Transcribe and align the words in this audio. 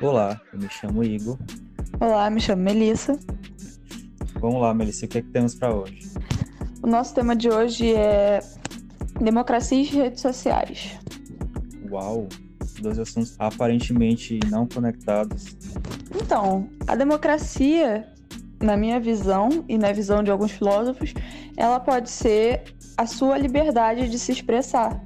Olá, 0.00 0.40
eu 0.52 0.60
me 0.60 0.68
chamo 0.68 1.02
Igor. 1.02 1.36
Olá, 1.98 2.30
me 2.30 2.40
chamo 2.40 2.62
Melissa. 2.62 3.18
Vamos 4.34 4.60
lá, 4.60 4.72
Melissa, 4.72 5.06
o 5.06 5.08
que 5.08 5.18
é 5.18 5.22
que 5.22 5.30
temos 5.30 5.56
para 5.56 5.74
hoje? 5.74 6.12
O 6.80 6.86
nosso 6.86 7.12
tema 7.12 7.34
de 7.34 7.50
hoje 7.50 7.92
é 7.96 8.38
democracia 9.20 9.76
e 9.76 9.84
redes 9.84 10.20
sociais. 10.20 10.96
Uau, 11.90 12.28
dois 12.80 12.96
assuntos 13.00 13.34
aparentemente 13.40 14.38
não 14.48 14.68
conectados. 14.68 15.56
Então, 16.14 16.70
a 16.86 16.94
democracia, 16.94 18.06
na 18.62 18.76
minha 18.76 19.00
visão 19.00 19.64
e 19.68 19.76
na 19.76 19.90
visão 19.90 20.22
de 20.22 20.30
alguns 20.30 20.52
filósofos, 20.52 21.12
ela 21.56 21.80
pode 21.80 22.08
ser 22.08 22.62
a 22.96 23.04
sua 23.04 23.36
liberdade 23.36 24.08
de 24.08 24.16
se 24.16 24.30
expressar 24.30 25.02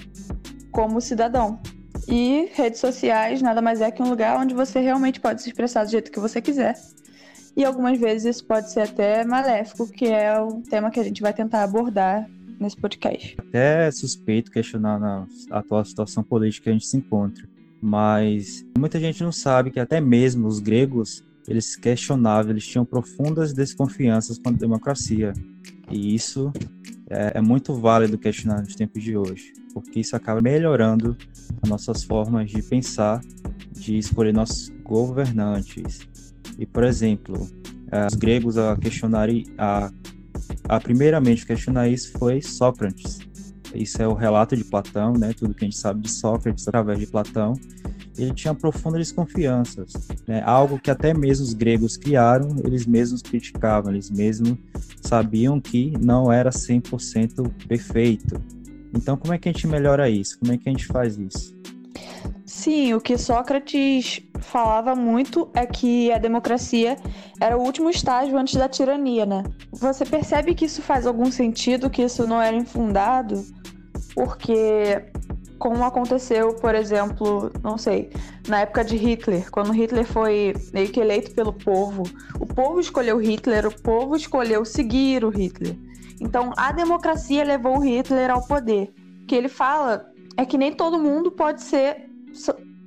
como 0.71 1.01
cidadão. 1.01 1.59
E 2.09 2.51
redes 2.55 2.81
sociais 2.81 3.41
nada 3.41 3.63
mais 3.63 3.81
é 3.81 3.91
que 3.91 4.03
um 4.03 4.09
lugar 4.09 4.39
onde 4.39 4.55
você 4.55 4.81
realmente 4.81 5.21
pode 5.21 5.43
se 5.43 5.49
expressar 5.49 5.85
do 5.85 5.91
jeito 5.91 6.11
que 6.11 6.21
você 6.21 6.41
quiser. 6.41 6.75
E 7.57 7.65
algumas 7.65 7.99
vezes 7.99 8.37
isso 8.37 8.45
pode 8.47 8.71
ser 8.71 8.81
até 8.81 9.25
maléfico, 9.25 9.87
que 9.87 10.07
é 10.07 10.41
o 10.41 10.63
tema 10.63 10.91
que 10.91 10.99
a 10.99 11.05
gente 11.05 11.21
vai 11.21 11.35
tentar 11.35 11.63
abordar 11.63 12.29
nesse 12.59 12.77
podcast. 12.77 13.37
Até 13.39 13.91
suspeito 13.91 14.51
questionar 14.51 14.99
na 14.99 15.27
atual 15.51 15.85
situação 15.85 16.23
política 16.23 16.65
que 16.65 16.71
a 16.71 16.73
gente 16.73 16.87
se 16.87 16.97
encontra, 16.97 17.47
mas 17.81 18.65
muita 18.79 18.99
gente 18.99 19.23
não 19.23 19.33
sabe 19.33 19.71
que 19.71 19.81
até 19.81 20.01
mesmo 20.01 20.47
os 20.49 20.61
gregos 20.61 21.23
eles 21.49 21.77
questionavam, 21.77 22.53
eles 22.53 22.67
tinham 22.67 22.85
profundas 22.85 23.53
desconfianças 23.53 24.39
com 24.39 24.49
a 24.49 24.53
democracia. 24.53 25.33
E 25.93 26.15
isso 26.15 26.51
é, 27.11 27.33
é 27.39 27.41
muito 27.41 27.75
válido 27.75 28.17
questionar 28.17 28.63
nos 28.63 28.75
tempos 28.75 29.03
de 29.03 29.17
hoje, 29.17 29.53
porque 29.75 30.01
isso 30.01 30.17
acaba 30.17 30.41
melhorando 30.41 31.17
as 31.63 31.69
nossas 31.69 32.03
formas 32.03 32.51
de 32.51 32.63
pensar, 32.63 33.21
de 33.73 33.99
escolher 33.99 34.33
nossos 34.33 34.71
governantes. 34.83 36.01
E, 36.59 36.65
por 36.65 36.83
exemplo, 36.85 37.47
é, 37.91 38.07
os 38.07 38.15
gregos 38.15 38.57
a 38.57 38.77
questionarem, 38.77 39.45
a, 39.59 39.93
a 40.69 40.81
primeiramente 40.81 41.47
questionar 41.47 41.89
isso 41.89 42.13
foi 42.19 42.41
Sócrates. 42.41 43.19
Isso 43.75 44.03
é 44.03 44.09
o 44.09 44.15
relato 44.15 44.57
de 44.57 44.65
Platão, 44.65 45.15
né? 45.15 45.33
Tudo 45.33 45.55
que 45.55 45.65
a 45.65 45.69
gente 45.69 45.79
sabe 45.79 46.01
de 46.01 46.11
Sócrates 46.11 46.67
através 46.67 46.99
de 46.99 47.07
Platão 47.07 47.55
ele 48.17 48.35
tinha 48.35 48.55
profundas 48.55 49.01
desconfianças, 49.01 49.93
né? 50.27 50.43
algo 50.45 50.79
que 50.79 50.91
até 50.91 51.15
mesmo 51.15 51.45
os 51.45 51.55
gregos 51.55 51.97
criaram, 51.97 52.57
eles 52.65 52.87
mesmos 52.87 53.23
criticavam, 53.23 53.93
eles 53.93 54.11
mesmos 54.11 54.57
sabiam 55.01 55.61
que 55.61 55.93
não 56.01 56.31
era 56.31 56.51
100% 56.51 57.51
perfeito. 57.67 58.41
Então, 58.95 59.17
como 59.17 59.33
é 59.33 59.39
que 59.39 59.49
a 59.49 59.53
gente 59.53 59.67
melhora 59.67 60.11
isso? 60.11 60.39
Como 60.39 60.53
é 60.53 60.59
que 60.59 60.69
a 60.69 60.73
gente 60.73 60.87
faz 60.87 61.17
isso? 61.17 61.55
Sim, 62.45 62.93
o 62.93 63.01
que 63.01 63.17
Sócrates 63.17 64.21
falava 64.41 64.95
muito 64.95 65.49
é 65.55 65.65
que 65.65 66.13
a 66.13 66.19
democracia 66.19 66.99
era 67.41 67.57
o 67.57 67.63
último 67.63 67.89
estágio 67.89 68.37
antes 68.37 68.55
da 68.55 68.69
tirania, 68.69 69.25
né? 69.25 69.43
Você 69.73 70.05
percebe 70.05 70.55
que 70.55 70.67
isso 70.67 70.83
faz 70.83 71.07
algum 71.07 71.33
sentido, 71.33 71.89
que 71.89 72.03
isso 72.03 72.27
não 72.27 72.41
era 72.41 72.55
infundado? 72.55 73.43
Porque 74.15 75.03
como 75.63 75.85
aconteceu, 75.85 76.55
por 76.55 76.75
exemplo, 76.75 77.53
não 77.63 77.79
sei, 77.79 78.11
na 78.49 78.63
época 78.63 78.85
de 78.85 78.97
Hitler, 78.97 79.49
quando 79.49 79.71
Hitler 79.71 80.05
foi 80.05 80.53
meio 80.73 80.91
que 80.91 80.99
eleito 80.99 81.33
pelo 81.37 81.53
povo. 81.53 82.03
O 82.41 82.45
povo 82.45 82.81
escolheu 82.81 83.17
Hitler, 83.19 83.69
o 83.69 83.81
povo 83.81 84.17
escolheu 84.17 84.65
seguir 84.65 85.25
o 85.25 85.29
Hitler. 85.29 85.77
Então, 86.21 86.53
a 86.57 86.73
democracia 86.73 87.45
levou 87.45 87.79
Hitler 87.79 88.29
ao 88.29 88.45
poder. 88.45 88.93
O 89.23 89.27
que 89.27 89.37
ele 89.37 89.49
fala 89.49 90.11
é 90.37 90.45
que 90.45 90.59
nem 90.59 90.73
todo 90.73 90.99
mundo 90.99 91.31
pode 91.31 91.63
ser 91.63 92.11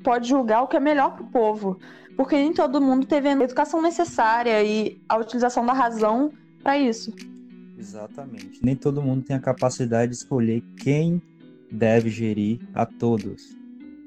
pode 0.03 0.27
julgar 0.27 0.63
o 0.63 0.67
que 0.67 0.75
é 0.75 0.79
melhor 0.79 1.15
para 1.15 1.23
o 1.23 1.27
povo, 1.27 1.79
porque 2.17 2.35
nem 2.35 2.51
todo 2.51 2.81
mundo 2.81 3.07
teve 3.07 3.29
a 3.29 3.31
educação 3.31 3.81
necessária 3.81 4.61
e 4.61 5.01
a 5.07 5.17
utilização 5.17 5.65
da 5.65 5.71
razão 5.71 6.33
para 6.61 6.77
isso. 6.77 7.13
Exatamente. 7.77 8.59
Nem 8.61 8.75
todo 8.75 9.01
mundo 9.01 9.23
tem 9.23 9.35
a 9.35 9.39
capacidade 9.39 10.11
de 10.11 10.17
escolher 10.17 10.61
quem 10.77 11.21
deve 11.75 12.09
gerir 12.09 12.59
a 12.73 12.85
todos. 12.85 13.55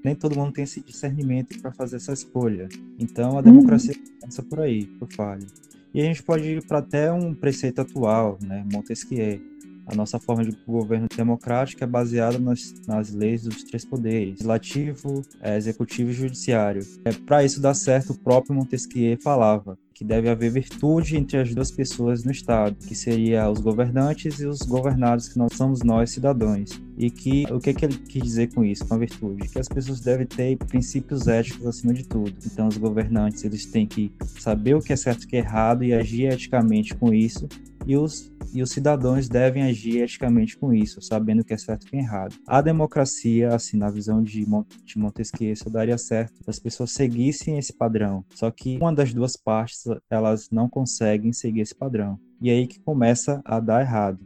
Nem 0.04 0.14
todo 0.14 0.36
mundo 0.36 0.52
tem 0.52 0.64
esse 0.64 0.80
discernimento 0.80 1.60
para 1.60 1.72
fazer 1.72 1.96
essa 1.96 2.12
escolha. 2.12 2.68
Então 2.98 3.38
a 3.38 3.42
democracia 3.42 3.94
uhum. 3.94 4.20
começa 4.20 4.42
por 4.42 4.60
aí, 4.60 4.86
por 4.86 5.12
falha. 5.12 5.46
E 5.92 6.00
a 6.00 6.04
gente 6.04 6.22
pode 6.22 6.44
ir 6.44 6.66
para 6.66 6.78
até 6.78 7.12
um 7.12 7.34
preceito 7.34 7.80
atual, 7.80 8.38
né, 8.42 8.64
Montesquieu. 8.72 9.40
A 9.86 9.94
nossa 9.94 10.18
forma 10.18 10.44
de 10.44 10.54
governo 10.66 11.08
democrático 11.16 11.82
é 11.82 11.86
baseada 11.86 12.38
nas, 12.38 12.74
nas 12.86 13.10
leis 13.10 13.44
dos 13.44 13.64
três 13.64 13.86
poderes: 13.86 14.32
legislativo, 14.32 15.22
executivo 15.42 16.10
e 16.10 16.14
judiciário. 16.14 16.82
É, 17.06 17.12
para 17.12 17.42
isso 17.42 17.60
dar 17.60 17.72
certo, 17.72 18.12
o 18.12 18.18
próprio 18.18 18.54
Montesquieu 18.54 19.16
falava 19.18 19.78
que 19.98 20.04
deve 20.04 20.28
haver 20.28 20.52
virtude 20.52 21.16
entre 21.16 21.38
as 21.38 21.52
duas 21.52 21.72
pessoas 21.72 22.22
no 22.22 22.30
Estado, 22.30 22.76
que 22.86 22.94
seria 22.94 23.50
os 23.50 23.58
governantes 23.58 24.38
e 24.38 24.46
os 24.46 24.60
governados, 24.60 25.28
que 25.28 25.36
nós 25.36 25.52
somos 25.54 25.82
nós, 25.82 26.10
cidadãos. 26.10 26.80
E 26.96 27.10
que 27.10 27.44
o 27.50 27.58
que, 27.58 27.74
que 27.74 27.84
ele 27.84 27.98
quis 27.98 28.22
dizer 28.22 28.54
com 28.54 28.64
isso, 28.64 28.86
com 28.86 28.94
a 28.94 28.98
virtude? 28.98 29.48
Que 29.48 29.58
as 29.58 29.66
pessoas 29.66 29.98
devem 29.98 30.24
ter 30.24 30.56
princípios 30.56 31.26
éticos 31.26 31.66
acima 31.66 31.92
de 31.92 32.04
tudo. 32.04 32.32
Então, 32.46 32.68
os 32.68 32.76
governantes 32.76 33.42
eles 33.42 33.66
têm 33.66 33.88
que 33.88 34.12
saber 34.38 34.74
o 34.74 34.80
que 34.80 34.92
é 34.92 34.96
certo 34.96 35.22
e 35.22 35.26
o 35.26 35.28
que 35.28 35.36
é 35.36 35.40
errado 35.40 35.82
e 35.82 35.92
agir 35.92 36.32
eticamente 36.32 36.94
com 36.94 37.12
isso. 37.12 37.48
E 37.88 37.96
os 37.96 38.30
e 38.52 38.62
os 38.62 38.70
cidadãos 38.70 39.28
devem 39.28 39.62
agir 39.64 40.02
eticamente 40.02 40.56
com 40.56 40.72
isso, 40.72 41.02
sabendo 41.02 41.40
o 41.40 41.44
que 41.44 41.52
é 41.52 41.58
certo 41.58 41.84
e 41.84 41.86
o 41.86 41.90
que 41.90 41.96
é 41.96 42.00
errado. 42.00 42.34
A 42.46 42.60
democracia, 42.60 43.54
assim, 43.54 43.76
na 43.76 43.90
visão 43.90 44.22
de, 44.22 44.46
de 44.84 44.98
Montesquieu, 44.98 45.52
isso 45.52 45.68
daria 45.68 45.98
certo 45.98 46.38
as 46.46 46.58
pessoas 46.58 46.92
seguissem 46.92 47.58
esse 47.58 47.72
padrão. 47.72 48.24
Só 48.34 48.50
que 48.50 48.78
uma 48.78 48.92
das 48.92 49.12
duas 49.12 49.36
partes, 49.36 49.84
elas 50.10 50.48
não 50.50 50.68
conseguem 50.68 51.32
seguir 51.32 51.60
esse 51.60 51.74
padrão. 51.74 52.18
E 52.40 52.50
aí 52.50 52.66
que 52.66 52.80
começa 52.80 53.42
a 53.44 53.60
dar 53.60 53.82
errado. 53.82 54.18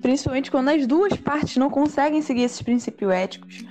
Principalmente 0.00 0.50
quando 0.50 0.68
as 0.68 0.86
duas 0.86 1.16
partes 1.16 1.56
não 1.56 1.70
conseguem 1.70 2.22
seguir 2.22 2.42
esses 2.42 2.62
princípios 2.62 3.10
éticos. 3.10 3.64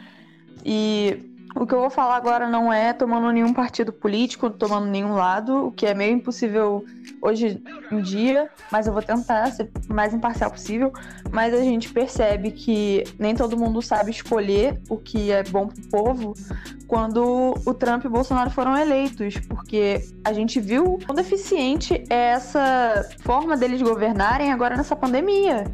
E 0.65 1.30
o 1.55 1.65
que 1.65 1.73
eu 1.73 1.79
vou 1.79 1.89
falar 1.89 2.15
agora 2.15 2.47
não 2.47 2.71
é 2.71 2.93
tomando 2.93 3.29
nenhum 3.31 3.53
partido 3.53 3.91
político, 3.91 4.49
tomando 4.49 4.87
nenhum 4.87 5.13
lado, 5.13 5.67
o 5.67 5.71
que 5.71 5.85
é 5.85 5.93
meio 5.93 6.15
impossível 6.15 6.85
hoje 7.21 7.61
em 7.91 8.01
dia, 8.01 8.49
mas 8.71 8.87
eu 8.87 8.93
vou 8.93 9.01
tentar 9.01 9.51
ser 9.51 9.69
o 9.89 9.93
mais 9.93 10.13
imparcial 10.13 10.49
possível. 10.49 10.93
Mas 11.29 11.53
a 11.53 11.61
gente 11.61 11.91
percebe 11.91 12.51
que 12.51 13.03
nem 13.19 13.35
todo 13.35 13.57
mundo 13.57 13.81
sabe 13.81 14.11
escolher 14.11 14.79
o 14.89 14.97
que 14.97 15.31
é 15.31 15.43
bom 15.43 15.67
pro 15.67 15.87
povo 15.89 16.33
quando 16.87 17.53
o 17.65 17.73
Trump 17.73 18.03
e 18.03 18.07
o 18.07 18.11
Bolsonaro 18.11 18.49
foram 18.49 18.77
eleitos, 18.77 19.35
porque 19.47 20.05
a 20.23 20.33
gente 20.33 20.59
viu 20.59 20.99
quão 21.05 21.15
deficiente 21.15 22.03
é 22.09 22.31
essa 22.31 23.09
forma 23.19 23.57
deles 23.57 23.81
governarem 23.81 24.51
agora 24.51 24.75
nessa 24.75 24.95
pandemia. 24.95 25.65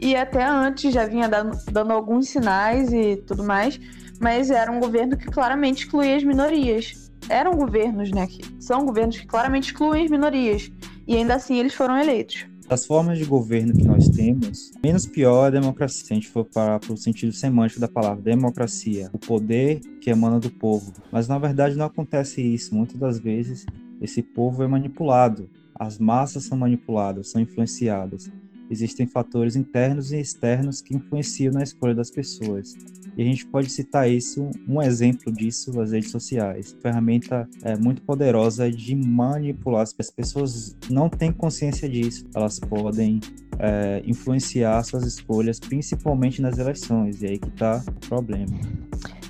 E 0.00 0.14
até 0.14 0.44
antes 0.44 0.92
já 0.92 1.06
vinha 1.06 1.28
dando, 1.28 1.58
dando 1.70 1.92
alguns 1.92 2.28
sinais 2.28 2.92
e 2.92 3.16
tudo 3.26 3.42
mais 3.42 3.78
mas 4.20 4.50
era 4.50 4.70
um 4.70 4.80
governo 4.80 5.16
que 5.16 5.26
claramente 5.26 5.84
excluía 5.84 6.16
as 6.16 6.24
minorias. 6.24 7.10
Eram 7.28 7.52
governos, 7.52 8.10
né? 8.10 8.26
Que 8.26 8.42
são 8.60 8.84
governos 8.84 9.18
que 9.18 9.26
claramente 9.26 9.72
excluem 9.72 10.04
as 10.04 10.10
minorias. 10.10 10.70
E 11.06 11.16
ainda 11.16 11.34
assim 11.34 11.58
eles 11.58 11.74
foram 11.74 11.98
eleitos. 11.98 12.46
Das 12.68 12.84
formas 12.84 13.18
de 13.18 13.24
governo 13.24 13.72
que 13.72 13.84
nós 13.84 14.10
temos, 14.10 14.72
menos 14.84 15.06
pior 15.06 15.44
é 15.44 15.46
a 15.48 15.60
democracia. 15.60 16.04
Se 16.04 16.12
a 16.12 16.16
gente 16.16 16.28
for 16.28 16.44
para, 16.44 16.78
o 16.90 16.96
sentido 16.98 17.32
semântico 17.32 17.80
da 17.80 17.88
palavra 17.88 18.22
democracia, 18.22 19.08
o 19.10 19.18
poder 19.18 19.80
que 20.02 20.10
emana 20.10 20.38
do 20.38 20.50
povo. 20.50 20.92
Mas 21.10 21.26
na 21.26 21.38
verdade 21.38 21.76
não 21.76 21.86
acontece 21.86 22.42
isso. 22.42 22.74
Muitas 22.74 22.98
das 22.98 23.18
vezes 23.18 23.64
esse 24.02 24.22
povo 24.22 24.62
é 24.62 24.66
manipulado. 24.66 25.48
As 25.74 25.98
massas 25.98 26.44
são 26.44 26.58
manipuladas, 26.58 27.30
são 27.30 27.40
influenciadas. 27.40 28.30
Existem 28.70 29.06
fatores 29.06 29.56
internos 29.56 30.12
e 30.12 30.20
externos 30.20 30.80
que 30.80 30.94
influenciam 30.94 31.52
na 31.52 31.62
escolha 31.62 31.94
das 31.94 32.10
pessoas. 32.10 32.74
E 33.16 33.22
a 33.22 33.24
gente 33.24 33.46
pode 33.46 33.68
citar 33.68 34.08
isso, 34.08 34.48
um 34.68 34.80
exemplo 34.80 35.32
disso, 35.32 35.80
as 35.80 35.90
redes 35.90 36.10
sociais. 36.10 36.76
Ferramenta 36.80 37.48
é, 37.62 37.76
muito 37.76 38.00
poderosa 38.02 38.70
de 38.70 38.94
manipular. 38.94 39.82
As 39.82 39.92
pessoas 39.92 40.76
não 40.88 41.08
têm 41.08 41.32
consciência 41.32 41.88
disso. 41.88 42.24
Elas 42.34 42.60
podem 42.60 43.20
é, 43.58 44.02
influenciar 44.06 44.82
suas 44.84 45.04
escolhas, 45.04 45.58
principalmente 45.58 46.40
nas 46.40 46.58
eleições. 46.58 47.20
E 47.22 47.26
aí 47.26 47.38
que 47.38 47.48
está 47.48 47.82
o 47.88 48.08
problema. 48.08 48.56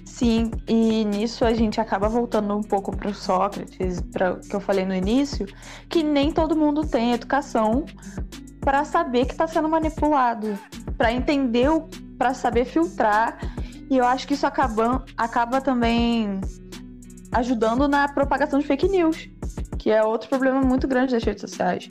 Sim, 0.05 0.51
e 0.67 1.05
nisso 1.05 1.45
a 1.45 1.55
gente 1.55 1.81
acaba 1.81 2.09
voltando 2.09 2.55
um 2.57 2.63
pouco 2.63 2.95
para 2.95 3.09
o 3.09 3.15
Sócrates, 3.15 4.01
para 4.13 4.35
que 4.35 4.55
eu 4.55 4.59
falei 4.59 4.85
no 4.85 4.93
início, 4.93 5.47
que 5.89 6.03
nem 6.03 6.33
todo 6.33 6.57
mundo 6.57 6.85
tem 6.85 7.13
educação 7.13 7.87
para 8.61 8.85
saber 8.85 9.27
que 9.27 9.33
está 9.33 9.47
sendo 9.47 9.69
manipulado, 9.69 10.59
para 10.97 11.13
entender, 11.13 11.69
para 12.17 12.35
saber 12.35 12.65
filtrar 12.65 13.39
e 13.91 13.97
eu 13.97 14.05
acho 14.05 14.27
que 14.27 14.35
isso 14.35 14.47
acaba, 14.47 15.05
acaba 15.17 15.61
também 15.61 16.41
ajudando 17.33 17.89
na 17.89 18.07
propagação 18.09 18.59
de 18.59 18.67
fake 18.67 18.89
news, 18.89 19.29
que 19.79 19.91
é 19.91 20.03
outro 20.03 20.29
problema 20.29 20.61
muito 20.61 20.87
grande 20.87 21.13
das 21.13 21.25
redes 21.25 21.41
sociais. 21.41 21.89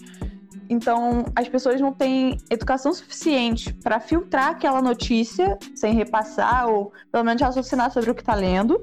Então, 0.70 1.26
as 1.36 1.48
pessoas 1.48 1.80
não 1.80 1.94
têm 1.94 2.38
educação 2.50 2.94
suficiente 2.94 3.74
para 3.74 4.00
filtrar 4.00 4.50
aquela 4.50 4.82
notícia 4.82 5.58
sem 5.76 5.94
repassar 5.94 6.68
ou 6.68 6.92
pelo 7.12 7.24
menos 7.24 7.42
raciocinar 7.42 7.92
sobre 7.92 8.12
o 8.12 8.16
que 8.16 8.22
está 8.22 8.36
lendo. 8.36 8.80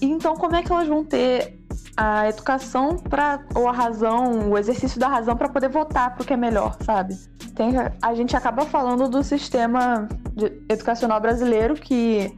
então, 0.00 0.34
como 0.34 0.56
é 0.56 0.62
que 0.62 0.72
elas 0.72 0.86
vão 0.86 1.04
ter 1.04 1.58
a 1.96 2.28
educação 2.28 2.98
para 2.98 3.40
ou 3.54 3.66
a 3.68 3.72
razão, 3.72 4.50
o 4.50 4.58
exercício 4.58 5.00
da 5.00 5.08
razão 5.08 5.36
para 5.36 5.48
poder 5.48 5.68
votar 5.68 6.14
o 6.20 6.24
que 6.24 6.32
é 6.32 6.36
melhor, 6.36 6.76
sabe? 6.82 7.16
Tem, 7.54 7.72
a 8.02 8.14
gente 8.14 8.36
acaba 8.36 8.66
falando 8.66 9.08
do 9.08 9.22
sistema 9.22 10.06
educacional 10.68 11.18
brasileiro 11.20 11.74
que 11.74 12.30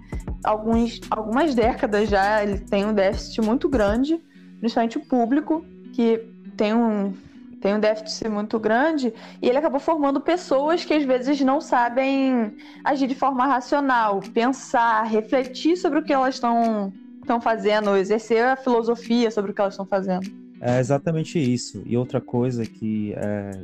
alguns, 0.45 1.01
algumas 1.11 1.55
décadas 1.55 2.09
já 2.09 2.43
ele 2.43 2.61
tem 2.61 2.87
um 2.87 2.95
déficit 2.95 3.41
muito 3.41 3.69
grande, 3.69 4.21
principalmente 4.61 4.99
o 4.99 5.05
público, 5.05 5.65
que 5.93 6.19
tem 6.57 6.73
um, 6.73 7.13
tem 7.61 7.75
um 7.75 7.81
déficit 7.81 8.29
muito 8.29 8.61
grande, 8.61 9.13
e 9.43 9.49
ele 9.49 9.59
acabou 9.59 9.81
formando 9.81 10.21
pessoas 10.21 10.85
que 10.85 10.95
às 10.95 11.05
vezes 11.05 11.41
não 11.41 11.61
sabem 11.61 12.57
agir 12.85 13.09
de 13.09 13.15
forma 13.17 13.45
racional, 13.45 14.21
pensar, 14.33 15.03
refletir 15.03 15.77
sobre 15.77 15.99
o 15.99 16.05
que 16.05 16.13
elas 16.13 16.37
estão 16.37 16.93
estão 17.29 17.41
fazendo, 17.41 17.95
exercer 17.97 18.43
a 18.43 18.57
filosofia 18.57 19.31
sobre 19.31 19.51
o 19.51 19.55
que 19.55 19.61
elas 19.61 19.75
estão 19.75 19.87
fazendo. 19.87 20.49
É 20.61 20.81
exatamente 20.81 21.39
isso. 21.39 21.83
E 21.87 21.97
outra 21.97 22.21
coisa 22.21 22.67
que, 22.67 23.13
é, 23.17 23.63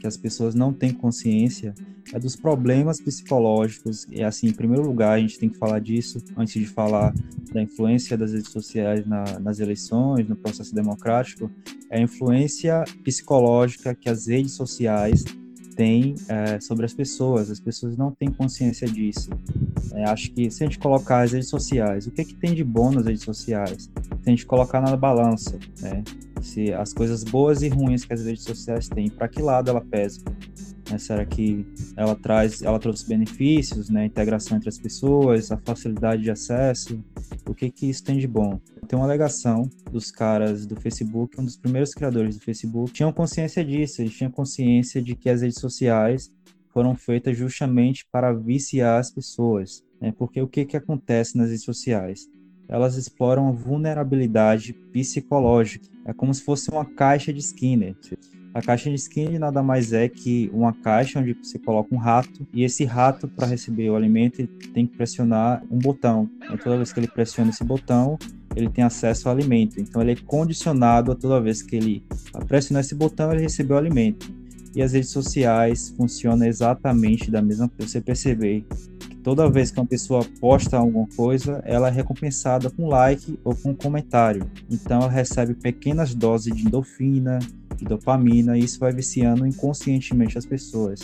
que 0.00 0.06
as 0.06 0.16
pessoas 0.16 0.54
não 0.54 0.72
têm 0.72 0.92
consciência 0.92 1.72
é 2.12 2.18
dos 2.18 2.34
problemas 2.34 3.00
psicológicos. 3.00 4.08
E 4.10 4.24
assim, 4.24 4.48
em 4.48 4.52
primeiro 4.52 4.82
lugar, 4.82 5.12
a 5.12 5.20
gente 5.20 5.38
tem 5.38 5.48
que 5.48 5.56
falar 5.56 5.78
disso 5.78 6.18
antes 6.36 6.54
de 6.54 6.66
falar 6.66 7.14
da 7.52 7.62
influência 7.62 8.16
das 8.16 8.32
redes 8.32 8.50
sociais 8.50 9.06
na, 9.06 9.38
nas 9.38 9.60
eleições, 9.60 10.28
no 10.28 10.34
processo 10.34 10.74
democrático, 10.74 11.50
é 11.88 11.98
a 11.98 12.02
influência 12.02 12.82
psicológica 13.04 13.94
que 13.94 14.08
as 14.08 14.26
redes 14.26 14.52
sociais 14.52 15.24
tem 15.74 16.14
é, 16.28 16.60
sobre 16.60 16.84
as 16.84 16.92
pessoas. 16.92 17.50
As 17.50 17.60
pessoas 17.60 17.96
não 17.96 18.10
têm 18.10 18.30
consciência 18.30 18.86
disso. 18.86 19.30
É, 19.94 20.04
acho 20.04 20.30
que 20.32 20.50
se 20.50 20.62
a 20.62 20.66
gente 20.66 20.78
colocar 20.78 21.22
as 21.22 21.32
redes 21.32 21.48
sociais, 21.48 22.06
o 22.06 22.10
que, 22.10 22.20
é 22.20 22.24
que 22.24 22.34
tem 22.34 22.54
de 22.54 22.64
bom 22.64 22.90
nas 22.90 23.06
redes 23.06 23.22
sociais? 23.22 23.84
Se 23.84 23.90
a 24.26 24.30
gente 24.30 24.46
colocar 24.46 24.80
na 24.80 24.96
balança, 24.96 25.58
né? 25.80 26.02
Se 26.40 26.72
as 26.72 26.92
coisas 26.92 27.22
boas 27.22 27.62
e 27.62 27.68
ruins 27.68 28.04
que 28.04 28.12
as 28.12 28.24
redes 28.24 28.42
sociais 28.42 28.88
têm, 28.88 29.08
para 29.08 29.28
que 29.28 29.40
lado 29.40 29.70
ela 29.70 29.80
pesa? 29.80 30.20
Né? 30.90 30.98
Será 30.98 31.24
que 31.24 31.66
ela 31.96 32.14
traz, 32.14 32.62
ela 32.62 32.78
trouxe 32.78 33.06
benefícios, 33.06 33.88
né? 33.88 34.06
Integração 34.06 34.56
entre 34.56 34.68
as 34.68 34.78
pessoas, 34.78 35.50
a 35.50 35.56
facilidade 35.58 36.22
de 36.22 36.30
acesso, 36.30 37.02
o 37.46 37.54
que 37.54 37.70
que 37.70 37.88
isso 37.88 38.04
tem 38.04 38.18
de 38.18 38.26
bom? 38.26 38.60
Tem 38.88 38.98
uma 38.98 39.06
alegação 39.06 39.68
dos 39.90 40.10
caras 40.10 40.66
do 40.66 40.76
Facebook, 40.76 41.40
um 41.40 41.44
dos 41.44 41.56
primeiros 41.56 41.94
criadores 41.94 42.36
do 42.36 42.42
Facebook, 42.42 42.92
tinham 42.92 43.12
consciência 43.12 43.64
disso, 43.64 44.02
eles 44.02 44.14
tinham 44.14 44.30
consciência 44.30 45.00
de 45.00 45.14
que 45.14 45.30
as 45.30 45.42
redes 45.42 45.58
sociais 45.58 46.30
foram 46.72 46.96
feitas 46.96 47.36
justamente 47.36 48.06
para 48.10 48.32
viciar 48.32 48.98
as 48.98 49.10
pessoas, 49.10 49.84
né? 50.00 50.12
Porque 50.16 50.40
o 50.40 50.48
que 50.48 50.64
que 50.64 50.76
acontece 50.76 51.36
nas 51.36 51.48
redes 51.48 51.64
sociais? 51.64 52.28
Elas 52.68 52.96
exploram 52.96 53.48
a 53.48 53.52
vulnerabilidade 53.52 54.72
psicológica. 54.92 55.86
É 56.06 56.12
como 56.12 56.32
se 56.32 56.42
fosse 56.42 56.70
uma 56.70 56.84
caixa 56.84 57.32
de 57.32 57.40
Skinner. 57.40 57.94
A 58.54 58.60
caixa 58.60 58.90
de 58.90 58.96
skin 58.96 59.38
nada 59.38 59.62
mais 59.62 59.94
é 59.94 60.08
que 60.08 60.50
uma 60.52 60.74
caixa 60.74 61.18
onde 61.18 61.32
você 61.32 61.58
coloca 61.58 61.94
um 61.94 61.98
rato 61.98 62.46
e 62.52 62.64
esse 62.64 62.84
rato, 62.84 63.26
para 63.26 63.46
receber 63.46 63.88
o 63.88 63.96
alimento, 63.96 64.46
tem 64.74 64.86
que 64.86 64.94
pressionar 64.94 65.62
um 65.70 65.78
botão. 65.78 66.28
Então, 66.44 66.58
toda 66.58 66.76
vez 66.76 66.92
que 66.92 67.00
ele 67.00 67.08
pressiona 67.08 67.50
esse 67.50 67.64
botão, 67.64 68.18
ele 68.54 68.68
tem 68.68 68.84
acesso 68.84 69.28
ao 69.28 69.34
alimento. 69.34 69.80
Então, 69.80 70.02
ele 70.02 70.12
é 70.12 70.16
condicionado 70.16 71.12
a 71.12 71.14
toda 71.14 71.40
vez 71.40 71.62
que 71.62 71.76
ele 71.76 72.04
pressionar 72.46 72.82
esse 72.82 72.94
botão, 72.94 73.32
ele 73.32 73.40
recebeu 73.40 73.76
o 73.76 73.78
alimento. 73.78 74.30
E 74.74 74.82
as 74.82 74.92
redes 74.92 75.10
sociais 75.10 75.94
funcionam 75.96 76.46
exatamente 76.46 77.30
da 77.30 77.40
mesma. 77.40 77.70
Você 77.78 78.00
perceber 78.00 78.64
toda 79.22 79.48
vez 79.48 79.70
que 79.70 79.78
uma 79.78 79.86
pessoa 79.86 80.24
posta 80.40 80.76
alguma 80.76 81.06
coisa, 81.16 81.62
ela 81.64 81.88
é 81.88 81.90
recompensada 81.90 82.70
com 82.70 82.88
like 82.88 83.38
ou 83.44 83.54
com 83.54 83.74
comentário. 83.74 84.50
Então, 84.70 85.02
ela 85.02 85.10
recebe 85.10 85.54
pequenas 85.54 86.14
doses 86.14 86.54
de 86.54 86.66
endorfina, 86.66 87.38
de 87.76 87.84
dopamina, 87.84 88.58
e 88.58 88.64
isso 88.64 88.78
vai 88.78 88.92
viciando 88.92 89.46
inconscientemente 89.46 90.36
as 90.36 90.46
pessoas. 90.46 91.00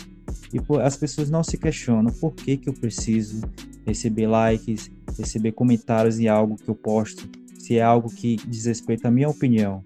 E 0.53 0.59
as 0.81 0.97
pessoas 0.97 1.29
não 1.29 1.43
se 1.43 1.57
questionam 1.57 2.11
por 2.11 2.33
que, 2.33 2.57
que 2.57 2.69
eu 2.69 2.73
preciso 2.73 3.41
receber 3.85 4.27
likes, 4.27 4.91
receber 5.17 5.51
comentários 5.51 6.19
em 6.19 6.27
algo 6.27 6.55
que 6.55 6.69
eu 6.69 6.75
posto, 6.75 7.27
se 7.57 7.77
é 7.77 7.81
algo 7.81 8.09
que 8.09 8.35
diz 8.47 8.65
respeito 8.65 9.05
à 9.05 9.11
minha 9.11 9.29
opinião. 9.29 9.83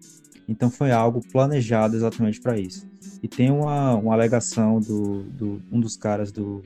Então 0.48 0.70
foi 0.70 0.92
algo 0.92 1.22
planejado 1.32 1.96
exatamente 1.96 2.40
para 2.40 2.60
isso. 2.60 2.88
E 3.22 3.28
tem 3.28 3.50
uma, 3.50 3.96
uma 3.96 4.14
alegação 4.14 4.80
do, 4.80 5.24
do 5.24 5.62
um 5.72 5.80
dos 5.80 5.96
caras 5.96 6.32
do, 6.32 6.64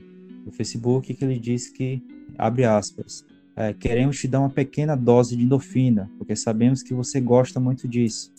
do 0.48 0.52
Facebook 0.52 1.12
que 1.12 1.24
ele 1.24 1.38
diz 1.38 1.68
que, 1.68 2.02
abre 2.36 2.64
aspas, 2.64 3.24
é, 3.54 3.72
queremos 3.72 4.18
te 4.18 4.26
dar 4.26 4.40
uma 4.40 4.50
pequena 4.50 4.96
dose 4.96 5.36
de 5.36 5.44
endorfina, 5.44 6.10
porque 6.16 6.34
sabemos 6.34 6.82
que 6.82 6.94
você 6.94 7.20
gosta 7.20 7.60
muito 7.60 7.86
disso. 7.86 8.32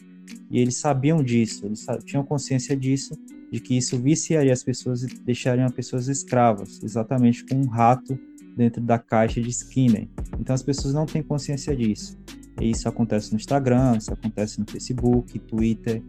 E 0.50 0.60
eles 0.60 0.78
sabiam 0.78 1.24
disso, 1.24 1.66
eles 1.66 1.86
tinham 2.06 2.24
consciência 2.24 2.76
disso, 2.76 3.18
de 3.52 3.60
que 3.60 3.78
isso 3.78 3.98
viciaria 3.98 4.54
as 4.54 4.64
pessoas 4.64 5.04
e 5.04 5.08
deixaria 5.24 5.66
as 5.66 5.72
pessoas 5.72 6.08
escravas, 6.08 6.82
exatamente 6.84 7.46
com 7.46 7.56
um 7.56 7.68
rato 7.68 8.18
dentro 8.56 8.82
da 8.82 8.98
caixa 8.98 9.42
de 9.42 9.50
Skinner. 9.50 10.08
Então 10.40 10.54
as 10.54 10.64
pessoas 10.64 10.94
não 10.94 11.06
têm 11.06 11.22
consciência 11.22 11.76
disso. 11.76 12.18
E 12.62 12.72
isso 12.72 12.88
acontece 12.90 13.32
no 13.32 13.38
Instagram, 13.38 13.98
isso 13.98 14.12
acontece 14.12 14.60
no 14.60 14.66
Facebook, 14.70 15.40
Twitter, 15.40 16.02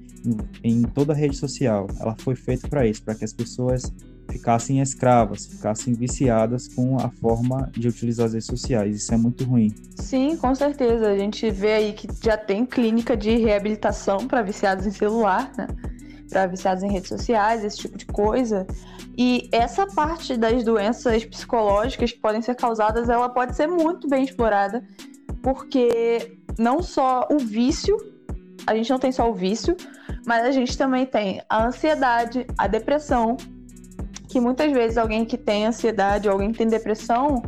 em, 0.63 0.81
em 0.81 0.83
toda 0.83 1.15
rede 1.15 1.37
social. 1.37 1.87
Ela 1.99 2.17
foi 2.19 2.35
feita 2.35 2.69
para 2.69 2.87
isso, 2.87 3.03
para 3.03 3.15
que 3.15 3.25
as 3.25 3.33
pessoas 3.33 3.93
ficassem 4.31 4.81
escravas, 4.81 5.47
ficassem 5.47 5.95
viciadas 5.95 6.69
com 6.69 6.99
a 6.99 7.09
forma 7.09 7.71
de 7.73 7.89
utilizar 7.89 8.27
as 8.27 8.33
redes 8.33 8.47
sociais. 8.47 8.97
Isso 8.97 9.13
é 9.13 9.17
muito 9.17 9.45
ruim. 9.45 9.75
Sim, 9.97 10.37
com 10.37 10.55
certeza. 10.55 11.09
A 11.09 11.19
gente 11.19 11.51
vê 11.51 11.73
aí 11.73 11.93
que 11.93 12.09
já 12.23 12.37
tem 12.37 12.65
clínica 12.65 13.17
de 13.17 13.37
reabilitação 13.37 14.27
para 14.27 14.43
viciados 14.43 14.87
em 14.87 14.91
celular, 14.91 15.51
né? 15.57 15.67
Para 16.29 16.47
viciados 16.47 16.83
em 16.83 16.91
redes 16.91 17.09
sociais, 17.09 17.65
esse 17.65 17.79
tipo 17.79 17.99
de 17.99 18.07
coisa. 18.07 18.67
E 19.19 19.49
essa 19.53 19.87
parte 19.87 20.37
das 20.37 20.63
doenças 20.65 21.25
psicológicas 21.25 22.13
que 22.13 22.19
podem 22.19 22.41
ser 22.41 22.55
causadas, 22.55 23.09
ela 23.09 23.29
pode 23.29 23.57
ser 23.57 23.67
muito 23.67 24.09
bem 24.09 24.25
explorada, 24.25 24.83
porque 25.43 26.39
não 26.59 26.83
só 26.83 27.27
o 27.31 27.39
vício, 27.39 27.97
a 28.67 28.75
gente 28.75 28.89
não 28.91 28.99
tem 28.99 29.11
só 29.11 29.29
o 29.29 29.35
vício, 29.35 29.77
mas 30.27 30.45
a 30.45 30.53
gente 30.53 30.77
também 30.79 31.05
tem 31.05 31.43
a 31.49 31.67
ansiedade, 31.67 32.47
a 32.57 32.67
depressão, 32.67 33.37
que 34.31 34.41
muitas 34.41 34.73
vezes 34.73 34.97
alguém 34.97 35.25
que 35.25 35.37
tem 35.37 35.67
ansiedade 35.67 36.29
alguém 36.29 36.53
que 36.53 36.59
tem 36.59 36.69
depressão, 36.69 37.43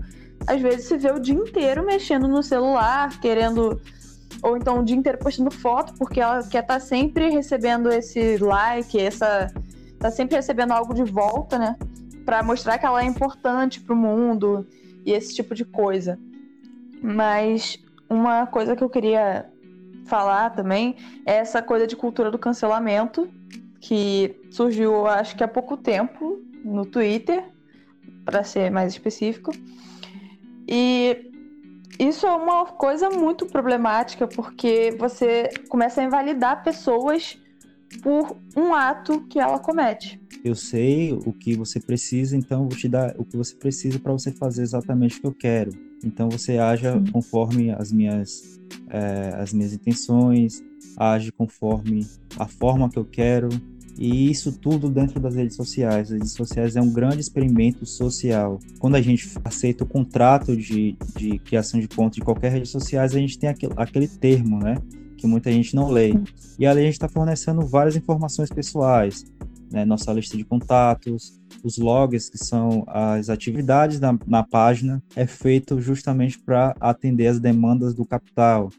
às 0.46 0.60
vezes 0.60 0.86
se 0.86 0.98
vê 0.98 1.12
o 1.12 1.20
dia 1.20 1.34
inteiro 1.34 1.86
mexendo 1.86 2.26
no 2.26 2.42
celular, 2.42 3.20
querendo 3.20 3.80
ou 4.42 4.56
então 4.56 4.80
o 4.80 4.84
dia 4.84 4.96
inteiro 4.96 5.18
postando 5.18 5.50
foto, 5.52 5.94
porque 5.94 6.20
ela 6.20 6.42
quer 6.42 6.62
estar 6.62 6.74
tá 6.74 6.80
sempre 6.80 7.30
recebendo 7.30 7.88
esse 7.90 8.36
like, 8.38 8.98
essa 8.98 9.52
tá 10.00 10.10
sempre 10.10 10.34
recebendo 10.34 10.72
algo 10.72 10.92
de 10.92 11.04
volta, 11.04 11.56
né? 11.56 11.76
Para 12.24 12.42
mostrar 12.42 12.76
que 12.78 12.84
ela 12.84 13.00
é 13.00 13.04
importante 13.04 13.80
para 13.80 13.94
o 13.94 13.96
mundo 13.96 14.66
e 15.06 15.12
esse 15.12 15.32
tipo 15.32 15.54
de 15.54 15.64
coisa. 15.64 16.18
Mas 17.00 17.78
uma 18.10 18.44
coisa 18.44 18.74
que 18.74 18.82
eu 18.82 18.90
queria 18.90 19.46
falar 20.06 20.50
também 20.50 20.96
é 21.24 21.36
essa 21.36 21.62
coisa 21.62 21.86
de 21.86 21.94
cultura 21.94 22.28
do 22.28 22.38
cancelamento 22.38 23.28
que 23.80 24.34
surgiu 24.50 25.06
acho 25.06 25.36
que 25.36 25.44
há 25.44 25.48
pouco 25.48 25.76
tempo 25.76 26.40
no 26.64 26.86
Twitter, 26.86 27.44
para 28.24 28.44
ser 28.44 28.70
mais 28.70 28.92
específico. 28.92 29.52
E 30.68 31.30
isso 31.98 32.26
é 32.26 32.30
uma 32.30 32.66
coisa 32.66 33.10
muito 33.10 33.46
problemática, 33.46 34.26
porque 34.26 34.94
você 34.98 35.50
começa 35.68 36.00
a 36.00 36.04
invalidar 36.04 36.62
pessoas 36.62 37.38
por 38.02 38.36
um 38.56 38.74
ato 38.74 39.20
que 39.28 39.38
ela 39.38 39.58
comete. 39.58 40.20
Eu 40.44 40.54
sei 40.54 41.12
o 41.12 41.32
que 41.32 41.54
você 41.54 41.78
precisa, 41.78 42.36
então 42.36 42.68
vou 42.68 42.76
te 42.76 42.88
dar 42.88 43.14
o 43.18 43.24
que 43.24 43.36
você 43.36 43.54
precisa 43.54 43.98
para 43.98 44.12
você 44.12 44.32
fazer 44.32 44.62
exatamente 44.62 45.18
o 45.18 45.20
que 45.20 45.26
eu 45.26 45.34
quero. 45.34 45.72
Então 46.04 46.28
você 46.28 46.58
haja 46.58 46.94
Sim. 46.94 47.12
conforme 47.12 47.70
as 47.70 47.92
minhas, 47.92 48.60
é, 48.88 49.34
as 49.36 49.52
minhas 49.52 49.72
intenções, 49.72 50.62
age 50.96 51.30
conforme 51.30 52.06
a 52.38 52.48
forma 52.48 52.88
que 52.88 52.98
eu 52.98 53.04
quero, 53.04 53.48
e 53.98 54.30
isso 54.30 54.52
tudo 54.52 54.88
dentro 54.88 55.20
das 55.20 55.34
redes 55.34 55.56
sociais. 55.56 56.10
As 56.10 56.18
redes 56.18 56.32
sociais 56.32 56.76
é 56.76 56.80
um 56.80 56.92
grande 56.92 57.20
experimento 57.20 57.84
social. 57.84 58.58
Quando 58.78 58.96
a 58.96 59.02
gente 59.02 59.30
aceita 59.44 59.84
o 59.84 59.86
contrato 59.86 60.56
de, 60.56 60.96
de 61.16 61.38
criação 61.38 61.78
de 61.78 61.88
conta 61.88 62.14
de 62.14 62.22
qualquer 62.22 62.52
rede 62.52 62.68
social, 62.68 63.04
a 63.04 63.08
gente 63.08 63.38
tem 63.38 63.50
aquele, 63.50 63.72
aquele 63.76 64.08
termo, 64.08 64.58
né? 64.58 64.78
Que 65.16 65.26
muita 65.26 65.52
gente 65.52 65.76
não 65.76 65.90
lê. 65.90 66.14
E 66.58 66.66
ali 66.66 66.80
a 66.80 66.84
gente 66.84 66.94
está 66.94 67.08
fornecendo 67.08 67.66
várias 67.66 67.94
informações 67.94 68.50
pessoais, 68.50 69.24
né? 69.70 69.84
Nossa 69.84 70.12
lista 70.12 70.36
de 70.36 70.44
contatos, 70.44 71.40
os 71.62 71.78
logs, 71.78 72.28
que 72.28 72.38
são 72.38 72.84
as 72.88 73.28
atividades 73.28 74.00
na, 74.00 74.18
na 74.26 74.42
página, 74.42 75.02
é 75.14 75.26
feito 75.26 75.80
justamente 75.80 76.38
para 76.38 76.74
atender 76.80 77.26
as 77.26 77.38
demandas 77.38 77.94
do 77.94 78.04
capital. 78.04 78.70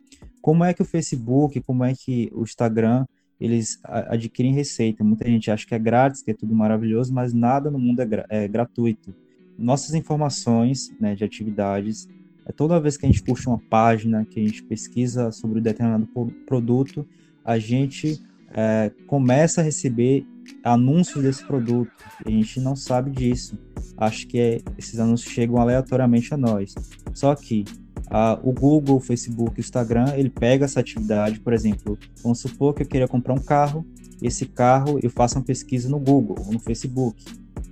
Como 0.41 0.63
é 0.63 0.73
que 0.73 0.81
o 0.81 0.85
Facebook, 0.85 1.61
como 1.61 1.85
é 1.85 1.93
que 1.93 2.29
o 2.33 2.43
Instagram 2.43 3.05
eles 3.43 3.77
adquirem 3.83 4.53
receita. 4.53 5.03
Muita 5.03 5.27
gente 5.27 5.51
acha 5.51 5.67
que 5.67 5.75
é 5.75 5.79
grátis, 5.79 6.21
que 6.21 6.31
é 6.31 6.33
tudo 6.33 6.55
maravilhoso, 6.55 7.13
mas 7.13 7.33
nada 7.33 7.69
no 7.69 7.77
mundo 7.77 7.99
é, 7.99 8.05
gra 8.05 8.25
é 8.29 8.47
gratuito. 8.47 9.13
Nossas 9.59 9.93
informações 9.93 10.95
né, 10.97 11.13
de 11.13 11.25
atividades 11.25 12.07
É 12.45 12.51
toda 12.53 12.79
vez 12.79 12.95
que 12.95 13.05
a 13.05 13.09
gente 13.09 13.21
puxa 13.21 13.49
uma 13.49 13.59
página, 13.59 14.25
que 14.25 14.39
a 14.39 14.43
gente 14.43 14.63
pesquisa 14.63 15.29
sobre 15.31 15.59
um 15.59 15.61
determinado 15.61 16.07
produto, 16.45 17.05
a 17.43 17.59
gente 17.59 18.17
é, 18.53 18.89
começa 19.07 19.59
a 19.59 19.63
receber 19.63 20.25
anúncios 20.63 21.21
desse 21.21 21.45
produto. 21.45 21.91
a 22.25 22.29
gente 22.29 22.61
não 22.61 22.77
sabe 22.77 23.11
disso. 23.11 23.59
Acho 23.97 24.25
que 24.25 24.39
é, 24.39 24.61
esses 24.77 24.99
anúncios 24.99 25.33
chegam 25.33 25.57
aleatoriamente 25.57 26.33
a 26.33 26.37
nós. 26.37 26.73
Só 27.13 27.35
que 27.35 27.65
a, 28.09 28.39
o 28.43 28.51
Google, 28.51 28.97
o 28.97 28.99
Facebook, 28.99 29.59
o 29.59 29.59
Instagram, 29.59 30.13
ele 30.15 30.29
pega 30.29 30.65
essa 30.65 30.79
atividade, 30.79 31.39
por 31.39 31.53
exemplo, 31.53 31.97
vamos 32.21 32.39
supor 32.39 32.73
que 32.73 32.83
eu 32.83 32.87
queria 32.87 33.07
comprar 33.07 33.33
um 33.33 33.41
carro, 33.41 33.85
esse 34.21 34.45
carro 34.45 34.99
eu 35.01 35.09
faço 35.09 35.37
uma 35.37 35.43
pesquisa 35.43 35.89
no 35.89 35.99
Google 35.99 36.37
ou 36.45 36.53
no 36.53 36.59
Facebook. 36.59 37.23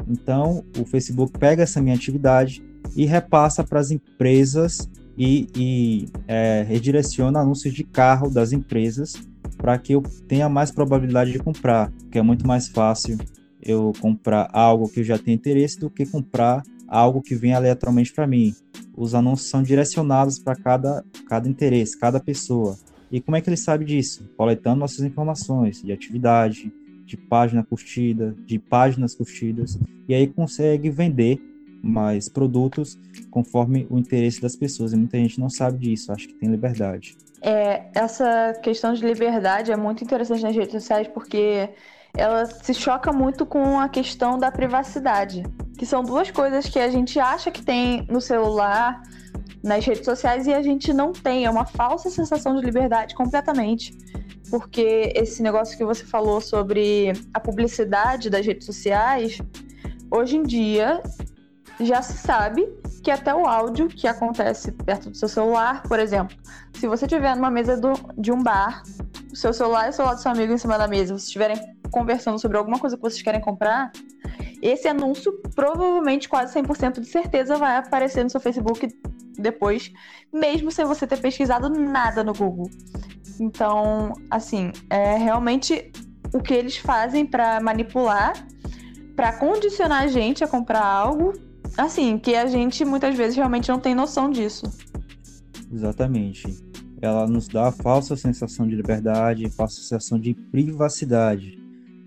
Então, 0.07 0.63
o 0.77 0.85
Facebook 0.85 1.37
pega 1.37 1.63
essa 1.63 1.81
minha 1.81 1.95
atividade 1.95 2.63
e 2.95 3.05
repassa 3.05 3.63
para 3.63 3.79
as 3.79 3.91
empresas 3.91 4.89
e, 5.17 5.47
e 5.55 6.09
é, 6.27 6.65
redireciona 6.67 7.39
anúncios 7.39 7.73
de 7.73 7.83
carro 7.83 8.29
das 8.29 8.51
empresas 8.51 9.13
para 9.57 9.77
que 9.77 9.93
eu 9.93 10.01
tenha 10.27 10.49
mais 10.49 10.71
probabilidade 10.71 11.31
de 11.31 11.39
comprar, 11.39 11.91
que 12.11 12.17
é 12.17 12.21
muito 12.21 12.47
mais 12.47 12.67
fácil 12.67 13.17
eu 13.61 13.93
comprar 13.99 14.49
algo 14.51 14.89
que 14.89 15.01
eu 15.01 15.03
já 15.03 15.17
tenho 15.17 15.35
interesse 15.35 15.79
do 15.79 15.89
que 15.89 16.05
comprar 16.05 16.63
algo 16.91 17.21
que 17.21 17.33
vem 17.33 17.53
aleatoriamente 17.53 18.11
para 18.11 18.27
mim. 18.27 18.53
Os 18.95 19.15
anúncios 19.15 19.49
são 19.49 19.63
direcionados 19.63 20.37
para 20.37 20.55
cada, 20.55 21.05
cada 21.29 21.47
interesse, 21.47 21.97
cada 21.97 22.19
pessoa. 22.19 22.77
E 23.09 23.21
como 23.21 23.37
é 23.37 23.41
que 23.41 23.49
ele 23.49 23.55
sabe 23.55 23.85
disso? 23.85 24.29
Coletando 24.35 24.81
nossas 24.81 24.99
informações 24.99 25.81
de 25.81 25.93
atividade, 25.93 26.71
de 27.05 27.15
página 27.15 27.63
curtida, 27.63 28.35
de 28.45 28.59
páginas 28.59 29.15
curtidas, 29.15 29.79
e 30.07 30.13
aí 30.13 30.27
consegue 30.27 30.89
vender 30.89 31.41
mais 31.81 32.27
produtos 32.29 32.99
conforme 33.29 33.87
o 33.89 33.97
interesse 33.97 34.41
das 34.41 34.55
pessoas. 34.55 34.91
E 34.91 34.97
muita 34.97 35.17
gente 35.17 35.39
não 35.39 35.49
sabe 35.49 35.77
disso, 35.79 36.11
acha 36.11 36.27
que 36.27 36.33
tem 36.33 36.49
liberdade. 36.49 37.17
É, 37.41 37.85
essa 37.95 38.53
questão 38.61 38.93
de 38.93 39.03
liberdade 39.03 39.71
é 39.71 39.77
muito 39.77 40.03
interessante 40.03 40.43
nas 40.43 40.55
redes 40.55 40.73
sociais 40.73 41.07
porque 41.07 41.69
ela 42.15 42.45
se 42.45 42.73
choca 42.73 43.11
muito 43.11 43.45
com 43.45 43.79
a 43.79 43.89
questão 43.89 44.37
da 44.37 44.51
privacidade, 44.51 45.43
que 45.77 45.85
são 45.85 46.03
duas 46.03 46.29
coisas 46.29 46.67
que 46.67 46.79
a 46.79 46.89
gente 46.89 47.19
acha 47.19 47.51
que 47.51 47.63
tem 47.63 48.05
no 48.09 48.21
celular, 48.21 49.01
nas 49.63 49.85
redes 49.85 50.05
sociais 50.05 50.47
e 50.47 50.53
a 50.53 50.61
gente 50.61 50.93
não 50.93 51.11
tem. 51.11 51.45
É 51.45 51.49
uma 51.49 51.65
falsa 51.65 52.09
sensação 52.09 52.55
de 52.55 52.65
liberdade 52.65 53.15
completamente. 53.15 53.95
Porque 54.49 55.13
esse 55.15 55.41
negócio 55.41 55.77
que 55.77 55.85
você 55.85 56.03
falou 56.03 56.41
sobre 56.41 57.13
a 57.33 57.39
publicidade 57.39 58.29
das 58.29 58.45
redes 58.45 58.65
sociais, 58.65 59.39
hoje 60.11 60.37
em 60.37 60.43
dia 60.43 61.01
já 61.79 62.01
se 62.01 62.17
sabe 62.17 62.67
que 63.01 63.09
até 63.09 63.33
o 63.33 63.45
áudio 63.47 63.87
que 63.87 64.07
acontece 64.07 64.71
perto 64.71 65.09
do 65.09 65.17
seu 65.17 65.27
celular, 65.27 65.81
por 65.83 65.99
exemplo, 65.99 66.37
se 66.73 66.87
você 66.87 67.05
estiver 67.05 67.35
numa 67.35 67.49
mesa 67.49 67.77
do, 67.77 67.93
de 68.17 68.31
um 68.31 68.43
bar, 68.43 68.83
o 69.31 69.35
seu 69.35 69.53
celular 69.53 69.87
e 69.87 69.89
o 69.89 69.93
celular 69.93 70.15
do 70.15 70.21
seu 70.21 70.31
amigo 70.31 70.53
em 70.53 70.57
cima 70.57 70.77
da 70.77 70.87
mesa, 70.87 71.13
vocês 71.13 71.23
estiverem 71.23 71.57
conversando 71.89 72.39
sobre 72.39 72.57
alguma 72.57 72.77
coisa 72.77 72.95
que 72.95 73.01
vocês 73.01 73.21
querem 73.21 73.41
comprar, 73.41 73.91
esse 74.61 74.87
anúncio 74.87 75.33
provavelmente 75.55 76.29
quase 76.29 76.53
100% 76.59 76.99
de 76.99 77.07
certeza 77.07 77.57
vai 77.57 77.77
aparecer 77.77 78.23
no 78.23 78.29
seu 78.29 78.39
Facebook 78.39 78.87
depois, 79.37 79.91
mesmo 80.31 80.71
sem 80.71 80.85
você 80.85 81.07
ter 81.07 81.19
pesquisado 81.19 81.69
nada 81.69 82.23
no 82.23 82.33
Google. 82.33 82.69
Então, 83.39 84.13
assim, 84.29 84.71
é 84.89 85.17
realmente 85.17 85.91
o 86.33 86.39
que 86.39 86.53
eles 86.53 86.77
fazem 86.77 87.25
para 87.25 87.59
manipular, 87.59 88.33
para 89.15 89.33
condicionar 89.33 90.03
a 90.03 90.07
gente 90.07 90.43
a 90.43 90.47
comprar 90.47 90.85
algo 90.85 91.33
Assim, 91.77 92.17
que 92.17 92.35
a 92.35 92.45
gente 92.47 92.83
muitas 92.83 93.15
vezes 93.15 93.35
realmente 93.35 93.69
não 93.69 93.79
tem 93.79 93.95
noção 93.95 94.29
disso. 94.29 94.65
Exatamente. 95.71 96.45
Ela 97.01 97.25
nos 97.27 97.47
dá 97.47 97.69
a 97.69 97.71
falsa 97.71 98.15
sensação 98.15 98.67
de 98.67 98.75
liberdade, 98.75 99.49
falsa 99.49 99.75
sensação 99.77 100.19
de 100.19 100.33
privacidade. 100.33 101.57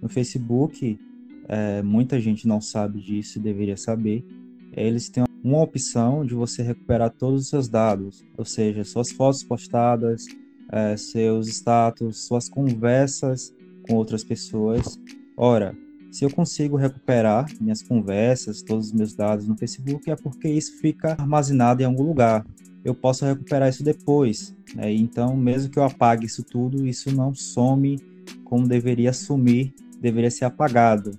No 0.03 0.09
Facebook, 0.09 0.99
é, 1.49 1.83
muita 1.83 2.21
gente 2.21 2.47
não 2.47 2.61
sabe 2.61 3.01
disso 3.01 3.39
e 3.39 3.43
deveria 3.43 3.77
saber. 3.77 4.25
Eles 4.73 5.09
têm 5.09 5.25
uma 5.43 5.63
opção 5.63 6.25
de 6.25 6.35
você 6.35 6.63
recuperar 6.63 7.11
todos 7.11 7.43
os 7.43 7.49
seus 7.49 7.69
dados, 7.69 8.25
ou 8.37 8.45
seja, 8.45 8.83
suas 8.83 9.13
fotos 9.13 9.43
postadas, 9.43 10.25
é, 10.73 10.97
seus 10.97 11.49
status, 11.49 12.27
suas 12.27 12.49
conversas 12.49 13.55
com 13.87 13.95
outras 13.95 14.25
pessoas. 14.25 14.99
Ora, 15.37 15.77
se 16.11 16.25
eu 16.25 16.31
consigo 16.31 16.77
recuperar 16.77 17.47
minhas 17.61 17.83
conversas, 17.83 18.63
todos 18.63 18.87
os 18.87 18.93
meus 18.93 19.15
dados 19.15 19.47
no 19.47 19.57
Facebook, 19.57 20.11
é 20.11 20.17
porque 20.17 20.49
isso 20.49 20.79
fica 20.79 21.13
armazenado 21.19 21.83
em 21.83 21.85
algum 21.85 22.05
lugar. 22.05 22.47
Eu 22.85 22.95
posso 22.95 23.25
recuperar 23.25 23.69
isso 23.69 23.83
depois. 23.83 24.55
Né? 24.75 24.93
Então, 24.93 25.37
mesmo 25.37 25.71
que 25.71 25.79
eu 25.79 25.85
apague 25.85 26.27
isso 26.27 26.43
tudo, 26.43 26.87
isso 26.87 27.15
não 27.15 27.35
some 27.35 27.99
como 28.45 28.69
deveria 28.69 29.13
sumir, 29.13 29.75
deveria 30.01 30.31
ser 30.31 30.45
apagado. 30.45 31.11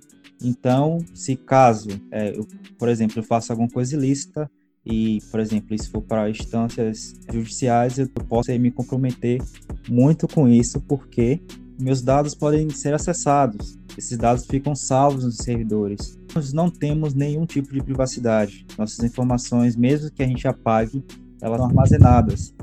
Então, 0.42 0.98
se 1.14 1.36
caso, 1.36 1.88
é, 2.10 2.36
eu, 2.36 2.46
por 2.78 2.88
exemplo, 2.88 3.18
eu 3.18 3.22
faço 3.22 3.52
alguma 3.52 3.68
coisa 3.68 3.96
ilícita 3.96 4.50
e, 4.84 5.20
por 5.30 5.40
exemplo, 5.40 5.74
isso 5.74 5.90
for 5.90 6.02
para 6.02 6.30
instâncias 6.30 7.14
judiciais, 7.32 7.98
eu 7.98 8.08
posso 8.08 8.50
me 8.58 8.70
comprometer 8.70 9.42
muito 9.88 10.28
com 10.28 10.48
isso, 10.48 10.80
porque 10.80 11.40
meus 11.80 12.00
dados 12.02 12.34
podem 12.34 12.70
ser 12.70 12.94
acessados. 12.94 13.78
Esses 13.98 14.16
dados 14.16 14.46
ficam 14.46 14.74
salvos 14.74 15.24
nos 15.24 15.36
servidores. 15.38 16.18
Nós 16.34 16.52
não 16.52 16.70
temos 16.70 17.14
nenhum 17.14 17.46
tipo 17.46 17.72
de 17.72 17.82
privacidade. 17.82 18.66
Nossas 18.78 19.02
informações, 19.02 19.74
mesmo 19.74 20.10
que 20.10 20.22
a 20.22 20.26
gente 20.26 20.46
apague, 20.46 21.02
elas 21.40 21.58
são 21.58 21.66
armazenadas. 21.66 22.54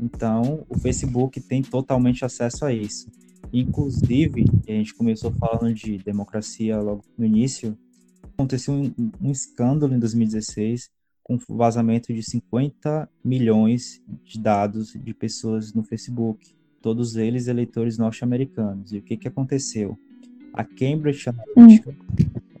Então, 0.00 0.64
o 0.68 0.78
Facebook 0.78 1.40
tem 1.40 1.62
totalmente 1.62 2.24
acesso 2.24 2.64
a 2.64 2.72
isso. 2.72 3.08
Inclusive, 3.52 4.44
a 4.68 4.72
gente 4.72 4.94
começou 4.94 5.32
falando 5.32 5.74
de 5.74 5.98
democracia 5.98 6.80
logo 6.80 7.04
no 7.16 7.24
início, 7.24 7.76
aconteceu 8.22 8.74
um, 8.74 8.92
um 9.20 9.30
escândalo 9.30 9.94
em 9.94 9.98
2016 9.98 10.90
com 11.22 11.38
vazamento 11.48 12.12
de 12.12 12.22
50 12.22 13.08
milhões 13.24 14.02
de 14.24 14.38
dados 14.38 14.92
de 14.92 15.14
pessoas 15.14 15.72
no 15.72 15.82
Facebook, 15.82 16.54
todos 16.82 17.16
eles 17.16 17.46
eleitores 17.46 17.98
norte-americanos. 17.98 18.92
E 18.92 18.98
o 18.98 19.02
que, 19.02 19.16
que 19.16 19.28
aconteceu? 19.28 19.96
a 20.52 20.64
Cambridge 20.64 21.28
Analytica, 21.28 21.94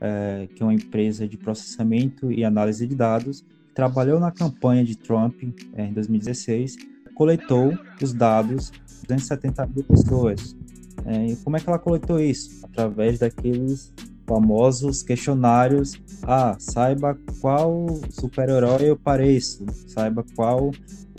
é, 0.00 0.48
que 0.54 0.62
é 0.62 0.66
uma 0.66 0.74
empresa 0.74 1.26
de 1.26 1.36
processamento 1.36 2.32
e 2.32 2.44
análise 2.44 2.86
de 2.86 2.94
dados, 2.94 3.44
trabalhou 3.74 4.18
na 4.18 4.30
campanha 4.30 4.84
de 4.84 4.96
Trump 4.96 5.42
é, 5.74 5.86
em 5.86 5.92
2016, 5.92 6.76
coletou 7.14 7.76
os 8.02 8.12
dados 8.12 8.70
de 8.70 9.06
270 9.08 9.66
mil 9.66 9.84
pessoas. 9.84 10.56
É, 11.04 11.26
e 11.26 11.36
como 11.36 11.56
é 11.56 11.60
que 11.60 11.68
ela 11.68 11.78
coletou 11.78 12.20
isso? 12.20 12.64
Através 12.64 13.18
daqueles 13.18 13.92
famosos 14.30 15.02
questionários. 15.02 16.00
Ah, 16.22 16.54
saiba 16.58 17.18
qual 17.40 17.86
super-herói 18.10 18.90
eu 18.90 18.96
pareço, 18.96 19.66
saiba 19.88 20.24
qual 20.36 20.70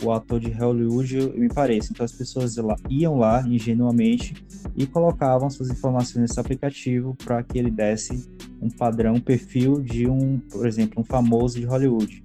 o 0.02 0.10
ator 0.10 0.40
de 0.40 0.50
Hollywood 0.50 1.18
eu 1.18 1.38
me 1.38 1.48
pareço. 1.48 1.92
Então 1.92 2.04
as 2.04 2.12
pessoas 2.12 2.56
iam 2.88 3.18
lá 3.18 3.46
ingenuamente 3.46 4.34
e 4.74 4.86
colocavam 4.86 5.50
suas 5.50 5.68
informações 5.68 6.22
nesse 6.22 6.40
aplicativo 6.40 7.14
para 7.22 7.42
que 7.42 7.58
ele 7.58 7.70
desse 7.70 8.26
um 8.62 8.70
padrão, 8.70 9.14
um 9.14 9.20
perfil 9.20 9.82
de 9.82 10.08
um, 10.08 10.38
por 10.38 10.66
exemplo, 10.66 11.02
um 11.02 11.04
famoso 11.04 11.60
de 11.60 11.66
Hollywood. 11.66 12.24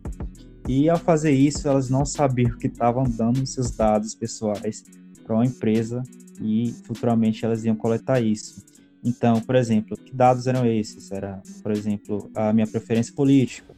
E 0.69 0.89
ao 0.89 0.97
fazer 0.97 1.31
isso, 1.31 1.67
elas 1.67 1.89
não 1.89 2.05
sabiam 2.05 2.57
que 2.57 2.67
estavam 2.67 3.03
dando 3.03 3.45
seus 3.45 3.71
dados 3.71 4.15
pessoais 4.15 4.85
para 5.25 5.35
uma 5.35 5.45
empresa 5.45 6.01
e 6.41 6.73
futuramente 6.83 7.43
elas 7.45 7.63
iam 7.65 7.75
coletar 7.75 8.21
isso. 8.21 8.63
Então, 9.03 9.39
por 9.39 9.55
exemplo, 9.55 9.97
que 9.97 10.13
dados 10.13 10.47
eram 10.47 10.65
esses? 10.65 11.11
Era, 11.11 11.41
por 11.61 11.71
exemplo, 11.71 12.29
a 12.35 12.51
minha 12.51 12.67
preferência 12.67 13.13
política. 13.13 13.75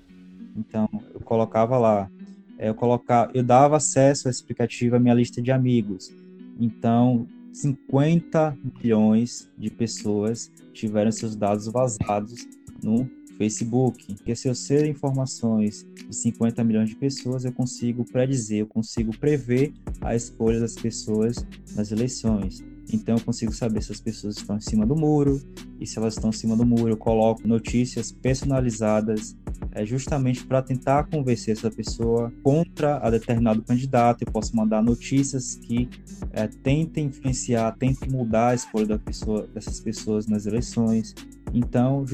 Então, 0.55 0.89
eu 1.13 1.19
colocava 1.19 1.77
lá, 1.77 2.09
eu 2.57 2.73
colocava, 2.73 3.31
eu 3.33 3.43
dava 3.43 3.77
acesso 3.77 4.27
a 4.27 4.31
esse 4.31 4.41
aplicativo 4.41 4.95
à 4.95 4.99
minha 4.99 5.13
lista 5.13 5.41
de 5.41 5.51
amigos. 5.51 6.11
Então, 6.59 7.27
50 7.53 8.57
milhões 8.75 9.49
de 9.57 9.69
pessoas 9.69 10.51
tiveram 10.73 11.11
seus 11.11 11.35
dados 11.35 11.67
vazados 11.67 12.47
no 12.81 13.09
Facebook. 13.39 14.13
Porque 14.15 14.35
se 14.35 14.49
eu 14.49 14.53
sei 14.53 14.89
informações 14.89 15.87
de 16.07 16.15
50 16.15 16.61
milhões 16.63 16.89
de 16.89 16.95
pessoas, 16.95 17.45
eu 17.45 17.53
consigo 17.53 18.03
predizer, 18.03 18.59
eu 18.59 18.67
consigo 18.67 19.17
prever 19.17 19.73
a 20.01 20.13
escolha 20.13 20.59
das 20.59 20.75
pessoas 20.75 21.43
nas 21.75 21.91
eleições. 21.91 22.61
Então 22.91 23.15
eu 23.15 23.23
consigo 23.23 23.53
saber 23.53 23.81
se 23.81 23.91
as 23.91 24.01
pessoas 24.01 24.37
estão 24.37 24.57
em 24.57 24.61
cima 24.61 24.85
do 24.85 24.95
muro, 24.95 25.41
e 25.79 25.87
se 25.87 25.97
elas 25.97 26.15
estão 26.15 26.31
em 26.31 26.33
cima 26.33 26.57
do 26.57 26.65
muro, 26.65 26.89
eu 26.89 26.97
coloco 26.97 27.47
notícias 27.47 28.11
personalizadas 28.11 29.35
é 29.71 29.85
justamente 29.85 30.45
para 30.45 30.61
tentar 30.61 31.03
convencer 31.05 31.55
essa 31.55 31.69
pessoa 31.69 32.33
contra 32.43 32.97
a 32.97 33.09
determinado 33.09 33.61
candidato. 33.61 34.23
Eu 34.23 34.31
posso 34.31 34.55
mandar 34.55 34.81
notícias 34.81 35.55
que 35.55 35.89
é, 36.31 36.47
tentem 36.47 37.05
influenciar, 37.05 37.75
tentem 37.77 38.09
mudar 38.09 38.49
a 38.49 38.55
escolha 38.55 38.85
da 38.87 38.99
pessoa, 38.99 39.47
dessas 39.53 39.79
pessoas 39.79 40.27
nas 40.27 40.45
eleições. 40.45 41.13
Então, 41.53 42.05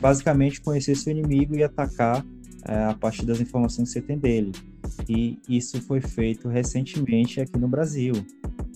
basicamente, 0.00 0.60
conhecer 0.60 0.94
seu 0.96 1.12
inimigo 1.12 1.56
e 1.56 1.62
atacar 1.62 2.24
é, 2.68 2.84
a 2.84 2.94
partir 2.94 3.24
das 3.24 3.40
informações 3.40 3.88
que 3.88 3.94
você 3.94 4.02
tem 4.02 4.18
dele. 4.18 4.52
E 5.08 5.38
isso 5.48 5.80
foi 5.82 6.00
feito 6.00 6.48
recentemente 6.48 7.40
aqui 7.40 7.58
no 7.58 7.68
Brasil. 7.68 8.14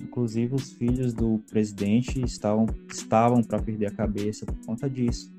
Inclusive, 0.01 0.55
os 0.55 0.73
filhos 0.73 1.13
do 1.13 1.41
presidente 1.51 2.23
estavam, 2.23 2.67
estavam 2.91 3.43
para 3.43 3.61
perder 3.61 3.87
a 3.87 3.91
cabeça 3.91 4.45
por 4.47 4.57
conta 4.67 4.89
disso. 4.89 5.33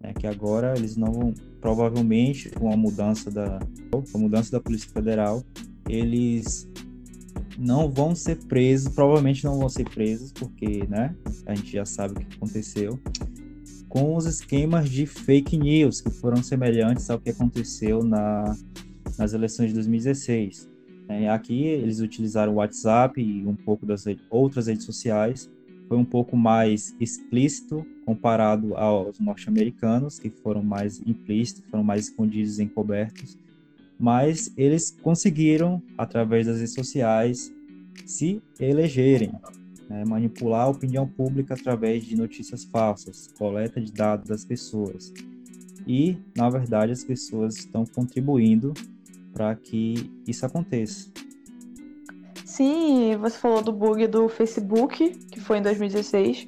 Né? 0.00 0.12
Que 0.12 0.26
agora 0.26 0.74
eles 0.76 0.96
não 0.96 1.12
vão, 1.12 1.34
provavelmente, 1.60 2.50
com 2.50 2.72
a 2.72 2.76
mudança 2.76 3.30
da, 3.30 3.58
com 3.90 4.02
a 4.14 4.18
mudança 4.18 4.52
da 4.52 4.60
Polícia 4.60 4.90
Federal, 4.90 5.42
eles 5.88 6.68
não 7.58 7.90
vão 7.90 8.14
ser 8.14 8.36
presos, 8.44 8.94
provavelmente 8.94 9.44
não 9.44 9.58
vão 9.58 9.68
ser 9.68 9.88
presos, 9.88 10.30
porque 10.32 10.86
né, 10.88 11.14
a 11.44 11.54
gente 11.54 11.72
já 11.72 11.84
sabe 11.84 12.14
o 12.14 12.16
que 12.16 12.36
aconteceu, 12.36 12.98
com 13.88 14.16
os 14.16 14.26
esquemas 14.26 14.90
de 14.90 15.06
fake 15.06 15.56
news 15.56 16.00
que 16.00 16.10
foram 16.10 16.42
semelhantes 16.42 17.08
ao 17.08 17.18
que 17.18 17.30
aconteceu 17.30 18.02
na, 18.02 18.56
nas 19.18 19.32
eleições 19.32 19.68
de 19.68 19.74
2016. 19.74 20.68
É, 21.08 21.28
aqui 21.30 21.64
eles 21.64 22.00
utilizaram 22.00 22.52
o 22.52 22.56
WhatsApp 22.56 23.20
e 23.20 23.46
um 23.46 23.54
pouco 23.54 23.86
das 23.86 24.04
outras 24.30 24.66
redes 24.66 24.84
sociais. 24.84 25.50
Foi 25.88 25.96
um 25.96 26.04
pouco 26.04 26.36
mais 26.36 26.94
explícito 27.00 27.84
comparado 28.04 28.76
aos 28.76 29.18
norte-americanos, 29.18 30.18
que 30.18 30.28
foram 30.28 30.62
mais 30.62 31.00
implícitos, 31.06 31.64
foram 31.70 31.82
mais 31.82 32.04
escondidos 32.04 32.58
e 32.58 32.64
encobertos. 32.64 33.38
Mas 33.98 34.52
eles 34.56 34.90
conseguiram, 35.02 35.82
através 35.96 36.46
das 36.46 36.58
redes 36.58 36.74
sociais, 36.74 37.52
se 38.04 38.42
elegerem, 38.60 39.32
né? 39.88 40.04
manipular 40.04 40.62
a 40.62 40.68
opinião 40.68 41.06
pública 41.06 41.54
através 41.54 42.04
de 42.04 42.16
notícias 42.16 42.64
falsas, 42.64 43.28
coleta 43.38 43.80
de 43.80 43.92
dados 43.92 44.28
das 44.28 44.44
pessoas. 44.44 45.12
E, 45.86 46.18
na 46.36 46.50
verdade, 46.50 46.92
as 46.92 47.02
pessoas 47.02 47.56
estão 47.56 47.84
contribuindo 47.86 48.74
para 49.32 49.54
que 49.54 50.10
isso 50.26 50.44
aconteça. 50.44 51.10
Sim, 52.44 53.16
você 53.18 53.38
falou 53.38 53.62
do 53.62 53.72
bug 53.72 54.06
do 54.06 54.28
Facebook, 54.28 55.10
que 55.30 55.40
foi 55.40 55.58
em 55.58 55.62
2016, 55.62 56.46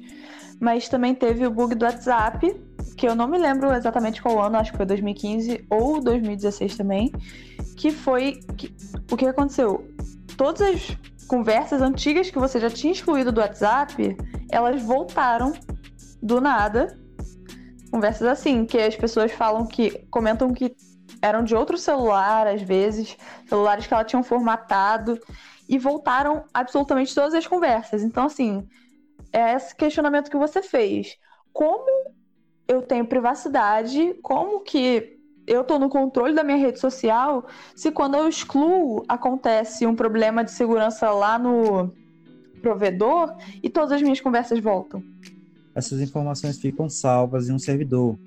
mas 0.59 0.89
também 0.89 1.15
teve 1.15 1.45
o 1.47 1.51
bug 1.51 1.73
do 1.73 1.85
WhatsApp, 1.85 2.53
que 2.97 3.07
eu 3.07 3.15
não 3.15 3.27
me 3.27 3.37
lembro 3.37 3.73
exatamente 3.73 4.21
qual 4.21 4.43
ano, 4.43 4.57
acho 4.57 4.71
que 4.71 4.77
foi 4.77 4.85
2015 4.85 5.65
ou 5.69 6.01
2016 6.01 6.77
também, 6.77 7.11
que 7.77 7.91
foi 7.91 8.41
que, 8.57 8.75
o 9.11 9.17
que 9.17 9.25
aconteceu? 9.25 9.89
Todas 10.37 10.61
as 10.61 10.97
conversas 11.31 11.81
antigas 11.81 12.29
que 12.29 12.37
você 12.37 12.59
já 12.59 12.69
tinha 12.69 12.91
excluído 12.91 13.31
do 13.31 13.39
WhatsApp, 13.39 14.17
elas 14.51 14.81
voltaram 14.81 15.53
do 16.21 16.41
nada. 16.41 16.99
Conversas 17.89 18.27
assim, 18.27 18.65
que 18.65 18.77
as 18.77 18.97
pessoas 18.97 19.31
falam 19.31 19.65
que 19.65 20.05
comentam 20.11 20.53
que 20.53 20.75
eram 21.21 21.41
de 21.41 21.55
outro 21.55 21.77
celular, 21.77 22.47
às 22.47 22.61
vezes, 22.61 23.15
celulares 23.47 23.87
que 23.87 23.93
ela 23.93 24.03
tinham 24.03 24.21
formatado, 24.21 25.17
e 25.69 25.79
voltaram 25.79 26.43
absolutamente 26.53 27.15
todas 27.15 27.33
as 27.33 27.47
conversas. 27.47 28.03
Então, 28.03 28.25
assim, 28.25 28.67
é 29.31 29.53
esse 29.53 29.73
questionamento 29.73 30.29
que 30.29 30.35
você 30.35 30.61
fez. 30.61 31.15
Como 31.53 32.11
eu 32.67 32.81
tenho 32.81 33.07
privacidade, 33.07 34.15
como 34.21 34.59
que 34.65 35.17
eu 35.47 35.61
estou 35.61 35.79
no 35.79 35.89
controle 35.89 36.33
da 36.33 36.43
minha 36.43 36.57
rede 36.57 36.79
social 36.79 37.45
se 37.75 37.91
quando 37.91 38.15
eu 38.15 38.27
excluo 38.27 39.03
acontece 39.07 39.85
um 39.85 39.95
problema 39.95 40.43
de 40.43 40.51
segurança 40.51 41.09
lá 41.11 41.37
no 41.37 41.91
provedor 42.61 43.35
e 43.61 43.69
todas 43.69 43.91
as 43.91 44.01
minhas 44.01 44.21
conversas 44.21 44.59
voltam? 44.59 45.03
Essas 45.73 45.99
informações 46.01 46.59
ficam 46.59 46.89
salvas 46.89 47.49
em 47.49 47.53
um 47.53 47.59
servidor. 47.59 48.17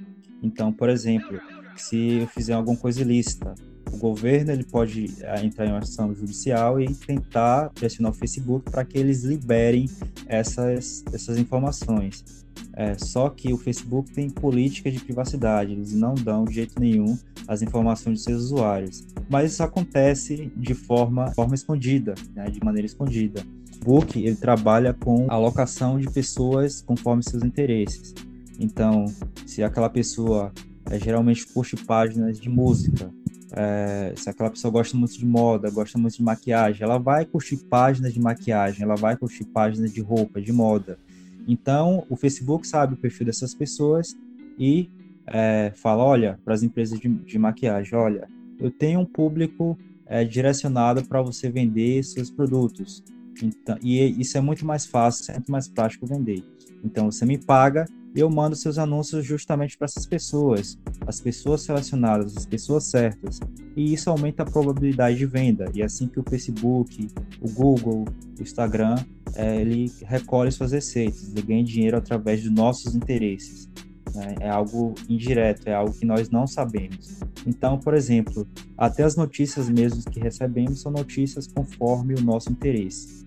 Então, 0.42 0.73
por 0.73 0.88
exemplo, 0.88 1.40
se 1.76 2.21
eu 2.21 2.26
fizer 2.26 2.54
alguma 2.54 2.76
coisa 2.76 3.00
ilícita. 3.00 3.54
O 3.94 3.96
governo 3.96 4.50
ele 4.50 4.64
pode 4.64 5.14
eh, 5.20 5.44
entrar 5.44 5.66
em 5.66 5.70
uma 5.70 5.78
ação 5.78 6.12
judicial 6.12 6.80
e 6.80 6.92
tentar 6.92 7.70
pressionar 7.70 8.10
o 8.10 8.14
Facebook 8.14 8.68
para 8.68 8.84
que 8.84 8.98
eles 8.98 9.22
liberem 9.22 9.88
essas, 10.26 11.04
essas 11.12 11.38
informações. 11.38 12.44
É, 12.76 12.98
só 12.98 13.30
que 13.30 13.52
o 13.52 13.57
Facebook 13.57 14.12
tem 14.12 14.28
política 14.28 14.90
de 14.90 14.98
privacidade, 14.98 15.72
eles 15.72 15.92
não 15.92 16.14
dão 16.14 16.44
de 16.44 16.54
jeito 16.54 16.80
nenhum 16.80 17.16
as 17.46 17.62
informações 17.62 18.18
de 18.18 18.24
seus 18.24 18.44
usuários. 18.44 19.04
Mas 19.30 19.52
isso 19.52 19.62
acontece 19.62 20.50
de 20.57 20.74
forma, 20.74 21.30
forma 21.33 21.54
escondida, 21.54 22.14
né, 22.35 22.50
de 22.50 22.62
maneira 22.64 22.87
escondida. 22.87 23.42
O 23.87 24.00
Facebook 24.00 24.18
ele 24.18 24.35
trabalha 24.35 24.92
com 24.92 25.30
alocação 25.30 26.00
de 26.00 26.11
pessoas 26.11 26.80
conforme 26.80 27.22
seus 27.22 27.44
interesses. 27.44 28.12
Então, 28.59 29.04
se 29.46 29.62
aquela 29.62 29.88
pessoa 29.88 30.52
é, 30.90 30.98
geralmente 30.98 31.46
curte 31.46 31.76
páginas 31.76 32.38
de 32.38 32.48
música. 32.48 33.11
É, 33.57 34.12
se 34.17 34.29
aquela 34.29 34.51
pessoa 34.51 34.71
gosta 34.71 34.97
muito 34.97 35.17
de 35.17 35.25
moda, 35.25 35.71
gosta 35.71 35.97
muito 35.97 36.17
de 36.17 36.23
maquiagem, 36.23 36.83
ela 36.83 36.99
vai 36.99 37.25
curtir 37.25 37.57
páginas 37.57 38.12
de 38.12 38.21
maquiagem, 38.21 38.83
ela 38.83 38.97
vai 38.97 39.17
curtir 39.17 39.45
páginas 39.45 39.93
de 39.93 40.01
roupa, 40.01 40.40
de 40.40 40.53
moda. 40.53 40.99
Então, 41.47 42.05
o 42.09 42.17
Facebook 42.17 42.67
sabe 42.67 42.95
o 42.95 42.97
perfil 42.97 43.27
dessas 43.27 43.55
pessoas 43.55 44.17
e 44.59 44.90
é, 45.27 45.73
fala: 45.77 46.03
olha, 46.03 46.38
para 46.45 46.55
as 46.55 46.62
empresas 46.62 46.99
de, 46.99 47.09
de, 47.09 47.38
maquiagem, 47.38 47.97
olha, 47.97 48.29
eu 48.59 48.71
tenho 48.71 49.01
um 49.01 49.07
público 49.07 49.79
é, 50.07 50.25
direcionado 50.25 51.05
para 51.05 51.23
você 51.23 51.49
vender 51.49 52.03
seus 52.03 52.31
produtos. 52.31 53.05
Então, 53.43 53.77
e 53.83 54.21
isso 54.21 54.37
é 54.38 54.40
muito 54.40 54.64
mais 54.64 54.87
fácil, 54.87 55.31
é 55.33 55.35
muito 55.35 55.53
mais 55.53 55.69
prático 55.69 56.07
vender. 56.07 56.45
Então, 56.83 57.11
você 57.11 57.25
me 57.25 57.38
paga 57.38 57.87
eu 58.20 58.31
mando 58.31 58.55
seus 58.55 58.79
anúncios 58.79 59.27
justamente 59.27 59.77
para 59.77 59.87
essas 59.87 60.07
pessoas, 60.07 60.79
as 61.07 61.20
pessoas 61.20 61.62
selecionadas, 61.62 62.37
as 62.37 62.46
pessoas 62.46 62.85
certas. 62.85 63.40
E 63.77 63.92
isso 63.92 64.09
aumenta 64.09 64.44
a 64.44 64.46
probabilidade 64.46 65.18
de 65.18 65.27
venda. 65.27 65.70
E 65.74 65.83
é 65.83 65.85
assim 65.85 66.07
que 66.07 66.20
o 66.20 66.22
Facebook, 66.22 67.09
o 67.40 67.50
Google, 67.50 68.05
o 68.38 68.42
Instagram, 68.42 68.96
é, 69.35 69.61
ele 69.61 69.90
recolhe 70.03 70.53
suas 70.53 70.70
receitas, 70.70 71.29
ele 71.29 71.42
ganha 71.42 71.64
dinheiro 71.64 71.96
através 71.96 72.42
dos 72.42 72.53
nossos 72.53 72.94
interesses. 72.94 73.68
Né? 74.14 74.37
É 74.40 74.48
algo 74.48 74.94
indireto, 75.09 75.66
é 75.66 75.74
algo 75.74 75.92
que 75.92 76.07
nós 76.07 76.31
não 76.31 76.46
sabemos. 76.46 77.18
Então, 77.44 77.79
por 77.79 77.94
exemplo, 77.94 78.46
até 78.79 79.03
as 79.03 79.16
notícias 79.16 79.68
mesmo 79.68 80.09
que 80.09 80.20
recebemos 80.20 80.81
são 80.81 80.92
notícias 80.92 81.48
conforme 81.48 82.14
o 82.14 82.20
nosso 82.20 82.50
interesse 82.50 83.24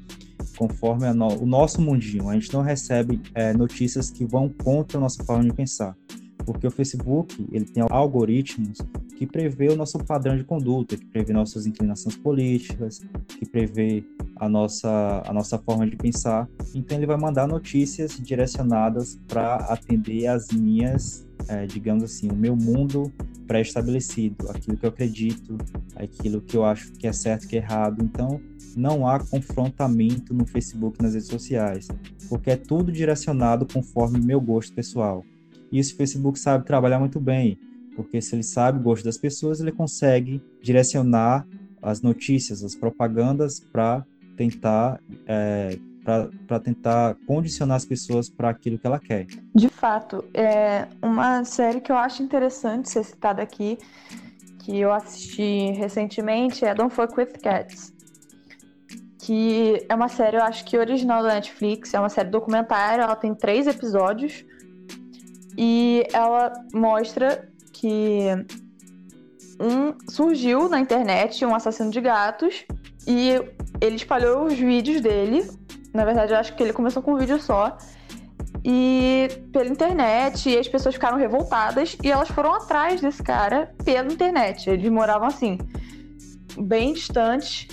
conforme 0.58 1.12
no, 1.14 1.28
o 1.42 1.46
nosso 1.46 1.82
mundinho. 1.82 2.30
A 2.30 2.34
gente 2.34 2.52
não 2.54 2.62
recebe 2.62 3.22
é, 3.34 3.54
notícias 3.54 4.10
que 4.10 4.26
vão 4.26 4.50
contra 4.50 4.98
a 4.98 5.02
nossa 5.02 5.24
forma 5.24 5.44
de 5.44 5.54
pensar, 5.54 5.96
porque 6.46 6.66
o 6.68 6.72
Facebook 6.72 7.48
ele 7.52 7.66
tem 7.66 7.84
algoritmos 7.90 8.80
que 9.18 9.26
prevê 9.26 9.70
o 9.70 9.76
nosso 9.76 9.98
padrão 9.98 10.38
de 10.38 10.44
conduta, 10.44 10.96
que 10.96 11.06
prevê 11.06 11.34
nossas 11.34 11.66
inclinações 11.66 12.16
políticas, 12.16 13.02
que 13.28 13.46
prevê 13.46 14.04
a 14.36 14.48
nossa, 14.48 15.24
a 15.26 15.34
nossa 15.34 15.58
forma 15.58 15.88
de 15.88 15.96
pensar. 15.96 16.48
Então 16.76 16.98
ele 16.98 17.08
vai 17.08 17.18
mandar 17.18 17.48
notícias 17.48 18.18
direcionadas 18.20 19.20
para 19.28 19.56
atender 19.56 20.28
as 20.28 20.50
minhas, 20.50 21.28
é, 21.48 21.66
digamos 21.66 22.04
assim, 22.04 22.30
o 22.30 22.36
meu 22.36 22.56
mundo 22.56 23.12
pré-estabelecido, 23.48 24.50
aquilo 24.52 24.78
que 24.78 24.86
eu 24.86 24.90
acredito, 24.90 25.58
aquilo 25.96 26.42
que 26.42 26.56
eu 26.56 26.64
acho 26.64 26.92
que 26.92 27.08
é 27.08 27.14
certo 27.14 27.48
que 27.48 27.56
é 27.56 27.60
errado. 27.60 28.04
Então 28.04 28.40
não 28.76 29.08
há 29.08 29.20
confrontamento 29.20 30.34
no 30.34 30.46
Facebook 30.46 31.02
nas 31.02 31.14
redes 31.14 31.30
sociais, 31.30 31.88
porque 32.30 32.52
é 32.52 32.56
tudo 32.56 32.92
direcionado 32.92 33.66
conforme 33.66 34.20
meu 34.20 34.42
gosto 34.42 34.74
pessoal. 34.74 35.24
E 35.72 35.80
isso 35.80 35.94
o 35.94 35.98
Facebook 35.98 36.40
sabe 36.40 36.66
trabalhar 36.66 37.00
muito 37.00 37.20
bem, 37.20 37.60
porque 37.96 38.22
se 38.22 38.36
ele 38.36 38.44
sabe 38.44 38.80
o 38.80 38.82
gosto 38.82 39.04
das 39.04 39.18
pessoas, 39.18 39.60
ele 39.60 39.72
consegue 39.72 40.42
direcionar 40.62 41.46
as 41.82 42.02
notícias, 42.02 42.64
as 42.64 42.76
propagandas 42.76 43.60
para 43.60 44.06
tentar 44.36 45.00
é, 45.26 45.78
para 46.48 46.60
tentar 46.62 47.18
condicionar 47.28 47.76
as 47.76 47.84
pessoas 47.84 48.30
para 48.30 48.50
aquilo 48.50 48.80
que 48.80 48.88
ela 48.88 48.98
quer. 48.98 49.28
De 49.54 49.68
fato, 49.68 50.24
é 50.34 50.88
uma 51.02 51.44
série 51.44 51.82
que 51.82 51.92
eu 51.92 51.98
acho 51.98 52.24
interessante 52.24 52.90
ser 52.90 53.04
citada 53.04 53.42
aqui, 53.42 53.78
que 54.60 54.80
eu 54.80 54.94
assisti 54.94 55.72
recentemente, 55.72 56.64
é 56.64 56.74
Don't 56.74 56.96
Fuck 56.96 57.20
With 57.20 57.34
Cats 57.44 57.97
que 59.28 59.86
é 59.90 59.94
uma 59.94 60.08
série, 60.08 60.38
eu 60.38 60.42
acho 60.42 60.64
que 60.64 60.78
original 60.78 61.22
da 61.22 61.34
Netflix, 61.34 61.94
é 61.94 62.00
uma 62.00 62.08
série 62.08 62.30
documentária, 62.30 63.04
ela 63.04 63.14
tem 63.14 63.36
três 63.36 63.68
episódios 63.68 64.46
e 65.58 66.08
ela 66.14 66.54
mostra 66.74 67.50
que 67.74 68.28
um 69.60 69.94
surgiu 70.10 70.70
na 70.70 70.80
internet 70.80 71.44
um 71.46 71.54
assassino 71.54 71.92
de 71.92 72.00
gatos 72.00 72.64
e 73.06 73.34
ele 73.82 73.98
espalhou 73.98 74.46
os 74.46 74.54
vídeos 74.54 75.02
dele. 75.02 75.46
Na 75.94 76.06
verdade, 76.06 76.32
eu 76.32 76.38
acho 76.38 76.56
que 76.56 76.64
ele 76.64 76.72
começou 76.72 77.04
com 77.04 77.16
um 77.16 77.18
vídeo 77.18 77.38
só. 77.42 77.78
E 78.64 79.28
pela 79.52 79.68
internet, 79.68 80.50
e 80.50 80.58
as 80.58 80.70
pessoas 80.70 80.96
ficaram 80.96 81.18
revoltadas 81.18 81.98
e 82.02 82.10
elas 82.10 82.30
foram 82.30 82.54
atrás 82.54 83.02
desse 83.02 83.22
cara 83.22 83.76
pela 83.84 84.10
internet. 84.10 84.70
Eles 84.70 84.90
moravam 84.90 85.28
assim, 85.28 85.58
bem 86.58 86.94
distantes 86.94 87.68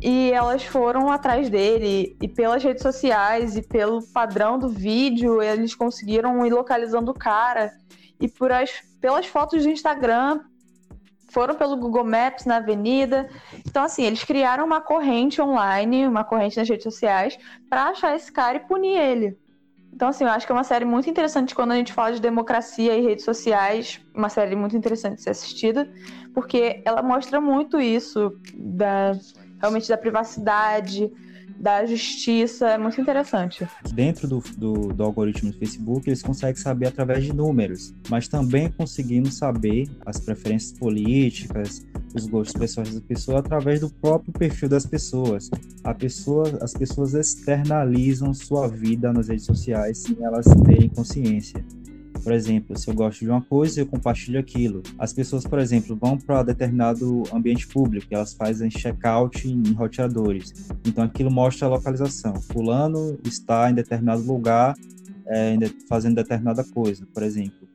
e 0.00 0.30
elas 0.32 0.64
foram 0.64 1.10
atrás 1.10 1.50
dele 1.50 2.16
e 2.20 2.28
pelas 2.28 2.62
redes 2.62 2.82
sociais 2.82 3.56
e 3.56 3.62
pelo 3.62 4.02
padrão 4.02 4.58
do 4.58 4.68
vídeo, 4.68 5.42
eles 5.42 5.74
conseguiram 5.74 6.44
ir 6.46 6.52
localizando 6.52 7.10
o 7.10 7.14
cara. 7.14 7.72
E 8.20 8.28
por 8.28 8.52
as, 8.52 8.70
pelas 9.00 9.26
fotos 9.26 9.62
do 9.62 9.70
Instagram, 9.70 10.40
foram 11.30 11.54
pelo 11.54 11.76
Google 11.76 12.04
Maps 12.04 12.44
na 12.44 12.56
avenida. 12.56 13.28
Então, 13.66 13.82
assim, 13.82 14.04
eles 14.04 14.24
criaram 14.24 14.64
uma 14.64 14.80
corrente 14.80 15.42
online, 15.42 16.06
uma 16.06 16.24
corrente 16.24 16.56
nas 16.56 16.68
redes 16.68 16.84
sociais, 16.84 17.38
para 17.68 17.84
achar 17.86 18.14
esse 18.16 18.30
cara 18.30 18.56
e 18.56 18.60
punir 18.60 18.96
ele. 18.96 19.38
Então, 19.92 20.08
assim, 20.08 20.24
eu 20.24 20.30
acho 20.30 20.46
que 20.46 20.52
é 20.52 20.54
uma 20.54 20.64
série 20.64 20.84
muito 20.84 21.10
interessante 21.10 21.54
quando 21.54 21.72
a 21.72 21.76
gente 21.76 21.92
fala 21.92 22.12
de 22.12 22.20
democracia 22.20 22.96
e 22.96 23.04
redes 23.04 23.24
sociais, 23.24 24.00
uma 24.14 24.28
série 24.28 24.54
muito 24.54 24.76
interessante 24.76 25.16
de 25.16 25.22
ser 25.22 25.30
assistida, 25.30 25.90
porque 26.32 26.82
ela 26.84 27.02
mostra 27.02 27.40
muito 27.40 27.80
isso 27.80 28.32
da 28.54 29.12
realmente 29.60 29.88
da 29.88 29.98
privacidade, 29.98 31.10
da 31.58 31.84
justiça, 31.84 32.68
é 32.68 32.78
muito 32.78 33.00
interessante. 33.00 33.66
Dentro 33.92 34.28
do, 34.28 34.42
do, 34.56 34.72
do, 34.92 35.02
algoritmo 35.02 35.50
do 35.50 35.58
Facebook, 35.58 36.08
eles 36.08 36.22
conseguem 36.22 36.56
saber 36.56 36.86
através 36.86 37.24
de 37.24 37.32
números, 37.32 37.92
mas 38.08 38.28
também 38.28 38.70
conseguimos 38.70 39.36
saber 39.38 39.88
as 40.06 40.20
preferências 40.20 40.78
políticas, 40.78 41.84
os 42.14 42.26
gostos 42.26 42.58
pessoais 42.58 42.94
da 42.94 43.00
pessoa 43.00 43.40
através 43.40 43.80
do 43.80 43.90
próprio 43.90 44.32
perfil 44.32 44.68
das 44.68 44.86
pessoas. 44.86 45.50
A 45.82 45.92
pessoa, 45.92 46.58
as 46.62 46.72
pessoas 46.72 47.14
externalizam 47.14 48.32
sua 48.32 48.68
vida 48.68 49.12
nas 49.12 49.28
redes 49.28 49.44
sociais 49.44 49.98
sem 49.98 50.16
elas 50.22 50.46
terem 50.64 50.88
consciência. 50.88 51.64
Por 52.28 52.34
exemplo, 52.34 52.76
se 52.78 52.86
eu 52.86 52.92
gosto 52.92 53.20
de 53.20 53.30
uma 53.30 53.40
coisa, 53.40 53.80
eu 53.80 53.86
compartilho 53.86 54.38
aquilo. 54.38 54.82
As 54.98 55.14
pessoas, 55.14 55.46
por 55.46 55.58
exemplo, 55.58 55.96
vão 55.96 56.18
para 56.18 56.42
determinado 56.42 57.22
ambiente 57.32 57.66
público, 57.66 58.06
elas 58.10 58.34
fazem 58.34 58.68
check-out 58.68 59.48
em 59.48 59.72
roteadores. 59.72 60.52
Então 60.86 61.02
aquilo 61.02 61.30
mostra 61.30 61.66
a 61.66 61.70
localização. 61.70 62.34
Fulano 62.34 63.18
está 63.24 63.70
em 63.70 63.74
determinado 63.74 64.20
lugar 64.20 64.76
é, 65.26 65.56
fazendo 65.88 66.16
determinada 66.16 66.62
coisa, 66.62 67.06
por 67.14 67.22
exemplo. 67.22 67.66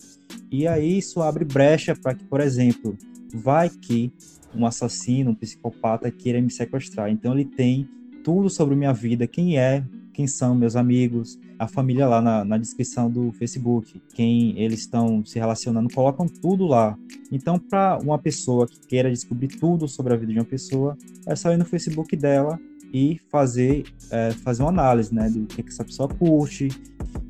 E 0.52 0.68
aí 0.68 1.00
isso 1.00 1.20
abre 1.24 1.44
brecha 1.44 1.96
para 1.96 2.14
que, 2.14 2.24
por 2.24 2.40
exemplo, 2.40 2.96
vai 3.34 3.72
que 3.72 4.14
um 4.54 4.68
assassino, 4.68 5.32
um 5.32 5.36
psicopata 5.36 6.12
queira 6.12 6.40
me 6.40 6.52
sequestrar. 6.52 7.10
Então 7.10 7.34
ele 7.34 7.46
tem 7.46 7.90
tudo 8.24 8.52
sobre 8.52 8.76
minha 8.76 8.94
vida, 8.94 9.26
quem 9.26 9.58
é, 9.58 9.84
quem 10.14 10.28
são 10.28 10.54
meus 10.54 10.76
amigos, 10.76 11.40
a 11.64 11.68
família 11.68 12.08
lá 12.08 12.22
na, 12.22 12.46
na 12.46 12.58
descrição 12.58 13.10
do 13.10 13.32
Facebook, 13.34 14.02
quem 14.14 14.60
eles 14.60 14.82
estão 14.82 15.26
se 15.26 15.40
relacionando, 15.40 15.94
colocam 15.94 16.28
tudo 16.28 16.66
lá. 16.66 16.98
Então, 17.32 17.58
para 17.58 17.98
uma 18.04 18.20
pessoa 18.20 18.68
que 18.68 18.80
queira 18.88 19.10
descobrir 19.10 19.48
tudo 19.48 19.88
sobre 19.88 20.14
a 20.14 20.18
vida 20.18 20.32
de 20.32 20.40
uma 20.40 20.46
pessoa, 20.46 20.98
é 21.26 21.36
só 21.36 21.52
ir 21.52 21.58
no 21.58 21.66
Facebook 21.66 22.16
dela 22.16 22.60
e 22.94 23.20
fazer, 23.32 23.84
é, 24.12 24.32
fazer 24.32 24.62
uma 24.62 24.70
análise, 24.70 25.14
né, 25.14 25.28
do 25.28 25.48
que, 25.48 25.64
que 25.64 25.70
essa 25.70 25.84
pessoa 25.84 26.08
curte, 26.08 26.70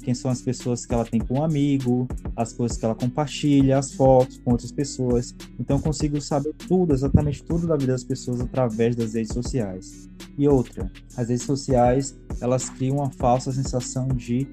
quem 0.04 0.14
são 0.14 0.30
as 0.30 0.42
pessoas 0.42 0.86
que 0.86 0.94
ela 0.94 1.06
tem 1.06 1.22
com 1.22 1.40
um 1.40 1.44
amigo, 1.44 2.08
as 2.36 2.52
coisas 2.52 2.78
que 2.78 2.84
ela 2.84 2.94
compartilha, 2.94 3.80
as 3.80 3.94
fotos 3.94 4.38
com 4.40 4.52
outras 4.52 4.72
pessoas. 4.72 5.34
Então 5.58 5.78
eu 5.78 5.82
consigo 5.82 6.20
saber 6.20 6.54
tudo, 6.68 6.94
exatamente 6.94 7.42
tudo 7.42 7.66
da 7.66 7.78
vida 7.78 7.94
das 7.94 8.04
pessoas 8.04 8.42
através 8.42 8.96
das 8.96 9.14
redes 9.14 9.34
sociais. 9.34 10.10
E 10.38 10.48
outra, 10.48 10.92
as 11.16 11.30
redes 11.30 11.44
sociais, 11.46 12.18
elas 12.42 12.70
criam 12.70 12.98
uma 12.98 13.12
falsa 13.12 13.52
sensação 13.52 14.10
de 14.10 14.48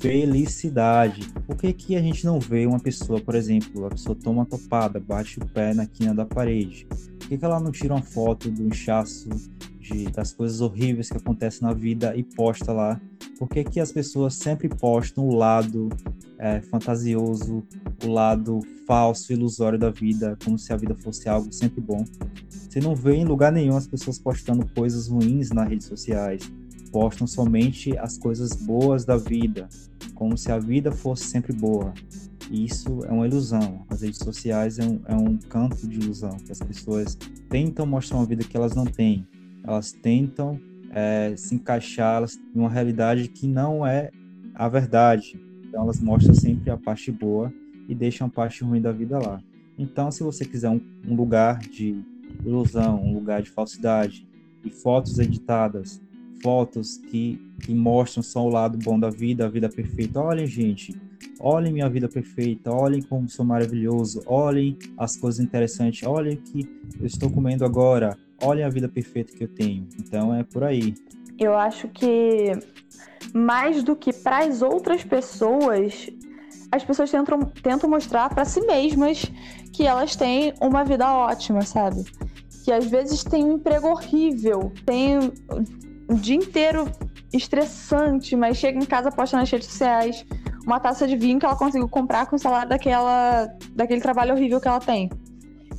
felicidade. 0.00 1.28
Por 1.46 1.56
que, 1.56 1.72
que 1.72 1.96
a 1.96 2.00
gente 2.02 2.24
não 2.24 2.40
vê 2.40 2.66
uma 2.66 2.80
pessoa, 2.80 3.20
por 3.20 3.34
exemplo, 3.34 3.86
a 3.86 3.90
pessoa 3.90 4.16
toma 4.16 4.40
uma 4.40 4.46
topada, 4.46 4.98
bate 5.00 5.38
o 5.38 5.46
pé 5.46 5.74
na 5.74 5.86
quina 5.86 6.14
da 6.14 6.24
parede? 6.24 6.86
Por 7.18 7.28
que, 7.28 7.36
que 7.36 7.44
ela 7.44 7.60
não 7.60 7.72
tira 7.72 7.94
uma 7.94 8.02
foto 8.02 8.50
do 8.50 8.66
inchaço 8.66 9.28
de, 9.84 10.04
das 10.10 10.32
coisas 10.32 10.60
horríveis 10.60 11.10
que 11.10 11.18
acontecem 11.18 11.62
na 11.62 11.74
vida 11.74 12.16
e 12.16 12.22
posta 12.22 12.72
lá? 12.72 13.00
Por 13.38 13.48
que, 13.48 13.62
que 13.62 13.80
as 13.80 13.92
pessoas 13.92 14.34
sempre 14.34 14.68
postam 14.68 15.28
o 15.28 15.34
lado 15.34 15.90
é, 16.38 16.60
fantasioso, 16.62 17.62
o 18.04 18.08
lado 18.08 18.60
falso, 18.86 19.32
ilusório 19.32 19.78
da 19.78 19.90
vida, 19.90 20.38
como 20.42 20.58
se 20.58 20.72
a 20.72 20.76
vida 20.76 20.94
fosse 20.94 21.28
algo 21.28 21.52
sempre 21.52 21.80
bom? 21.80 22.04
Você 22.48 22.80
não 22.80 22.94
vê 22.94 23.14
em 23.16 23.24
lugar 23.24 23.52
nenhum 23.52 23.76
as 23.76 23.86
pessoas 23.86 24.18
postando 24.18 24.66
coisas 24.74 25.08
ruins 25.08 25.50
nas 25.50 25.68
redes 25.68 25.86
sociais. 25.86 26.50
Postam 26.90 27.26
somente 27.26 27.96
as 27.98 28.16
coisas 28.16 28.52
boas 28.52 29.04
da 29.04 29.16
vida, 29.16 29.68
como 30.14 30.38
se 30.38 30.50
a 30.50 30.58
vida 30.58 30.90
fosse 30.90 31.24
sempre 31.24 31.52
boa. 31.52 31.92
Isso 32.50 33.00
é 33.04 33.10
uma 33.10 33.26
ilusão. 33.26 33.84
As 33.88 34.02
redes 34.02 34.18
sociais 34.18 34.78
é 34.78 34.84
um, 34.84 35.00
é 35.06 35.14
um 35.14 35.36
canto 35.36 35.88
de 35.88 35.98
ilusão, 35.98 36.36
que 36.44 36.52
as 36.52 36.60
pessoas 36.60 37.16
tentam 37.48 37.84
mostrar 37.84 38.18
uma 38.18 38.26
vida 38.26 38.44
que 38.44 38.56
elas 38.56 38.74
não 38.74 38.84
têm 38.84 39.26
elas 39.66 39.92
tentam 39.92 40.60
é, 40.90 41.34
se 41.36 41.54
encaixar 41.54 42.24
em 42.54 42.58
uma 42.58 42.70
realidade 42.70 43.28
que 43.28 43.46
não 43.46 43.86
é 43.86 44.10
a 44.54 44.68
verdade. 44.68 45.40
Então 45.66 45.82
elas 45.82 46.00
mostram 46.00 46.34
sempre 46.34 46.70
a 46.70 46.76
parte 46.76 47.10
boa 47.10 47.52
e 47.88 47.94
deixam 47.94 48.26
a 48.26 48.30
parte 48.30 48.62
ruim 48.62 48.80
da 48.80 48.92
vida 48.92 49.18
lá. 49.18 49.40
Então, 49.76 50.10
se 50.10 50.22
você 50.22 50.44
quiser 50.44 50.70
um, 50.70 50.80
um 51.06 51.16
lugar 51.16 51.58
de 51.58 52.00
ilusão, 52.44 53.02
um 53.02 53.12
lugar 53.12 53.42
de 53.42 53.50
falsidade, 53.50 54.26
e 54.64 54.70
fotos 54.70 55.18
editadas, 55.18 56.00
fotos 56.42 56.96
que, 56.96 57.40
que 57.60 57.74
mostram 57.74 58.22
só 58.22 58.44
o 58.44 58.48
lado 58.48 58.78
bom 58.78 58.98
da 58.98 59.10
vida, 59.10 59.44
a 59.44 59.48
vida 59.48 59.68
perfeita. 59.68 60.20
Olhem, 60.20 60.46
gente, 60.46 60.94
olhem 61.38 61.72
minha 61.72 61.88
vida 61.88 62.08
perfeita, 62.08 62.72
olhem 62.72 63.02
como 63.02 63.28
sou 63.28 63.44
maravilhoso, 63.44 64.22
olhem 64.26 64.78
as 64.96 65.16
coisas 65.16 65.44
interessantes, 65.44 66.06
olhem 66.06 66.36
que 66.36 66.68
eu 66.98 67.06
estou 67.06 67.30
comendo 67.30 67.64
agora, 67.64 68.16
olhem 68.42 68.64
a 68.64 68.68
vida 68.68 68.88
perfeita 68.88 69.32
que 69.36 69.44
eu 69.44 69.48
tenho. 69.48 69.88
Então 69.98 70.34
é 70.34 70.42
por 70.42 70.64
aí. 70.64 70.94
Eu 71.38 71.56
acho 71.56 71.88
que 71.88 72.52
mais 73.32 73.82
do 73.82 73.96
que 73.96 74.12
para 74.12 74.44
as 74.44 74.62
outras 74.62 75.02
pessoas, 75.02 76.08
as 76.70 76.84
pessoas 76.84 77.10
tentam, 77.10 77.40
tentam 77.40 77.90
mostrar 77.90 78.28
para 78.28 78.44
si 78.44 78.60
mesmas 78.60 79.24
que 79.72 79.84
elas 79.86 80.14
têm 80.14 80.54
uma 80.60 80.84
vida 80.84 81.12
ótima, 81.12 81.62
sabe? 81.62 82.04
Que 82.64 82.72
às 82.72 82.86
vezes 82.86 83.24
tem 83.24 83.44
um 83.44 83.54
emprego 83.54 83.88
horrível, 83.88 84.72
tem 84.86 85.18
o 86.08 86.14
dia 86.14 86.36
inteiro 86.36 86.90
estressante, 87.32 88.36
mas 88.36 88.56
chega 88.56 88.78
em 88.78 88.84
casa, 88.84 89.10
posta 89.10 89.36
nas 89.36 89.50
redes 89.50 89.66
sociais 89.68 90.24
uma 90.64 90.80
taça 90.80 91.06
de 91.06 91.16
vinho 91.16 91.38
que 91.38 91.44
ela 91.44 91.56
conseguiu 91.56 91.88
comprar 91.88 92.26
com 92.26 92.36
o 92.36 92.38
salário 92.38 92.68
daquela, 92.68 93.48
daquele 93.74 94.00
trabalho 94.00 94.34
horrível 94.34 94.60
que 94.60 94.68
ela 94.68 94.80
tem. 94.80 95.10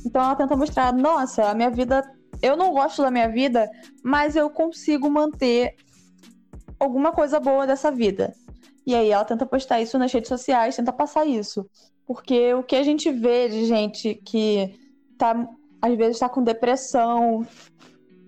Então 0.04 0.22
ela 0.22 0.36
tenta 0.36 0.56
mostrar, 0.56 0.92
nossa, 0.92 1.50
a 1.50 1.54
minha 1.54 1.70
vida 1.70 2.02
eu 2.42 2.56
não 2.56 2.72
gosto 2.72 3.02
da 3.02 3.10
minha 3.10 3.28
vida, 3.28 3.70
mas 4.02 4.36
eu 4.36 4.48
consigo 4.50 5.10
manter 5.10 5.74
alguma 6.78 7.12
coisa 7.12 7.40
boa 7.40 7.66
dessa 7.66 7.90
vida. 7.90 8.34
E 8.86 8.94
aí 8.94 9.10
ela 9.10 9.24
tenta 9.24 9.44
postar 9.44 9.80
isso 9.80 9.98
nas 9.98 10.12
redes 10.12 10.28
sociais, 10.28 10.76
tenta 10.76 10.92
passar 10.92 11.26
isso. 11.26 11.68
Porque 12.06 12.54
o 12.54 12.62
que 12.62 12.76
a 12.76 12.82
gente 12.84 13.10
vê 13.10 13.48
de 13.48 13.64
gente 13.66 14.14
que 14.24 14.78
tá, 15.18 15.48
às 15.82 15.96
vezes 15.96 16.16
está 16.16 16.28
com 16.28 16.42
depressão 16.42 17.44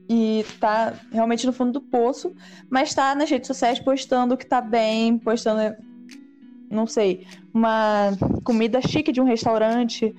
e 0.08 0.44
tá 0.58 0.94
realmente 1.12 1.46
no 1.46 1.52
fundo 1.52 1.72
do 1.72 1.80
poço, 1.80 2.34
mas 2.68 2.92
tá 2.92 3.14
nas 3.14 3.30
redes 3.30 3.46
sociais 3.46 3.78
postando 3.78 4.36
que 4.36 4.46
tá 4.46 4.60
bem, 4.60 5.16
postando, 5.18 5.76
não 6.68 6.86
sei, 6.86 7.26
uma 7.54 8.10
comida 8.42 8.80
chique 8.80 9.12
de 9.12 9.20
um 9.20 9.24
restaurante, 9.24 10.12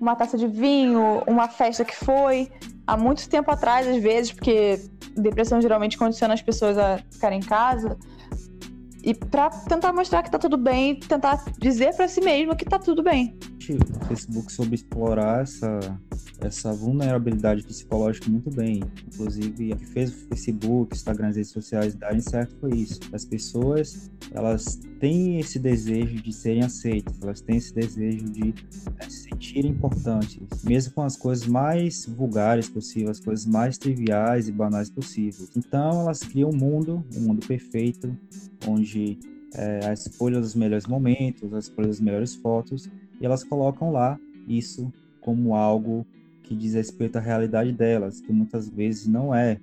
uma 0.00 0.14
taça 0.14 0.38
de 0.38 0.46
vinho, 0.46 1.22
uma 1.26 1.48
festa 1.48 1.84
que 1.84 1.96
foi 1.96 2.48
há 2.90 2.96
muito 2.96 3.28
tempo 3.28 3.48
atrás, 3.52 3.86
às 3.86 4.02
vezes, 4.02 4.32
porque 4.32 4.80
depressão 5.16 5.60
geralmente 5.60 5.96
condiciona 5.96 6.34
as 6.34 6.42
pessoas 6.42 6.76
a 6.76 6.98
ficarem 7.10 7.38
em 7.38 7.42
casa. 7.42 7.96
E 9.04 9.14
para 9.14 9.48
tentar 9.48 9.92
mostrar 9.92 10.24
que 10.24 10.30
tá 10.30 10.38
tudo 10.38 10.58
bem, 10.58 10.98
tentar 10.98 11.42
dizer 11.58 11.94
para 11.94 12.08
si 12.08 12.20
mesmo 12.20 12.56
que 12.56 12.64
tá 12.64 12.80
tudo 12.80 13.02
bem. 13.02 13.38
O 13.76 14.04
Facebook 14.06 14.52
soube 14.52 14.74
explorar 14.74 15.42
essa, 15.42 15.80
essa 16.40 16.72
vulnerabilidade 16.72 17.62
psicológica 17.62 18.28
muito 18.30 18.50
bem. 18.50 18.82
Inclusive, 19.06 19.72
o 19.72 19.76
que 19.76 19.86
fez 19.86 20.10
o 20.10 20.28
Facebook, 20.28 20.94
Instagram, 20.94 21.28
as 21.28 21.36
redes 21.36 21.50
sociais 21.50 21.94
darem 21.94 22.20
certo 22.20 22.56
foi 22.60 22.74
isso. 22.74 23.00
As 23.12 23.24
pessoas, 23.24 24.10
elas 24.32 24.78
têm 24.98 25.38
esse 25.40 25.58
desejo 25.58 26.22
de 26.22 26.32
serem 26.32 26.62
aceitas, 26.62 27.14
elas 27.22 27.40
têm 27.40 27.56
esse 27.56 27.74
desejo 27.74 28.24
de 28.26 28.54
é, 28.98 29.08
se 29.08 29.22
sentirem 29.24 29.70
importantes, 29.70 30.38
mesmo 30.62 30.92
com 30.92 31.02
as 31.02 31.16
coisas 31.16 31.46
mais 31.46 32.06
vulgares 32.06 32.68
possíveis, 32.68 33.18
as 33.18 33.20
coisas 33.20 33.46
mais 33.46 33.78
triviais 33.78 34.48
e 34.48 34.52
banais 34.52 34.90
possíveis. 34.90 35.50
Então, 35.56 36.02
elas 36.02 36.20
criam 36.20 36.50
um 36.50 36.56
mundo, 36.56 37.04
um 37.16 37.20
mundo 37.20 37.46
perfeito, 37.46 38.14
onde 38.66 39.18
é, 39.54 39.86
a 39.86 39.92
escolha 39.92 40.40
dos 40.40 40.54
melhores 40.54 40.86
momentos, 40.86 41.52
a 41.52 41.58
escolha 41.58 41.88
das 41.88 42.00
melhores 42.00 42.34
fotos, 42.34 42.88
e 43.20 43.26
elas 43.26 43.44
colocam 43.44 43.92
lá 43.92 44.18
isso 44.48 44.92
como 45.20 45.54
algo 45.54 46.06
que 46.42 46.54
diz 46.56 46.74
respeito 46.74 47.16
à 47.16 47.20
realidade 47.20 47.72
delas, 47.72 48.20
que 48.20 48.32
muitas 48.32 48.68
vezes 48.68 49.06
não 49.06 49.34
é. 49.34 49.58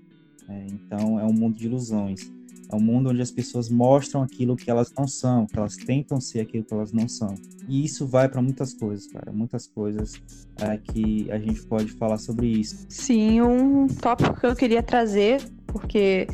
é. 0.48 0.66
Então, 0.72 1.20
é 1.20 1.26
um 1.26 1.34
mundo 1.34 1.58
de 1.58 1.66
ilusões. 1.66 2.32
É 2.72 2.76
um 2.76 2.80
mundo 2.80 3.10
onde 3.10 3.22
as 3.22 3.32
pessoas 3.32 3.70
mostram 3.70 4.22
aquilo 4.22 4.56
que 4.56 4.70
elas 4.70 4.94
não 4.98 5.08
são, 5.08 5.46
que 5.46 5.58
elas 5.58 5.76
tentam 5.76 6.20
ser 6.20 6.42
aquilo 6.42 6.64
que 6.64 6.74
elas 6.74 6.92
não 6.92 7.08
são. 7.08 7.34
E 7.68 7.84
isso 7.84 8.06
vai 8.06 8.30
para 8.30 8.42
muitas 8.42 8.74
coisas, 8.74 9.08
cara. 9.08 9.32
Muitas 9.32 9.68
coisas 9.68 10.22
é, 10.62 10.78
que 10.78 11.30
a 11.32 11.40
gente 11.40 11.62
pode 11.64 11.92
falar 11.94 12.18
sobre 12.18 12.48
isso. 12.48 12.86
Sim, 12.90 13.42
um 13.42 13.88
tópico 13.88 14.40
que 14.40 14.46
eu 14.46 14.56
queria 14.56 14.84
trazer, 14.84 15.42
porque 15.66 16.28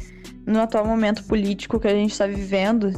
no 0.46 0.60
atual 0.60 0.86
momento 0.86 1.24
político 1.24 1.80
que 1.80 1.88
a 1.88 1.96
gente 1.96 2.12
está 2.12 2.28
vivendo, 2.28 2.92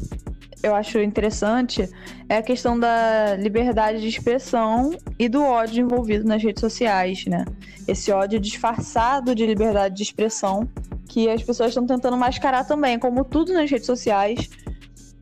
eu 0.65 0.73
acho 0.73 0.99
interessante 0.99 1.87
é 2.27 2.37
a 2.37 2.41
questão 2.41 2.79
da 2.79 3.35
liberdade 3.35 4.01
de 4.01 4.07
expressão 4.07 4.97
e 5.19 5.29
do 5.29 5.43
ódio 5.43 5.83
envolvido 5.83 6.25
nas 6.25 6.41
redes 6.41 6.59
sociais, 6.59 7.23
né? 7.27 7.45
Esse 7.87 8.11
ódio 8.11 8.39
disfarçado 8.39 9.35
de 9.35 9.45
liberdade 9.45 9.95
de 9.95 10.01
expressão 10.01 10.67
que 11.07 11.29
as 11.29 11.43
pessoas 11.43 11.69
estão 11.69 11.85
tentando 11.85 12.17
mascarar 12.17 12.65
também, 12.65 12.97
como 12.97 13.23
tudo 13.23 13.53
nas 13.53 13.69
redes 13.69 13.85
sociais 13.85 14.49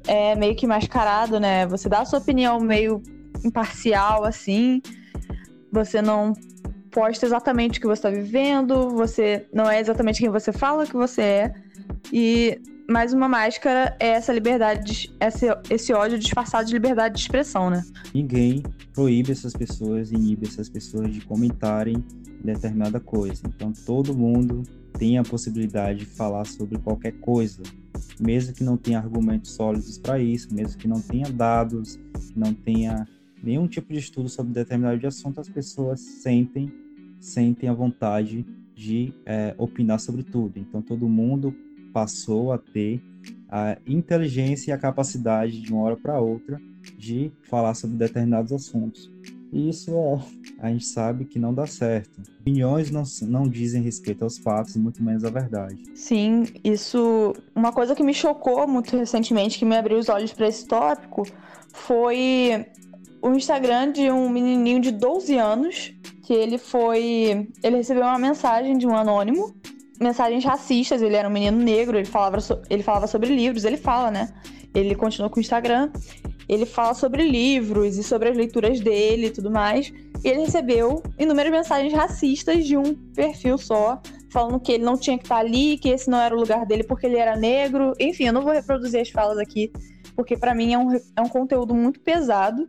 é 0.07 0.33
meio 0.35 0.55
que 0.55 0.65
mascarado, 0.65 1.41
né? 1.41 1.67
Você 1.67 1.89
dá 1.89 1.99
a 1.99 2.05
sua 2.05 2.19
opinião 2.19 2.57
meio 2.61 3.03
imparcial, 3.43 4.23
assim, 4.23 4.81
você 5.69 6.01
não 6.01 6.31
posta 6.89 7.25
exatamente 7.25 7.79
o 7.79 7.81
que 7.81 7.87
você 7.87 8.07
está 8.07 8.09
vivendo, 8.09 8.91
você 8.91 9.45
não 9.51 9.69
é 9.69 9.81
exatamente 9.81 10.21
quem 10.21 10.29
você 10.29 10.53
fala 10.53 10.85
que 10.85 10.93
você 10.93 11.21
é. 11.21 11.53
E 12.13 12.61
mais 12.89 13.13
uma 13.13 13.27
máscara 13.29 13.95
é 13.99 14.09
essa 14.09 14.33
liberdade, 14.33 15.13
esse, 15.19 15.45
esse 15.69 15.93
ódio 15.93 16.19
disfarçado 16.19 16.67
de 16.67 16.73
liberdade 16.73 17.15
de 17.15 17.21
expressão, 17.21 17.69
né? 17.69 17.83
Ninguém 18.13 18.63
proíbe 18.93 19.31
essas 19.31 19.53
pessoas, 19.53 20.11
inibe 20.11 20.47
essas 20.47 20.69
pessoas 20.69 21.13
de 21.13 21.21
comentarem 21.21 22.03
determinada 22.43 22.99
coisa. 22.99 23.41
Então 23.47 23.71
todo 23.85 24.15
mundo 24.15 24.63
tem 24.97 25.17
a 25.17 25.23
possibilidade 25.23 25.99
de 25.99 26.05
falar 26.05 26.45
sobre 26.45 26.77
qualquer 26.77 27.13
coisa, 27.13 27.63
mesmo 28.19 28.53
que 28.53 28.63
não 28.63 28.77
tenha 28.77 28.99
argumentos 28.99 29.51
sólidos 29.51 29.97
para 29.97 30.19
isso, 30.19 30.53
mesmo 30.53 30.77
que 30.77 30.87
não 30.87 31.01
tenha 31.01 31.29
dados, 31.31 31.99
não 32.35 32.53
tenha 32.53 33.07
nenhum 33.41 33.67
tipo 33.67 33.91
de 33.91 33.99
estudo 33.99 34.29
sobre 34.29 34.53
determinado 34.53 35.05
assunto, 35.07 35.39
as 35.39 35.49
pessoas 35.49 35.99
sentem 35.99 36.71
sentem 37.19 37.69
a 37.69 37.73
vontade 37.73 38.45
de 38.75 39.13
é, 39.25 39.55
opinar 39.57 39.99
sobre 39.99 40.23
tudo. 40.23 40.59
Então 40.59 40.81
todo 40.81 41.07
mundo 41.07 41.55
passou 41.93 42.51
a 42.51 42.57
ter 42.57 43.01
a 43.49 43.77
inteligência 43.85 44.71
e 44.71 44.73
a 44.73 44.77
capacidade 44.77 45.61
de 45.61 45.71
uma 45.71 45.83
hora 45.83 45.95
para 45.95 46.19
outra 46.19 46.59
de 46.97 47.31
falar 47.43 47.75
sobre 47.75 47.95
determinados 47.95 48.51
assuntos. 48.51 49.11
E 49.51 49.69
isso 49.69 49.91
é, 49.91 50.65
a 50.65 50.69
gente 50.69 50.85
sabe 50.85 51.25
que 51.25 51.37
não 51.37 51.53
dá 51.53 51.67
certo. 51.67 52.21
Opiniões 52.41 52.89
não, 52.89 53.03
não 53.21 53.47
dizem 53.47 53.83
respeito 53.83 54.23
aos 54.23 54.39
fatos, 54.39 54.75
muito 54.75 55.03
menos 55.03 55.23
à 55.23 55.29
verdade. 55.29 55.77
Sim, 55.93 56.45
isso. 56.63 57.35
Uma 57.55 57.71
coisa 57.71 57.93
que 57.93 58.01
me 58.01 58.15
chocou 58.15 58.67
muito 58.67 58.97
recentemente, 58.97 59.59
que 59.59 59.65
me 59.65 59.77
abriu 59.77 59.99
os 59.99 60.09
olhos 60.09 60.33
para 60.33 60.47
esse 60.47 60.65
tópico, 60.65 61.23
foi 61.71 62.65
o 63.21 63.31
Instagram 63.35 63.91
de 63.91 64.09
um 64.09 64.27
menininho 64.27 64.81
de 64.81 64.91
12 64.91 65.37
anos, 65.37 65.93
que 66.23 66.33
ele 66.33 66.57
foi. 66.57 67.47
Ele 67.61 67.77
recebeu 67.77 68.03
uma 68.03 68.17
mensagem 68.17 68.75
de 68.75 68.87
um 68.87 68.95
anônimo 68.95 69.53
mensagens 69.99 70.43
racistas. 70.43 71.01
Ele 71.01 71.15
era 71.15 71.27
um 71.27 71.31
menino 71.31 71.57
negro, 71.57 71.97
ele 71.97 72.05
falava, 72.05 72.39
so... 72.39 72.61
ele 72.69 72.83
falava 72.83 73.07
sobre 73.07 73.33
livros, 73.33 73.63
ele 73.65 73.77
fala, 73.77 74.11
né? 74.11 74.33
Ele 74.73 74.95
continua 74.95 75.29
com 75.29 75.37
o 75.37 75.41
Instagram. 75.41 75.91
Ele 76.47 76.65
fala 76.65 76.93
sobre 76.93 77.23
livros 77.23 77.97
e 77.97 78.03
sobre 78.03 78.29
as 78.29 78.37
leituras 78.37 78.79
dele 78.79 79.27
e 79.27 79.29
tudo 79.29 79.49
mais. 79.49 79.93
E 80.23 80.27
ele 80.27 80.41
recebeu 80.41 81.01
inúmeras 81.17 81.51
mensagens 81.51 81.93
racistas 81.93 82.65
de 82.65 82.77
um 82.77 82.95
perfil 83.13 83.57
só, 83.57 84.01
falando 84.31 84.59
que 84.59 84.71
ele 84.71 84.83
não 84.83 84.97
tinha 84.97 85.17
que 85.17 85.23
estar 85.23 85.37
ali, 85.37 85.77
que 85.77 85.89
esse 85.89 86.09
não 86.09 86.19
era 86.19 86.35
o 86.35 86.39
lugar 86.39 86.65
dele 86.65 86.83
porque 86.83 87.05
ele 87.05 87.17
era 87.17 87.35
negro. 87.35 87.93
Enfim, 87.99 88.25
eu 88.25 88.33
não 88.33 88.41
vou 88.41 88.53
reproduzir 88.53 89.01
as 89.01 89.09
falas 89.09 89.37
aqui, 89.37 89.71
porque 90.15 90.37
para 90.37 90.53
mim 90.53 90.73
é 90.73 90.77
um, 90.77 90.95
é 90.95 91.21
um 91.21 91.29
conteúdo 91.29 91.73
muito 91.73 91.99
pesado. 91.99 92.67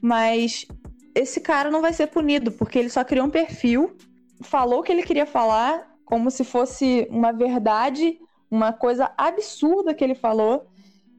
Mas 0.00 0.66
esse 1.14 1.40
cara 1.40 1.70
não 1.70 1.80
vai 1.80 1.92
ser 1.92 2.06
punido, 2.08 2.52
porque 2.52 2.78
ele 2.78 2.90
só 2.90 3.02
criou 3.02 3.26
um 3.26 3.30
perfil, 3.30 3.96
falou 4.40 4.80
o 4.80 4.82
que 4.82 4.92
ele 4.92 5.02
queria 5.02 5.26
falar 5.26 5.87
como 6.08 6.30
se 6.30 6.42
fosse 6.42 7.06
uma 7.10 7.32
verdade, 7.32 8.18
uma 8.50 8.72
coisa 8.72 9.12
absurda 9.14 9.92
que 9.92 10.02
ele 10.02 10.14
falou. 10.14 10.66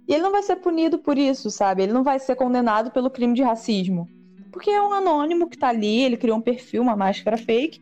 E 0.08 0.14
ele 0.16 0.24
não 0.24 0.32
vai 0.32 0.42
ser 0.42 0.56
punido 0.56 0.98
por 0.98 1.16
isso, 1.16 1.52
sabe? 1.52 1.84
Ele 1.84 1.94
não 1.94 2.04
vai 2.04 2.18
ser 2.18 2.36
condenado 2.36 2.90
pelo 2.90 3.12
crime 3.12 3.36
de 3.36 3.44
racismo. 3.44 4.10
Porque 4.52 4.72
é 4.72 4.82
um 4.82 4.92
anônimo 4.92 5.48
que 5.48 5.60
tá 5.60 5.68
ali, 5.68 6.02
ele 6.02 6.18
criou 6.18 6.40
um 6.40 6.42
perfil, 6.42 6.82
uma 6.82 6.96
máscara 6.96 7.38
fake, 7.38 7.80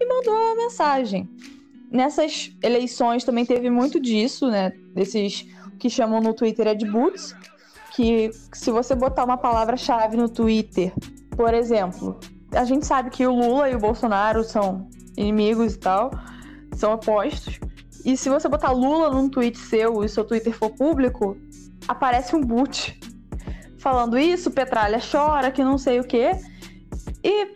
e 0.00 0.06
mandou 0.06 0.32
uma 0.32 0.56
mensagem. 0.56 1.28
Nessas 1.90 2.50
eleições 2.62 3.22
também 3.22 3.44
teve 3.44 3.68
muito 3.68 4.00
disso, 4.00 4.48
né? 4.48 4.72
Desses 4.94 5.46
que 5.78 5.90
chamam 5.90 6.22
no 6.22 6.32
Twitter 6.32 6.74
de 6.74 6.90
boots, 6.90 7.36
que 7.94 8.30
se 8.54 8.70
você 8.70 8.94
botar 8.94 9.24
uma 9.24 9.36
palavra-chave 9.36 10.16
no 10.16 10.30
Twitter, 10.30 10.94
por 11.36 11.52
exemplo, 11.52 12.18
a 12.50 12.64
gente 12.64 12.86
sabe 12.86 13.10
que 13.10 13.26
o 13.26 13.34
Lula 13.34 13.68
e 13.68 13.74
o 13.74 13.78
Bolsonaro 13.78 14.42
são 14.42 14.88
inimigos 15.18 15.74
e 15.74 15.78
tal, 15.78 16.10
são 16.78 16.92
opostos. 16.92 17.58
E 18.04 18.16
se 18.16 18.28
você 18.28 18.48
botar 18.48 18.70
Lula 18.70 19.10
num 19.10 19.28
tweet 19.28 19.58
seu 19.58 20.04
e 20.04 20.08
seu 20.08 20.24
Twitter 20.24 20.52
for 20.52 20.70
público, 20.70 21.36
aparece 21.88 22.36
um 22.36 22.40
boot 22.40 22.98
falando 23.78 24.18
isso, 24.18 24.50
Petralha 24.50 24.98
chora, 25.00 25.50
que 25.50 25.62
não 25.62 25.78
sei 25.78 26.00
o 26.00 26.04
quê. 26.04 26.32
E, 27.22 27.48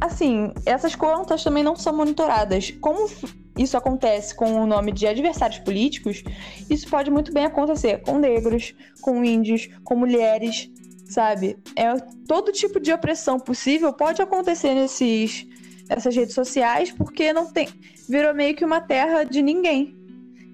assim, 0.00 0.52
essas 0.66 0.94
contas 0.94 1.42
também 1.44 1.62
não 1.62 1.76
são 1.76 1.96
monitoradas. 1.96 2.70
Como 2.80 3.08
isso 3.56 3.76
acontece 3.76 4.34
com 4.34 4.62
o 4.62 4.66
nome 4.66 4.92
de 4.92 5.06
adversários 5.06 5.58
políticos, 5.60 6.22
isso 6.68 6.88
pode 6.88 7.10
muito 7.10 7.32
bem 7.32 7.44
acontecer 7.44 8.02
com 8.02 8.18
negros, 8.18 8.74
com 9.00 9.24
índios, 9.24 9.68
com 9.84 9.96
mulheres, 9.96 10.70
sabe? 11.04 11.56
É 11.76 11.94
todo 12.26 12.52
tipo 12.52 12.80
de 12.80 12.92
opressão 12.92 13.38
possível 13.38 13.92
pode 13.92 14.22
acontecer 14.22 14.74
nesses 14.74 15.46
essas 15.90 16.14
redes 16.14 16.34
sociais 16.34 16.92
porque 16.92 17.32
não 17.32 17.52
tem 17.52 17.68
virou 18.08 18.32
meio 18.32 18.54
que 18.54 18.64
uma 18.64 18.80
terra 18.80 19.24
de 19.24 19.42
ninguém. 19.42 19.96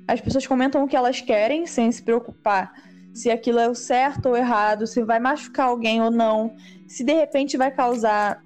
As 0.08 0.20
pessoas 0.20 0.46
comentam 0.46 0.82
o 0.82 0.88
que 0.88 0.96
elas 0.96 1.20
querem 1.20 1.66
sem 1.66 1.92
se 1.92 2.02
preocupar 2.02 2.72
se 3.12 3.30
aquilo 3.30 3.58
é 3.58 3.68
o 3.68 3.74
certo 3.74 4.26
ou 4.26 4.36
errado, 4.36 4.86
se 4.86 5.02
vai 5.02 5.18
machucar 5.18 5.68
alguém 5.68 6.02
ou 6.02 6.10
não, 6.10 6.54
se 6.86 7.02
de 7.02 7.14
repente 7.14 7.56
vai 7.56 7.70
causar 7.70 8.42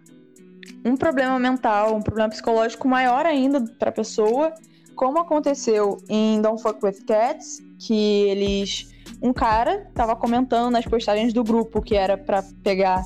um 0.84 0.96
problema 0.96 1.40
mental, 1.40 1.96
um 1.96 2.02
problema 2.02 2.28
psicológico 2.28 2.86
maior 2.86 3.26
ainda 3.26 3.60
para 3.78 3.90
a 3.90 3.92
pessoa, 3.92 4.54
como 4.94 5.18
aconteceu 5.18 5.98
em 6.08 6.40
Don't 6.40 6.62
Fuck 6.62 6.84
With 6.84 7.04
Cats, 7.04 7.60
que 7.80 8.28
eles 8.28 8.88
um 9.20 9.32
cara 9.32 9.86
estava 9.88 10.14
comentando 10.14 10.70
nas 10.70 10.86
postagens 10.86 11.32
do 11.32 11.42
grupo 11.42 11.82
que 11.82 11.96
era 11.96 12.16
para 12.16 12.44
pegar 12.62 13.04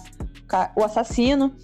o 0.77 0.85
assassino 0.85 1.55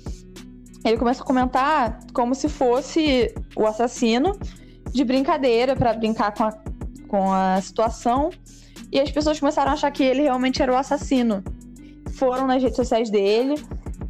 ele 0.84 0.96
começa 0.96 1.22
a 1.22 1.26
comentar 1.26 1.98
como 2.12 2.34
se 2.34 2.48
fosse 2.48 3.34
o 3.56 3.66
assassino 3.66 4.38
de 4.90 5.04
brincadeira 5.04 5.76
para 5.76 5.92
brincar 5.92 6.32
com 6.32 6.44
a, 6.44 6.52
com 7.06 7.32
a 7.32 7.60
situação. 7.60 8.30
E 8.90 8.98
as 8.98 9.10
pessoas 9.10 9.38
começaram 9.38 9.70
a 9.70 9.74
achar 9.74 9.90
que 9.90 10.02
ele 10.02 10.22
realmente 10.22 10.62
era 10.62 10.72
o 10.72 10.76
assassino. 10.76 11.44
Foram 12.12 12.46
nas 12.46 12.62
redes 12.62 12.76
sociais 12.76 13.10
dele, 13.10 13.54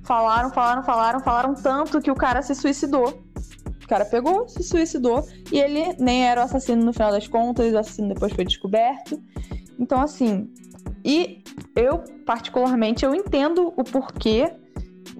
falaram, 0.04 0.50
falaram, 0.50 0.82
falaram, 0.82 1.20
falaram 1.20 1.54
tanto 1.54 2.00
que 2.00 2.10
o 2.10 2.14
cara 2.14 2.40
se 2.40 2.54
suicidou. 2.54 3.22
O 3.82 3.88
cara 3.88 4.04
pegou, 4.04 4.48
se 4.48 4.62
suicidou 4.62 5.26
e 5.52 5.58
ele 5.58 5.94
nem 5.98 6.24
era 6.24 6.40
o 6.40 6.44
assassino 6.44 6.84
no 6.84 6.92
final 6.92 7.10
das 7.10 7.26
contas, 7.26 7.74
o 7.74 7.78
assassino 7.78 8.14
depois 8.14 8.32
foi 8.32 8.44
descoberto. 8.44 9.20
Então, 9.78 10.00
assim, 10.00 10.48
e 11.04 11.42
eu, 11.74 12.04
particularmente, 12.24 13.04
eu 13.04 13.14
entendo 13.14 13.72
o 13.76 13.82
porquê 13.82 14.52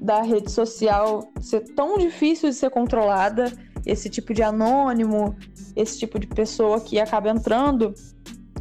da 0.01 0.23
rede 0.23 0.51
social 0.51 1.31
ser 1.41 1.61
tão 1.75 1.99
difícil 1.99 2.49
de 2.49 2.57
ser 2.57 2.71
controlada, 2.71 3.53
esse 3.85 4.09
tipo 4.09 4.33
de 4.33 4.43
anônimo, 4.43 5.37
esse 5.77 5.99
tipo 5.99 6.19
de 6.19 6.27
pessoa 6.27 6.81
que 6.81 6.99
acaba 6.99 7.31
entrando, 7.31 7.93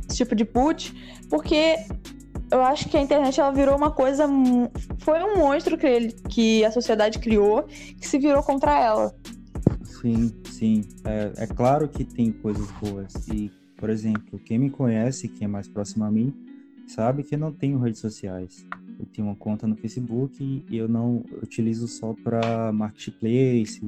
esse 0.08 0.17
tipo 0.17 0.36
de 0.36 0.43
put, 0.43 0.93
porque 1.30 1.75
eu 2.52 2.62
acho 2.62 2.89
que 2.89 2.97
a 2.97 3.02
internet 3.02 3.39
ela 3.39 3.52
virou 3.52 3.75
uma 3.75 3.91
coisa. 3.91 4.28
Foi 4.99 5.23
um 5.23 5.38
monstro 5.38 5.78
que, 5.78 5.86
ele, 5.86 6.12
que 6.30 6.65
a 6.65 6.71
sociedade 6.71 7.19
criou 7.19 7.63
que 7.63 8.08
se 8.08 8.17
virou 8.17 8.43
contra 8.43 8.80
ela. 8.80 9.15
Sim, 9.84 10.34
sim. 10.45 10.82
É, 11.06 11.43
é 11.43 11.47
claro 11.47 11.88
que 11.88 12.04
tem 12.04 12.32
coisas 12.32 12.69
boas. 12.82 13.13
E, 13.28 13.52
por 13.78 13.89
exemplo, 13.89 14.39
quem 14.39 14.58
me 14.58 14.69
conhece, 14.69 15.28
quem 15.28 15.45
é 15.45 15.47
mais 15.47 15.67
próximo 15.67 16.06
a 16.06 16.12
mim, 16.12 16.34
sabe 16.88 17.23
que 17.23 17.36
eu 17.36 17.39
não 17.39 17.52
tenho 17.52 17.78
redes 17.80 17.99
sociais 17.99 18.65
eu 18.99 19.05
tenho 19.05 19.27
uma 19.27 19.35
conta 19.35 19.65
no 19.65 19.75
Facebook 19.75 20.65
e 20.69 20.77
eu 20.77 20.88
não 20.88 21.23
utilizo 21.41 21.88
só 21.88 22.13
para 22.13 22.71
marketplace, 22.73 23.81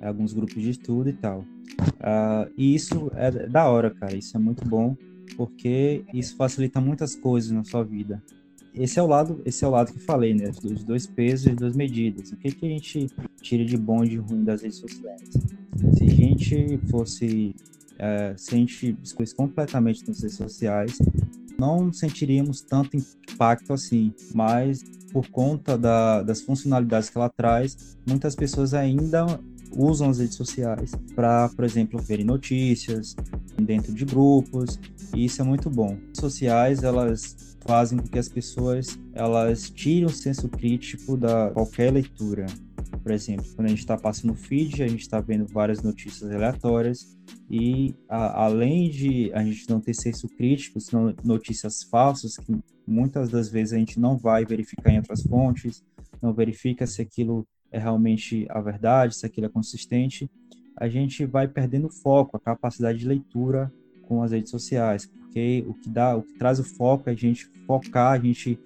alguns 0.00 0.32
grupos 0.32 0.62
de 0.62 0.70
estudo 0.70 1.08
e 1.08 1.12
tal. 1.12 1.40
Uh, 1.40 2.50
e 2.56 2.74
isso 2.74 3.10
é 3.14 3.30
da 3.48 3.68
hora, 3.68 3.90
cara. 3.90 4.16
Isso 4.16 4.36
é 4.36 4.40
muito 4.40 4.64
bom 4.64 4.96
porque 5.36 6.04
isso 6.12 6.36
facilita 6.36 6.80
muitas 6.80 7.14
coisas 7.14 7.50
na 7.50 7.64
sua 7.64 7.82
vida. 7.82 8.22
Esse 8.74 8.98
é 8.98 9.02
o 9.02 9.06
lado, 9.06 9.42
esse 9.44 9.64
é 9.64 9.68
o 9.68 9.70
lado 9.70 9.92
que 9.92 9.98
eu 9.98 10.02
falei, 10.02 10.32
né? 10.32 10.50
Dos 10.62 10.84
dois 10.84 11.06
pesos 11.06 11.46
e 11.46 11.50
duas 11.50 11.76
medidas. 11.76 12.32
O 12.32 12.36
que, 12.36 12.52
que 12.52 12.66
a 12.66 12.68
gente 12.68 13.06
tira 13.40 13.64
de 13.64 13.76
bom 13.76 14.04
e 14.04 14.08
de 14.08 14.16
ruim 14.16 14.44
das 14.44 14.62
redes 14.62 14.78
sociais? 14.78 15.30
Se 15.96 16.04
a 16.04 16.10
gente 16.10 16.78
fosse, 16.90 17.54
uh, 17.94 18.38
se 18.38 18.54
a 18.54 18.58
gente 18.58 18.96
completamente 19.36 20.06
nas 20.08 20.22
redes 20.22 20.36
sociais, 20.36 20.98
não 21.62 21.92
sentiríamos 21.92 22.60
tanto 22.60 22.96
impacto 22.96 23.72
assim, 23.72 24.12
mas 24.34 24.82
por 25.12 25.28
conta 25.28 25.78
da, 25.78 26.22
das 26.22 26.40
funcionalidades 26.40 27.08
que 27.08 27.16
ela 27.16 27.28
traz, 27.28 27.96
muitas 28.04 28.34
pessoas 28.34 28.74
ainda 28.74 29.26
usam 29.76 30.10
as 30.10 30.18
redes 30.18 30.34
sociais 30.36 30.90
para, 31.14 31.48
por 31.50 31.64
exemplo, 31.64 32.00
verem 32.00 32.24
notícias, 32.24 33.14
dentro 33.60 33.92
de 33.94 34.04
grupos, 34.04 34.80
e 35.14 35.24
isso 35.24 35.40
é 35.40 35.44
muito 35.44 35.70
bom. 35.70 35.96
As 36.12 36.20
sociais, 36.20 36.82
elas 36.82 37.56
fazem 37.60 37.98
com 37.98 38.08
que 38.08 38.18
as 38.18 38.28
pessoas 38.28 38.98
elas 39.14 39.70
tirem 39.70 40.04
o 40.04 40.10
senso 40.10 40.48
crítico 40.48 41.16
da 41.16 41.50
qualquer 41.50 41.92
leitura. 41.92 42.46
Por 42.90 43.12
exemplo, 43.12 43.44
quando 43.54 43.66
a 43.66 43.70
gente 43.70 43.80
está 43.80 43.96
passando 43.96 44.34
feed, 44.34 44.82
a 44.82 44.88
gente 44.88 45.02
está 45.02 45.20
vendo 45.20 45.46
várias 45.46 45.82
notícias 45.82 46.30
aleatórias 46.30 47.18
e 47.50 47.94
a, 48.08 48.44
além 48.44 48.90
de 48.90 49.32
a 49.32 49.42
gente 49.44 49.68
não 49.68 49.80
ter 49.80 49.94
senso 49.94 50.28
crítico, 50.28 50.80
são 50.80 51.14
notícias 51.24 51.82
falsas 51.82 52.36
que 52.36 52.54
muitas 52.86 53.30
das 53.30 53.48
vezes 53.48 53.72
a 53.72 53.78
gente 53.78 53.98
não 53.98 54.16
vai 54.16 54.44
verificar 54.44 54.92
em 54.92 54.98
outras 54.98 55.22
fontes, 55.22 55.84
não 56.20 56.32
verifica 56.32 56.86
se 56.86 57.02
aquilo 57.02 57.46
é 57.70 57.78
realmente 57.78 58.46
a 58.50 58.60
verdade, 58.60 59.16
se 59.16 59.26
aquilo 59.26 59.46
é 59.46 59.50
consistente, 59.50 60.30
a 60.76 60.88
gente 60.88 61.24
vai 61.24 61.48
perdendo 61.48 61.88
foco, 61.88 62.36
a 62.36 62.40
capacidade 62.40 62.98
de 62.98 63.06
leitura 63.06 63.72
com 64.02 64.22
as 64.22 64.32
redes 64.32 64.50
sociais, 64.50 65.06
porque 65.06 65.64
o 65.66 65.74
que 65.74 65.88
dá, 65.88 66.16
o 66.16 66.22
que 66.22 66.34
traz 66.34 66.58
o 66.58 66.64
foco 66.64 67.08
é 67.08 67.12
a 67.12 67.16
gente 67.16 67.46
focar, 67.66 68.12
a 68.12 68.18
gente 68.18 68.58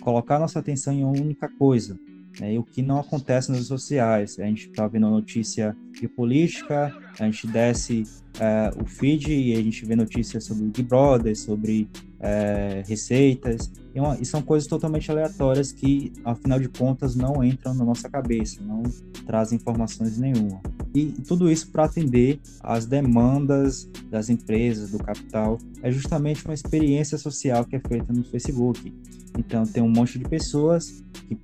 colocar 0.00 0.38
nossa 0.38 0.58
atenção 0.58 0.92
em 0.92 1.04
uma 1.04 1.12
única 1.12 1.48
coisa. 1.48 1.98
Né? 2.40 2.54
E 2.54 2.58
o 2.58 2.64
que 2.64 2.82
não 2.82 2.98
acontece 2.98 3.48
nas 3.48 3.58
redes 3.58 3.68
sociais, 3.68 4.38
a 4.38 4.44
gente 4.44 4.68
está 4.68 4.86
vendo 4.86 5.08
notícia 5.08 5.76
de 5.92 6.08
política, 6.08 6.92
a 7.18 7.24
gente 7.24 7.46
desce 7.46 8.04
é, 8.40 8.70
o 8.80 8.86
feed 8.86 9.32
e 9.32 9.54
a 9.54 9.62
gente 9.62 9.84
vê 9.84 9.94
notícias 9.94 10.44
sobre 10.44 10.64
Big 10.64 10.82
Brother, 10.82 11.36
sobre 11.36 11.88
é, 12.20 12.82
receitas, 12.86 13.70
e, 13.94 14.00
uma, 14.00 14.18
e, 14.20 14.24
são 14.24 14.42
coisas 14.42 14.68
totalmente 14.68 15.08
aleatórias 15.10 15.70
que, 15.70 16.12
afinal 16.24 16.58
de 16.58 16.68
contas, 16.68 17.14
não 17.14 17.44
entram 17.44 17.72
na 17.74 17.84
nossa 17.84 18.08
cabeça, 18.08 18.60
não 18.60 18.82
trazem 19.24 19.56
informações 19.56 20.18
nenhuma. 20.18 20.60
E 20.92 21.06
tudo 21.26 21.50
isso 21.50 21.70
para 21.70 21.84
atender 21.84 22.40
às 22.60 22.86
demandas 22.86 23.88
das 24.10 24.28
empresas, 24.28 24.90
do 24.90 24.98
capital, 24.98 25.58
é 25.82 25.92
justamente 25.92 26.44
uma 26.44 26.54
experiência 26.54 27.16
social 27.18 27.64
que 27.64 27.76
é 27.76 27.80
feita 27.80 28.12
no 28.12 28.24
Facebook. 28.24 28.92
Então, 29.38 29.64
tem 29.64 29.82
um 29.82 29.88
monte 29.88 30.18
de 30.18 30.24
pessoas 30.24 31.04
que 31.28 31.38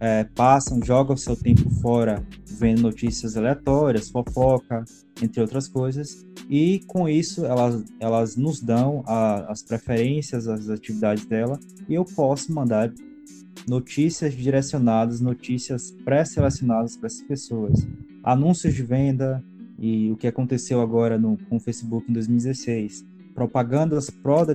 é, 0.00 0.24
passam, 0.24 0.82
jogam 0.82 1.16
seu 1.16 1.36
tempo 1.36 1.68
fora 1.80 2.24
vendo 2.58 2.82
notícias 2.82 3.36
aleatórias, 3.36 4.08
fofoca, 4.08 4.84
entre 5.22 5.40
outras 5.40 5.68
coisas, 5.68 6.26
e 6.48 6.80
com 6.86 7.08
isso 7.08 7.44
elas, 7.44 7.84
elas 8.00 8.36
nos 8.36 8.60
dão 8.60 9.02
a, 9.06 9.50
as 9.50 9.62
preferências, 9.62 10.48
as 10.48 10.68
atividades 10.68 11.26
dela, 11.26 11.58
e 11.88 11.94
eu 11.94 12.04
posso 12.04 12.52
mandar 12.52 12.92
notícias 13.68 14.34
direcionadas, 14.34 15.20
notícias 15.20 15.90
pré-selecionadas 16.04 16.96
para 16.96 17.06
essas 17.06 17.22
pessoas, 17.22 17.86
anúncios 18.22 18.74
de 18.74 18.82
venda 18.82 19.44
e 19.78 20.10
o 20.10 20.16
que 20.16 20.26
aconteceu 20.26 20.80
agora 20.80 21.18
no, 21.18 21.36
com 21.48 21.56
o 21.56 21.60
Facebook 21.60 22.10
em 22.10 22.14
2016 22.14 23.15
propagandas 23.36 24.08
pró 24.08 24.46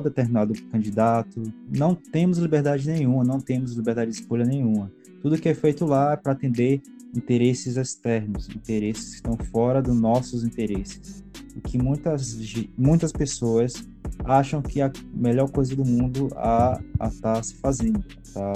determinado 0.00 0.52
candidato. 0.70 1.40
Não 1.70 1.94
temos 1.94 2.36
liberdade 2.38 2.86
nenhuma, 2.86 3.22
não 3.22 3.40
temos 3.40 3.74
liberdade 3.74 4.10
de 4.10 4.18
escolha 4.18 4.44
nenhuma. 4.44 4.92
Tudo 5.22 5.38
que 5.38 5.48
é 5.48 5.54
feito 5.54 5.86
lá 5.86 6.12
é 6.12 6.16
para 6.16 6.32
atender 6.32 6.82
interesses 7.16 7.76
externos, 7.76 8.48
interesses 8.48 9.10
que 9.10 9.14
estão 9.14 9.38
fora 9.52 9.80
dos 9.80 9.94
nossos 9.94 10.42
interesses. 10.42 11.24
O 11.56 11.60
que 11.60 11.78
muitas, 11.78 12.36
muitas 12.76 13.12
pessoas 13.12 13.86
acham 14.24 14.60
que 14.60 14.82
a 14.82 14.90
melhor 15.14 15.48
coisa 15.50 15.76
do 15.76 15.84
mundo 15.84 16.28
a 16.36 16.80
estar 17.04 17.34
tá 17.34 17.42
se 17.42 17.54
fazendo, 17.54 18.04
está 18.20 18.52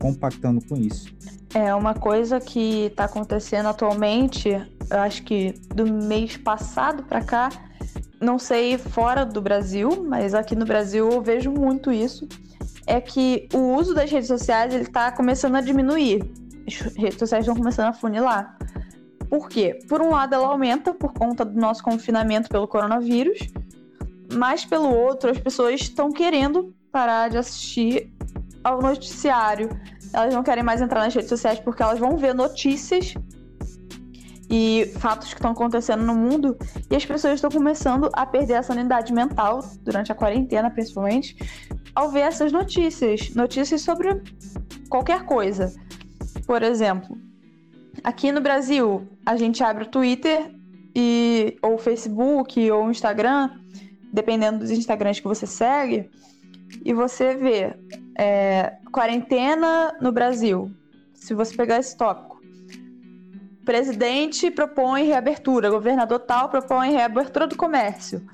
compactando 0.00 0.60
com 0.66 0.76
isso. 0.76 1.14
É 1.54 1.72
uma 1.74 1.94
coisa 1.94 2.40
que 2.40 2.86
está 2.86 3.04
acontecendo 3.04 3.66
atualmente, 3.66 4.48
eu 4.48 4.98
acho 4.98 5.22
que 5.22 5.54
do 5.74 5.86
mês 5.86 6.36
passado 6.36 7.04
para 7.04 7.22
cá, 7.22 7.69
não 8.20 8.38
sei 8.38 8.76
fora 8.76 9.24
do 9.24 9.40
Brasil, 9.40 10.04
mas 10.06 10.34
aqui 10.34 10.54
no 10.54 10.66
Brasil 10.66 11.10
eu 11.10 11.22
vejo 11.22 11.50
muito 11.50 11.90
isso, 11.90 12.28
é 12.86 13.00
que 13.00 13.48
o 13.54 13.74
uso 13.74 13.94
das 13.94 14.10
redes 14.10 14.28
sociais 14.28 14.74
ele 14.74 14.84
está 14.84 15.10
começando 15.10 15.56
a 15.56 15.60
diminuir. 15.60 16.22
As 16.66 16.74
redes 16.96 17.18
sociais 17.18 17.44
estão 17.44 17.56
começando 17.56 17.86
a 17.86 17.92
funilar. 17.92 18.58
Por 19.28 19.48
quê? 19.48 19.78
Por 19.88 20.02
um 20.02 20.10
lado, 20.10 20.34
ela 20.34 20.48
aumenta 20.48 20.92
por 20.92 21.12
conta 21.12 21.44
do 21.44 21.58
nosso 21.58 21.82
confinamento 21.82 22.48
pelo 22.48 22.68
coronavírus, 22.68 23.38
mas 24.34 24.64
pelo 24.64 24.92
outro, 24.94 25.30
as 25.30 25.38
pessoas 25.38 25.80
estão 25.80 26.10
querendo 26.10 26.74
parar 26.92 27.28
de 27.30 27.38
assistir 27.38 28.12
ao 28.62 28.82
noticiário. 28.82 29.68
Elas 30.12 30.34
não 30.34 30.42
querem 30.42 30.64
mais 30.64 30.82
entrar 30.82 31.00
nas 31.00 31.14
redes 31.14 31.28
sociais 31.28 31.60
porque 31.60 31.82
elas 31.82 31.98
vão 31.98 32.16
ver 32.16 32.34
notícias 32.34 33.14
e 34.50 34.90
fatos 34.98 35.28
que 35.28 35.34
estão 35.34 35.52
acontecendo 35.52 36.02
no 36.02 36.14
mundo 36.14 36.58
e 36.90 36.96
as 36.96 37.06
pessoas 37.06 37.34
estão 37.34 37.48
começando 37.48 38.10
a 38.12 38.26
perder 38.26 38.56
a 38.56 38.62
sanidade 38.64 39.12
mental 39.12 39.60
durante 39.82 40.10
a 40.10 40.14
quarentena, 40.14 40.68
principalmente, 40.68 41.36
ao 41.94 42.10
ver 42.10 42.22
essas 42.22 42.50
notícias, 42.50 43.32
notícias 43.34 43.80
sobre 43.82 44.20
qualquer 44.88 45.24
coisa. 45.24 45.72
Por 46.46 46.64
exemplo, 46.64 47.16
aqui 48.02 48.32
no 48.32 48.40
Brasil, 48.40 49.06
a 49.24 49.36
gente 49.36 49.62
abre 49.62 49.84
o 49.84 49.88
Twitter 49.88 50.52
e 50.96 51.56
ou 51.62 51.78
Facebook 51.78 52.68
ou 52.72 52.90
Instagram, 52.90 53.50
dependendo 54.12 54.58
dos 54.58 54.72
Instagrams 54.72 55.20
que 55.20 55.28
você 55.28 55.46
segue, 55.46 56.10
e 56.84 56.92
você 56.92 57.36
vê 57.36 57.72
é, 58.18 58.78
quarentena 58.90 59.96
no 60.00 60.10
Brasil. 60.10 60.72
Se 61.14 61.34
você 61.34 61.54
pegar 61.54 61.78
esse 61.78 61.96
tópico 61.96 62.29
presidente 63.64 64.50
propõe 64.50 65.04
reabertura, 65.04 65.70
governador 65.70 66.20
tal 66.20 66.48
propõe 66.48 66.90
reabertura 66.90 67.46
do 67.46 67.56
comércio. 67.56 68.24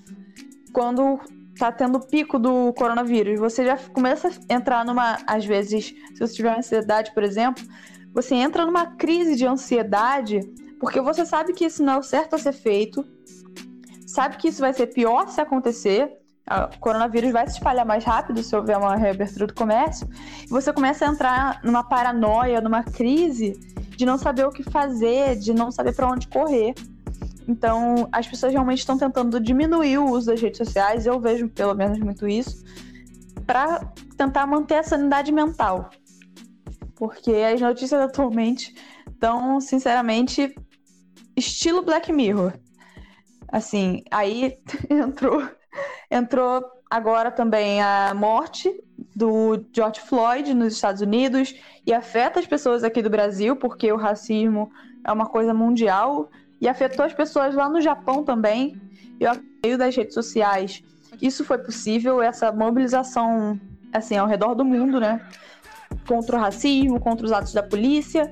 Quando 0.73 1.19
tá 1.59 1.73
tendo 1.73 2.01
pico 2.01 2.39
do 2.39 2.73
coronavírus, 2.75 3.39
você 3.39 3.65
já 3.65 3.79
começa 3.93 4.29
a 4.29 4.55
entrar 4.55 4.85
numa, 4.85 5.19
às 5.27 5.45
vezes, 5.45 5.95
se 6.15 6.19
você 6.19 6.35
tiver 6.35 6.57
ansiedade, 6.57 7.13
por 7.13 7.23
exemplo, 7.23 7.65
você 8.13 8.35
entra 8.35 8.65
numa 8.65 8.87
crise 8.87 9.37
de 9.37 9.47
ansiedade, 9.47 10.41
porque 10.79 11.01
você 11.01 11.25
sabe 11.25 11.53
que 11.53 11.65
isso 11.65 11.83
não 11.83 11.95
é 11.95 11.99
o 11.99 12.03
certo 12.03 12.35
a 12.35 12.39
ser 12.39 12.53
feito, 12.53 13.05
sabe 14.07 14.37
que 14.37 14.49
isso 14.49 14.61
vai 14.61 14.73
ser 14.73 14.89
pior 14.89 15.29
se 15.29 15.41
acontecer, 15.41 16.13
o 16.75 16.79
coronavírus 16.79 17.33
vai 17.33 17.47
se 17.49 17.55
espalhar 17.55 17.85
mais 17.85 18.05
rápido 18.05 18.43
se 18.43 18.55
houver 18.55 18.79
uma 18.79 18.95
reabertura 18.95 19.47
do 19.47 19.55
comércio, 19.55 20.09
e 20.45 20.49
você 20.49 20.73
começa 20.73 21.05
a 21.05 21.09
entrar 21.09 21.61
numa 21.65 21.83
paranoia, 21.83 22.61
numa 22.61 22.85
crise 22.85 23.59
de 23.97 24.05
não 24.05 24.19
saber 24.19 24.45
o 24.47 24.51
que 24.51 24.63
fazer, 24.63 25.37
de 25.37 25.55
não 25.55 25.71
saber 25.71 25.95
para 25.95 26.09
onde 26.09 26.29
correr. 26.29 26.75
Então, 27.49 28.09
as 28.13 28.27
pessoas 28.27 28.53
realmente 28.53 28.81
estão 28.81 28.99
tentando 28.99 29.41
diminuir 29.41 29.99
o 29.99 30.11
uso 30.11 30.27
das 30.27 30.41
redes 30.41 30.59
sociais, 30.59 31.07
eu 31.07 31.19
vejo 31.21 31.49
pelo 31.49 31.75
menos 31.75 31.99
muito 31.99 32.27
isso, 32.27 32.65
para 33.47 33.81
tentar 34.17 34.47
manter 34.47 34.77
a 34.77 34.83
sanidade 34.83 35.33
mental. 35.33 35.91
Porque 36.97 37.33
as 37.33 37.61
notícias 37.61 38.01
atualmente 38.01 38.75
estão, 39.09 39.61
sinceramente, 39.61 40.55
estilo 41.37 41.83
Black 41.83 42.13
Mirror. 42.13 42.53
Assim, 43.49 44.03
aí 44.11 44.59
entrou, 44.91 45.49
entrou 46.11 46.65
agora 46.91 47.31
também 47.31 47.81
a 47.81 48.13
morte 48.15 48.73
do 49.15 49.65
George 49.73 50.01
Floyd 50.01 50.55
nos 50.55 50.75
Estados 50.75 51.03
Unidos 51.03 51.55
e 51.87 51.93
afeta 51.93 52.41
as 52.41 52.47
pessoas 52.47 52.85
aqui 52.85 53.03
do 53.03 53.11
Brasil, 53.11 53.57
porque 53.57 53.91
o 53.93 53.97
racismo 53.97 54.71
é 55.05 55.13
uma 55.13 55.27
coisa 55.27 55.55
mundial 55.55 56.31
e 56.61 56.69
afetou 56.69 57.05
as 57.05 57.13
pessoas 57.13 57.55
lá 57.55 57.69
no 57.69 57.81
Japão 57.81 58.25
também. 58.25 58.81
E 59.21 59.27
ao 59.27 59.37
meio 59.65 59.79
das 59.79 59.95
redes 59.95 60.15
sociais, 60.15 60.83
isso 61.21 61.45
foi 61.45 61.59
possível, 61.59 62.21
essa 62.21 62.53
mobilização 62.53 63.59
assim 63.93 64.17
ao 64.17 64.27
redor 64.27 64.55
do 64.55 64.65
mundo, 64.65 65.01
né? 65.01 65.21
Contra 66.07 66.37
o 66.37 66.41
racismo, 66.41 67.01
contra 67.01 67.25
os 67.25 67.33
atos 67.33 67.53
da 67.53 67.63
polícia. 67.63 68.29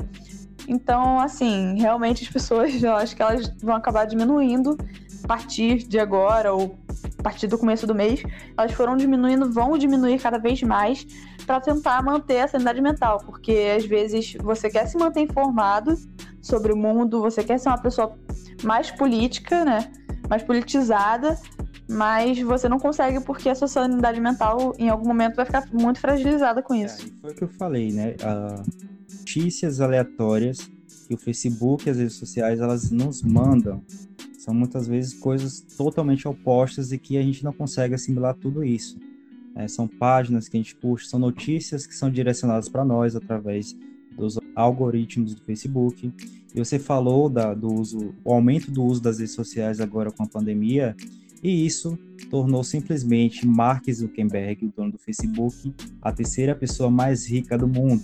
Então, 0.67 1.21
assim, 1.21 1.79
realmente 1.79 2.25
as 2.25 2.31
pessoas, 2.31 2.75
eu 2.83 2.95
acho 2.95 3.15
que 3.15 3.23
elas 3.23 3.49
vão 3.63 3.75
acabar 3.75 4.05
diminuindo 4.05 4.77
partir 5.27 5.87
de 5.87 5.99
agora 5.99 6.53
ou 6.53 6.79
a 7.19 7.23
partir 7.23 7.47
do 7.47 7.59
começo 7.59 7.87
do 7.87 7.95
mês, 7.95 8.23
elas 8.57 8.73
foram 8.73 8.97
diminuindo, 8.97 9.51
vão 9.51 9.79
diminuir 9.79 10.21
cada 10.21 10.39
vez 10.39 10.63
mais 10.63 11.07
para 11.47 11.61
tentar 11.61 12.03
manter 12.03 12.41
a 12.41 12.49
sanidade 12.49 12.81
mental, 12.81 13.19
porque 13.25 13.75
às 13.77 13.85
vezes 13.85 14.35
você 14.35 14.71
quer 14.71 14.87
se 14.87 14.97
manter 14.97 15.21
informado 15.21 15.97
sobre 16.41 16.73
o 16.73 16.77
mundo, 16.77 17.21
você 17.21 17.43
quer 17.43 17.59
ser 17.59 17.69
uma 17.69 17.81
pessoa 17.81 18.17
mais 18.63 18.91
política, 18.91 19.65
né? 19.65 19.91
Mais 20.29 20.43
politizada, 20.43 21.39
mas 21.89 22.41
você 22.41 22.69
não 22.69 22.79
consegue 22.79 23.21
porque 23.21 23.49
a 23.49 23.55
sua 23.55 23.69
sanidade 23.69 24.21
mental 24.21 24.75
em 24.79 24.89
algum 24.89 25.07
momento 25.07 25.37
vai 25.37 25.45
ficar 25.45 25.67
muito 25.73 26.01
fragilizada 26.01 26.63
com 26.63 26.75
isso. 26.75 27.07
É, 27.07 27.21
foi 27.21 27.31
o 27.33 27.35
que 27.35 27.45
eu 27.45 27.49
falei, 27.49 27.93
né? 27.93 28.15
notícias 29.19 29.81
aleatórias 29.81 30.59
que 31.09 31.15
o 31.15 31.19
Facebook 31.19 31.87
e 31.87 31.91
as 31.91 31.99
redes 31.99 32.15
sociais 32.15 32.61
elas 32.61 32.91
nos 32.91 33.23
mandam 33.23 33.83
são 34.45 34.53
muitas 34.53 34.87
vezes 34.87 35.15
coisas 35.15 35.63
totalmente 35.63 36.29
opostas 36.29 36.93
e 36.93 36.99
que 36.99 37.17
a 37.17 37.23
gente 37.23 37.43
não 37.43 37.53
consegue 37.53 37.95
assimilar 37.95 38.35
tudo 38.35 38.63
isso. 38.63 38.99
É, 39.57 39.67
são 39.67 39.89
páginas 39.89 40.49
que 40.49 40.57
a 40.59 40.61
gente 40.61 40.77
puxa, 40.77 41.09
são 41.09 41.19
notícias 41.19 41.87
que 41.87 41.95
são 41.95 42.11
direcionadas 42.11 42.69
para 42.69 42.85
nós 42.85 43.17
através 43.17 43.75
dos 44.15 44.39
algoritmos 44.55 45.35
do 45.35 45.41
Facebook. 45.41 46.13
E 46.55 46.59
você 46.59 46.79
falou 46.79 47.31
da, 47.31 47.55
do 47.55 47.73
uso, 47.73 48.15
o 48.23 48.35
aumento 48.35 48.71
do 48.71 48.85
uso 48.85 49.01
das 49.01 49.19
redes 49.19 49.35
sociais 49.35 49.81
agora 49.81 50.11
com 50.11 50.25
a 50.25 50.29
pandemia, 50.29 50.95
E 51.43 51.65
isso 51.65 51.99
tornou 52.31 52.63
simplesmente 52.63 53.47
Mark 53.47 53.91
Zuckerberg, 53.91 54.67
o 54.67 54.73
dono 54.75 54.93
do 54.93 54.99
Facebook, 54.99 55.75
a 56.03 56.13
terceira 56.13 56.55
pessoa 56.55 56.91
mais 56.91 57.27
rica 57.27 57.57
do 57.57 57.67
mundo. 57.67 58.03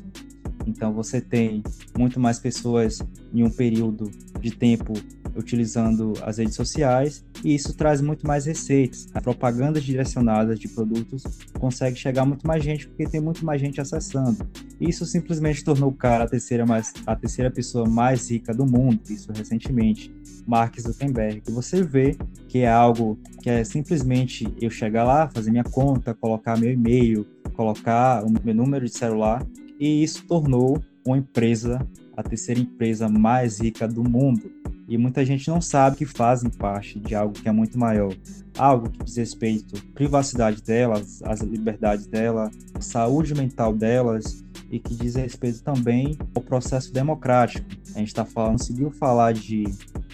Então 0.71 0.93
você 0.93 1.21
tem 1.21 1.63
muito 1.99 2.21
mais 2.21 2.39
pessoas 2.39 3.01
em 3.35 3.43
um 3.43 3.51
período 3.51 4.11
de 4.41 4.53
tempo 4.53 4.95
utilizando 5.37 6.15
as 6.23 6.39
redes 6.39 6.55
sociais 6.55 7.25
e 7.45 7.55
isso 7.55 7.75
traz 7.75 8.01
muito 8.01 8.27
mais 8.27 8.47
receitas. 8.47 9.09
A 9.15 9.21
propaganda 9.21 9.81
direcionada 9.81 10.55
de 10.55 10.69
produtos 10.69 11.25
consegue 11.59 11.97
chegar 11.97 12.25
muito 12.25 12.47
mais 12.47 12.63
gente 12.63 12.87
porque 12.89 13.05
tem 13.05 13.21
muito 13.21 13.45
mais 13.45 13.61
gente 13.61 13.81
acessando. 13.81 14.39
Isso 14.81 15.05
simplesmente 15.05 15.63
tornou 15.63 15.91
o 15.91 15.95
cara 15.95 16.25
a 16.25 16.29
terceira, 16.29 16.65
mais, 16.65 16.93
a 17.07 17.15
terceira 17.15 17.51
pessoa 17.51 17.89
mais 17.89 18.31
rica 18.31 18.55
do 18.55 18.67
mundo, 18.67 19.01
isso 19.09 19.31
recentemente, 19.33 20.13
Mark 20.47 20.79
Zuckerberg. 20.81 21.43
Você 21.51 21.83
vê 21.83 22.17
que 22.49 22.61
é 22.61 22.71
algo 22.71 23.19
que 23.43 23.51
é 23.51 23.63
simplesmente 23.63 24.53
eu 24.61 24.71
chegar 24.71 25.05
lá, 25.05 25.29
fazer 25.29 25.51
minha 25.51 25.65
conta, 25.65 26.15
colocar 26.15 26.59
meu 26.59 26.73
e-mail, 26.73 27.27
colocar 27.53 28.25
o 28.25 28.31
meu 28.43 28.55
número 28.55 28.87
de 28.87 28.97
celular 28.97 29.47
e 29.81 30.05
isso 30.05 30.25
tornou 30.27 30.81
uma 31.05 31.19
empresa 31.19 31.85
a 32.21 32.23
terceira 32.23 32.61
empresa 32.61 33.09
mais 33.09 33.61
rica 33.61 33.89
do 33.89 34.05
mundo 34.09 34.53
e 34.87 34.99
muita 34.99 35.25
gente 35.25 35.49
não 35.49 35.61
sabe 35.61 35.97
que 35.97 36.05
fazem 36.05 36.51
parte 36.51 36.99
de 36.99 37.15
algo 37.15 37.33
que 37.33 37.49
é 37.49 37.53
muito 37.53 37.79
maior. 37.79 38.13
Algo 38.59 38.91
que 38.91 39.05
diz 39.05 39.17
respeito 39.17 39.77
à 39.77 39.95
privacidade 39.95 40.61
delas, 40.63 41.23
às 41.23 41.41
liberdades 41.41 42.07
delas, 42.07 42.51
à 42.75 42.81
saúde 42.81 43.35
mental 43.35 43.73
delas 43.73 44.45
e 44.69 44.79
que 44.79 44.95
diz 44.95 45.15
respeito 45.15 45.63
também 45.63 46.19
ao 46.35 46.43
processo 46.43 46.93
democrático. 46.93 47.65
A 47.95 47.99
gente 48.01 48.09
está 48.09 48.25
falando, 48.25 48.59
conseguiu 48.59 48.91
falar 48.91 49.33
de 49.33 49.65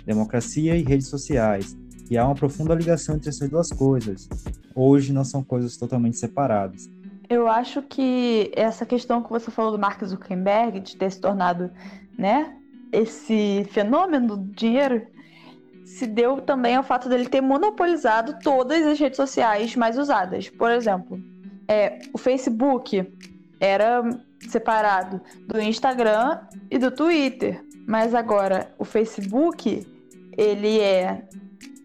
democracia 0.04 0.76
e 0.76 0.82
redes 0.82 1.08
sociais, 1.08 1.76
e 2.08 2.16
há 2.16 2.24
uma 2.24 2.34
profunda 2.34 2.74
ligação 2.74 3.16
entre 3.16 3.30
essas 3.30 3.48
duas 3.48 3.70
coisas. 3.70 4.28
Hoje 4.74 5.12
não 5.12 5.24
são 5.24 5.42
coisas 5.42 5.76
totalmente 5.76 6.18
separadas. 6.18 6.88
Eu 7.28 7.48
acho 7.48 7.82
que 7.82 8.52
essa 8.54 8.86
questão 8.86 9.22
que 9.22 9.30
você 9.30 9.50
falou 9.50 9.72
do 9.72 9.78
Mark 9.78 10.02
Zuckerberg, 10.04 10.80
de 10.80 10.96
ter 10.96 11.10
se 11.10 11.20
tornado 11.20 11.70
né, 12.16 12.56
esse 12.92 13.66
fenômeno 13.70 14.36
do 14.36 14.52
dinheiro 14.52 15.06
se 15.84 16.06
deu 16.06 16.40
também 16.40 16.74
ao 16.74 16.82
fato 16.82 17.08
dele 17.08 17.28
ter 17.28 17.40
monopolizado 17.40 18.38
todas 18.42 18.84
as 18.84 18.98
redes 18.98 19.16
sociais 19.16 19.76
mais 19.76 19.96
usadas. 19.96 20.48
Por 20.48 20.70
exemplo, 20.70 21.18
é, 21.68 22.00
o 22.12 22.18
Facebook 22.18 23.12
era 23.60 24.02
separado 24.48 25.20
do 25.46 25.60
Instagram 25.60 26.40
e 26.70 26.78
do 26.78 26.90
Twitter, 26.90 27.64
mas 27.86 28.14
agora 28.14 28.72
o 28.78 28.84
Facebook 28.84 29.86
ele 30.36 30.80
é 30.80 31.22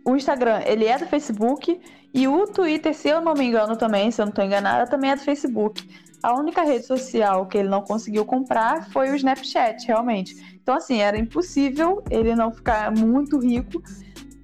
o 0.03 0.15
Instagram 0.15 0.61
ele 0.65 0.85
é 0.85 0.97
do 0.97 1.05
Facebook 1.05 1.79
e 2.13 2.27
o 2.27 2.45
Twitter, 2.47 2.93
se 2.93 3.07
eu 3.07 3.21
não 3.21 3.33
me 3.33 3.45
engano 3.45 3.75
também, 3.77 4.11
se 4.11 4.21
eu 4.21 4.25
não 4.25 4.31
estou 4.31 4.43
enganada, 4.43 4.89
também 4.89 5.11
é 5.11 5.15
do 5.15 5.21
Facebook. 5.21 5.87
A 6.21 6.37
única 6.37 6.61
rede 6.63 6.85
social 6.85 7.47
que 7.47 7.57
ele 7.57 7.69
não 7.69 7.81
conseguiu 7.81 8.25
comprar 8.25 8.89
foi 8.91 9.09
o 9.09 9.15
Snapchat, 9.15 9.87
realmente. 9.87 10.35
Então, 10.61 10.75
assim, 10.75 10.99
era 10.99 11.17
impossível 11.17 12.03
ele 12.09 12.35
não 12.35 12.51
ficar 12.51 12.91
muito 12.95 13.39
rico, 13.39 13.81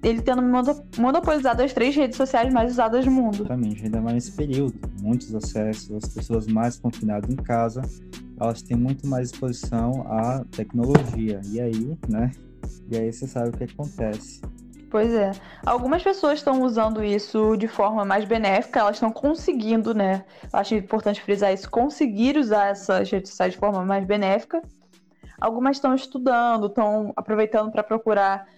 ele 0.02 0.22
tendo 0.22 0.42
monopolizado 0.98 1.62
as 1.62 1.72
três 1.72 1.94
redes 1.94 2.16
sociais 2.16 2.52
mais 2.52 2.72
usadas 2.72 3.04
do 3.04 3.10
mundo. 3.10 3.40
Exatamente, 3.40 3.84
ainda 3.84 4.00
mais 4.00 4.14
nesse 4.14 4.32
período. 4.32 4.74
Muitos 5.00 5.34
acessos, 5.34 5.90
as 5.92 6.08
pessoas 6.08 6.46
mais 6.46 6.78
confinadas 6.78 7.30
em 7.30 7.36
casa, 7.36 7.82
elas 8.40 8.62
têm 8.62 8.76
muito 8.76 9.06
mais 9.06 9.30
exposição 9.30 10.04
à 10.08 10.44
tecnologia. 10.50 11.40
E 11.46 11.60
aí, 11.60 11.98
né? 12.08 12.30
E 12.90 12.96
aí 12.96 13.12
você 13.12 13.26
sabe 13.26 13.50
o 13.50 13.52
que 13.52 13.64
acontece. 13.64 14.40
Pois 14.90 15.12
é. 15.12 15.32
Algumas 15.66 16.02
pessoas 16.02 16.38
estão 16.38 16.62
usando 16.62 17.04
isso 17.04 17.56
de 17.56 17.68
forma 17.68 18.04
mais 18.04 18.24
benéfica, 18.24 18.80
elas 18.80 18.96
estão 18.96 19.12
conseguindo, 19.12 19.92
né? 19.92 20.24
Acho 20.52 20.74
importante 20.74 21.20
frisar 21.20 21.52
isso, 21.52 21.70
conseguir 21.70 22.38
usar 22.38 22.68
essas 22.68 23.10
redes 23.10 23.30
sociais 23.30 23.52
de 23.52 23.58
forma 23.58 23.84
mais 23.84 24.04
benéfica. 24.06 24.62
Algumas 25.38 25.76
estão 25.76 25.94
estudando, 25.94 26.66
estão 26.66 27.12
aproveitando 27.16 27.70
para 27.70 27.82
procurar 27.82 28.48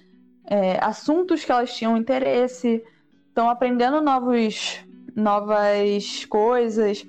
é, 0.46 0.78
assuntos 0.82 1.44
que 1.44 1.50
elas 1.50 1.74
tinham 1.74 1.96
interesse, 1.96 2.82
estão 3.28 3.50
aprendendo 3.50 4.00
novos, 4.00 4.78
novas 5.14 6.24
coisas, 6.26 7.04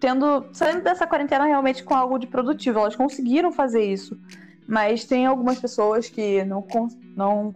tendo 0.00 0.46
saindo 0.52 0.82
dessa 0.82 1.06
quarentena 1.06 1.44
realmente 1.44 1.84
com 1.84 1.94
algo 1.94 2.18
de 2.18 2.26
produtivo. 2.26 2.80
Elas 2.80 2.96
conseguiram 2.96 3.52
fazer 3.52 3.84
isso, 3.84 4.18
mas 4.66 5.04
tem 5.04 5.24
algumas 5.24 5.60
pessoas 5.60 6.08
que 6.08 6.44
não, 6.44 6.66
não, 7.16 7.52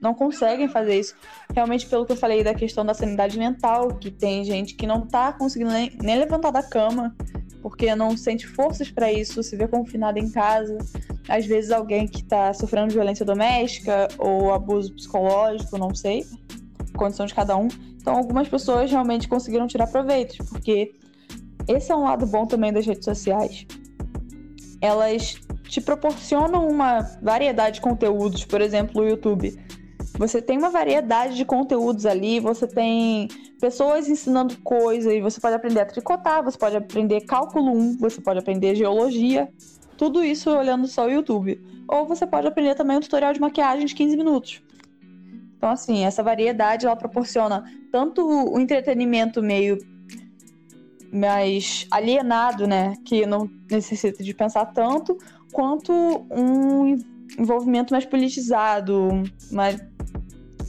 não 0.00 0.14
conseguem 0.14 0.68
fazer 0.68 0.98
isso. 0.98 1.14
Realmente, 1.54 1.86
pelo 1.86 2.06
que 2.06 2.12
eu 2.12 2.16
falei 2.16 2.42
da 2.42 2.54
questão 2.54 2.84
da 2.84 2.94
sanidade 2.94 3.38
mental, 3.38 3.88
que 3.96 4.10
tem 4.10 4.44
gente 4.44 4.74
que 4.74 4.86
não 4.86 5.04
está 5.04 5.32
conseguindo 5.32 5.70
nem, 5.70 5.92
nem 6.00 6.18
levantar 6.18 6.50
da 6.50 6.62
cama 6.62 7.14
porque 7.62 7.94
não 7.94 8.16
sente 8.16 8.46
forças 8.46 8.90
para 8.90 9.12
isso, 9.12 9.42
se 9.42 9.56
vê 9.56 9.68
confinado 9.68 10.18
em 10.18 10.30
casa. 10.30 10.78
Às 11.28 11.46
vezes 11.46 11.70
alguém 11.70 12.06
que 12.06 12.22
está 12.22 12.52
sofrendo 12.52 12.92
violência 12.92 13.24
doméstica 13.24 14.08
ou 14.18 14.52
abuso 14.52 14.92
psicológico, 14.94 15.78
não 15.78 15.94
sei, 15.94 16.24
condição 16.96 17.26
de 17.26 17.34
cada 17.34 17.56
um. 17.56 17.68
Então 17.96 18.16
algumas 18.16 18.48
pessoas 18.48 18.90
realmente 18.90 19.28
conseguiram 19.28 19.66
tirar 19.66 19.86
proveito, 19.86 20.42
porque 20.46 20.94
esse 21.68 21.92
é 21.92 21.96
um 21.96 22.04
lado 22.04 22.26
bom 22.26 22.46
também 22.46 22.72
das 22.72 22.86
redes 22.86 23.04
sociais. 23.04 23.66
Elas 24.80 25.34
te 25.68 25.80
proporcionam 25.80 26.66
uma 26.66 27.02
variedade 27.22 27.76
de 27.76 27.80
conteúdos, 27.82 28.44
por 28.44 28.60
exemplo, 28.60 29.02
o 29.02 29.08
YouTube. 29.08 29.56
Você 30.20 30.42
tem 30.42 30.58
uma 30.58 30.68
variedade 30.68 31.34
de 31.34 31.46
conteúdos 31.46 32.04
ali, 32.04 32.40
você 32.40 32.66
tem 32.66 33.26
pessoas 33.58 34.06
ensinando 34.06 34.54
coisas, 34.58 35.10
e 35.10 35.18
você 35.18 35.40
pode 35.40 35.56
aprender 35.56 35.80
a 35.80 35.86
tricotar, 35.86 36.44
você 36.44 36.58
pode 36.58 36.76
aprender 36.76 37.22
cálculo 37.22 37.72
1, 37.72 37.96
você 37.96 38.20
pode 38.20 38.38
aprender 38.38 38.74
geologia, 38.74 39.48
tudo 39.96 40.22
isso 40.22 40.50
olhando 40.50 40.86
só 40.86 41.06
o 41.06 41.10
YouTube. 41.10 41.58
Ou 41.88 42.06
você 42.06 42.26
pode 42.26 42.46
aprender 42.46 42.74
também 42.74 42.98
um 42.98 43.00
tutorial 43.00 43.32
de 43.32 43.40
maquiagem 43.40 43.86
de 43.86 43.94
15 43.94 44.14
minutos. 44.14 44.62
Então, 45.56 45.70
assim, 45.70 46.04
essa 46.04 46.22
variedade 46.22 46.84
ela 46.84 46.96
proporciona 46.96 47.64
tanto 47.90 48.22
o 48.22 48.60
entretenimento 48.60 49.42
meio 49.42 49.78
mais 51.10 51.86
alienado, 51.90 52.66
né, 52.66 52.92
que 53.06 53.24
não 53.24 53.48
necessita 53.70 54.22
de 54.22 54.34
pensar 54.34 54.66
tanto, 54.66 55.16
quanto 55.50 55.92
um 56.30 56.94
envolvimento 57.38 57.94
mais 57.94 58.04
politizado, 58.04 59.22
mais 59.50 59.80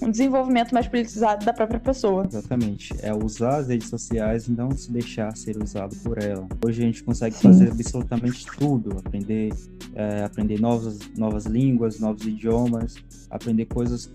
um 0.01 0.09
desenvolvimento 0.09 0.73
mais 0.73 0.87
politizado 0.87 1.45
da 1.45 1.53
própria 1.53 1.79
pessoa. 1.79 2.25
Exatamente. 2.27 2.93
É 3.01 3.13
usar 3.13 3.57
as 3.57 3.67
redes 3.67 3.89
sociais 3.89 4.47
e 4.47 4.51
não 4.51 4.71
se 4.71 4.91
deixar 4.91 5.35
ser 5.37 5.61
usado 5.61 5.95
por 5.97 6.21
ela. 6.21 6.47
Hoje 6.65 6.81
a 6.81 6.85
gente 6.85 7.03
consegue 7.03 7.35
Sim. 7.35 7.43
fazer 7.43 7.71
absolutamente 7.71 8.45
tudo, 8.57 8.97
aprender, 8.97 9.53
é, 9.93 10.23
aprender 10.23 10.59
novas, 10.59 10.99
novas 11.17 11.45
línguas, 11.45 11.99
novos 11.99 12.25
idiomas, 12.25 12.95
aprender 13.29 13.65
coisas 13.65 14.09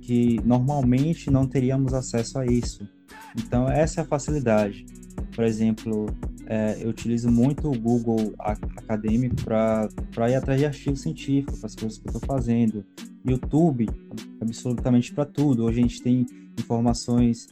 que 0.00 0.40
normalmente 0.44 1.30
não 1.30 1.46
teríamos 1.46 1.92
acesso 1.92 2.38
a 2.38 2.46
isso. 2.46 2.88
Então 3.36 3.68
essa 3.68 4.00
é 4.00 4.04
a 4.04 4.06
facilidade. 4.06 4.86
Por 5.34 5.44
exemplo, 5.44 6.06
é, 6.48 6.78
eu 6.80 6.88
utilizo 6.88 7.30
muito 7.30 7.68
o 7.70 7.78
Google 7.78 8.34
Acadêmico 8.38 9.36
para 9.44 10.30
ir 10.30 10.34
atrás 10.34 10.58
de 10.58 10.64
artigos 10.66 11.02
científicos, 11.02 11.58
para 11.58 11.66
as 11.66 11.74
coisas 11.74 11.98
que 11.98 12.08
eu 12.08 12.12
estou 12.12 12.26
fazendo. 12.26 12.84
YouTube, 13.28 13.86
absolutamente 14.40 15.12
para 15.12 15.26
tudo. 15.26 15.64
Hoje 15.64 15.80
a 15.80 15.82
gente 15.82 16.02
tem 16.02 16.24
informações 16.58 17.48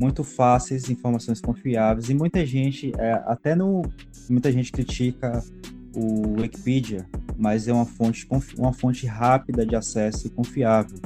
muito 0.00 0.24
fáceis, 0.24 0.90
informações 0.90 1.40
confiáveis, 1.40 2.10
e 2.10 2.14
muita 2.14 2.44
gente, 2.44 2.92
é, 2.98 3.12
até 3.26 3.54
no. 3.54 3.82
Muita 4.28 4.50
gente 4.50 4.72
critica 4.72 5.44
o 5.94 6.40
Wikipedia, 6.40 7.06
mas 7.36 7.68
é 7.68 7.72
uma 7.72 7.86
fonte, 7.86 8.26
uma 8.56 8.72
fonte 8.72 9.06
rápida 9.06 9.66
de 9.66 9.74
acesso 9.74 10.26
e 10.26 10.30
confiável. 10.30 10.98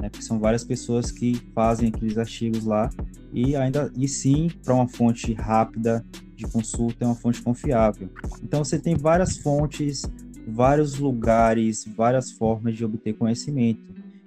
Né, 0.00 0.08
porque 0.08 0.22
são 0.22 0.38
várias 0.38 0.64
pessoas 0.64 1.10
que 1.10 1.34
fazem 1.54 1.88
aqueles 1.88 2.18
artigos 2.18 2.64
lá 2.64 2.90
e 3.32 3.54
ainda 3.54 3.92
e 3.96 4.08
sim 4.08 4.50
para 4.64 4.74
uma 4.74 4.88
fonte 4.88 5.32
rápida 5.32 6.04
de 6.34 6.46
consulta 6.46 7.04
é 7.04 7.06
uma 7.06 7.14
fonte 7.14 7.40
confiável. 7.40 8.08
Então 8.42 8.64
você 8.64 8.78
tem 8.78 8.96
várias 8.96 9.36
fontes, 9.36 10.02
vários 10.46 10.98
lugares, 10.98 11.84
várias 11.96 12.32
formas 12.32 12.76
de 12.76 12.84
obter 12.84 13.14
conhecimento. 13.14 13.82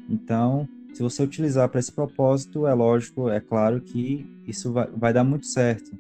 Então, 0.10 0.68
se 0.94 1.04
você 1.04 1.22
utilizar 1.22 1.68
para 1.70 1.80
esse 1.80 1.92
propósito, 1.92 2.66
é 2.66 2.74
lógico, 2.74 3.30
é 3.30 3.40
claro 3.40 3.82
que 3.82 4.26
isso 4.48 4.72
vai, 4.72 4.88
vai 4.88 5.14
dar 5.14 5.24
muito 5.24 5.46
certo. 5.46 5.92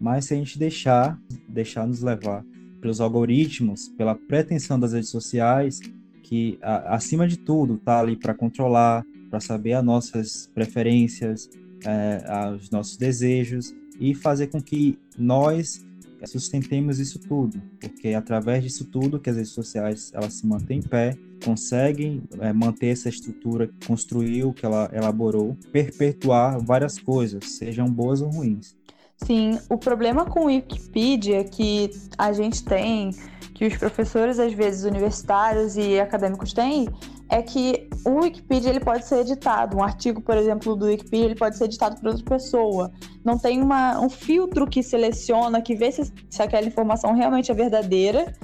Mas 0.00 0.24
se 0.24 0.34
a 0.34 0.36
gente 0.36 0.58
deixar, 0.58 1.18
deixar 1.48 1.86
nos 1.86 2.02
levar 2.02 2.44
pelos 2.82 3.00
algoritmos, 3.00 3.88
pela 3.96 4.14
pretensão 4.14 4.78
das 4.78 4.92
redes 4.92 5.08
sociais, 5.08 5.80
que 6.22 6.58
a, 6.60 6.96
acima 6.96 7.26
de 7.26 7.38
tudo 7.38 7.76
está 7.76 8.00
ali 8.00 8.16
para 8.16 8.34
controlar, 8.34 9.06
para 9.30 9.40
saber 9.40 9.74
as 9.74 9.84
nossas 9.84 10.50
preferências, 10.52 11.48
é, 11.86 12.50
os 12.54 12.68
nossos 12.70 12.96
desejos 12.96 13.74
e 13.98 14.14
fazer 14.14 14.48
com 14.48 14.60
que 14.60 14.98
nós 15.16 15.86
sustentemos 16.26 16.98
isso 16.98 17.18
tudo, 17.18 17.60
porque 17.80 18.08
é 18.08 18.14
através 18.14 18.62
disso 18.62 18.84
tudo 18.84 19.18
que 19.18 19.30
as 19.30 19.36
redes 19.36 19.52
sociais 19.52 20.12
elas 20.14 20.34
se 20.34 20.46
mantêm 20.46 20.78
em 20.78 20.82
pé, 20.82 21.16
conseguem 21.44 22.22
é, 22.38 22.52
manter 22.52 22.88
essa 22.88 23.08
estrutura 23.08 23.66
que 23.66 23.86
construiu, 23.86 24.52
que 24.52 24.64
ela 24.64 24.88
elaborou, 24.92 25.56
perpetuar 25.72 26.62
várias 26.64 26.98
coisas, 26.98 27.44
sejam 27.44 27.88
boas 27.88 28.20
ou 28.20 28.30
ruins. 28.30 28.76
Sim, 29.18 29.58
o 29.70 29.78
problema 29.78 30.24
com 30.24 30.40
o 30.40 30.46
Wikipedia 30.46 31.44
que 31.44 31.90
a 32.18 32.32
gente 32.32 32.64
tem, 32.64 33.12
que 33.54 33.66
os 33.66 33.76
professores 33.76 34.38
às 34.38 34.52
vezes 34.52 34.84
universitários 34.84 35.76
e 35.76 36.00
acadêmicos 36.00 36.52
têm, 36.52 36.88
é 37.32 37.40
que 37.40 37.88
o 38.04 38.20
Wikipedia 38.20 38.68
ele 38.68 38.80
pode 38.80 39.06
ser 39.06 39.20
editado. 39.20 39.78
Um 39.78 39.82
artigo, 39.82 40.20
por 40.20 40.36
exemplo, 40.36 40.76
do 40.76 40.84
Wikipedia, 40.86 41.24
ele 41.24 41.34
pode 41.34 41.56
ser 41.56 41.64
editado 41.64 41.98
por 41.98 42.08
outra 42.08 42.24
pessoa. 42.24 42.92
Não 43.24 43.38
tem 43.38 43.62
uma, 43.62 43.98
um 44.00 44.10
filtro 44.10 44.66
que 44.66 44.82
seleciona, 44.82 45.62
que 45.62 45.74
vê 45.74 45.90
se, 45.90 46.12
se 46.28 46.42
aquela 46.42 46.66
informação 46.66 47.14
realmente 47.14 47.50
é 47.50 47.54
verdadeira. 47.54 48.34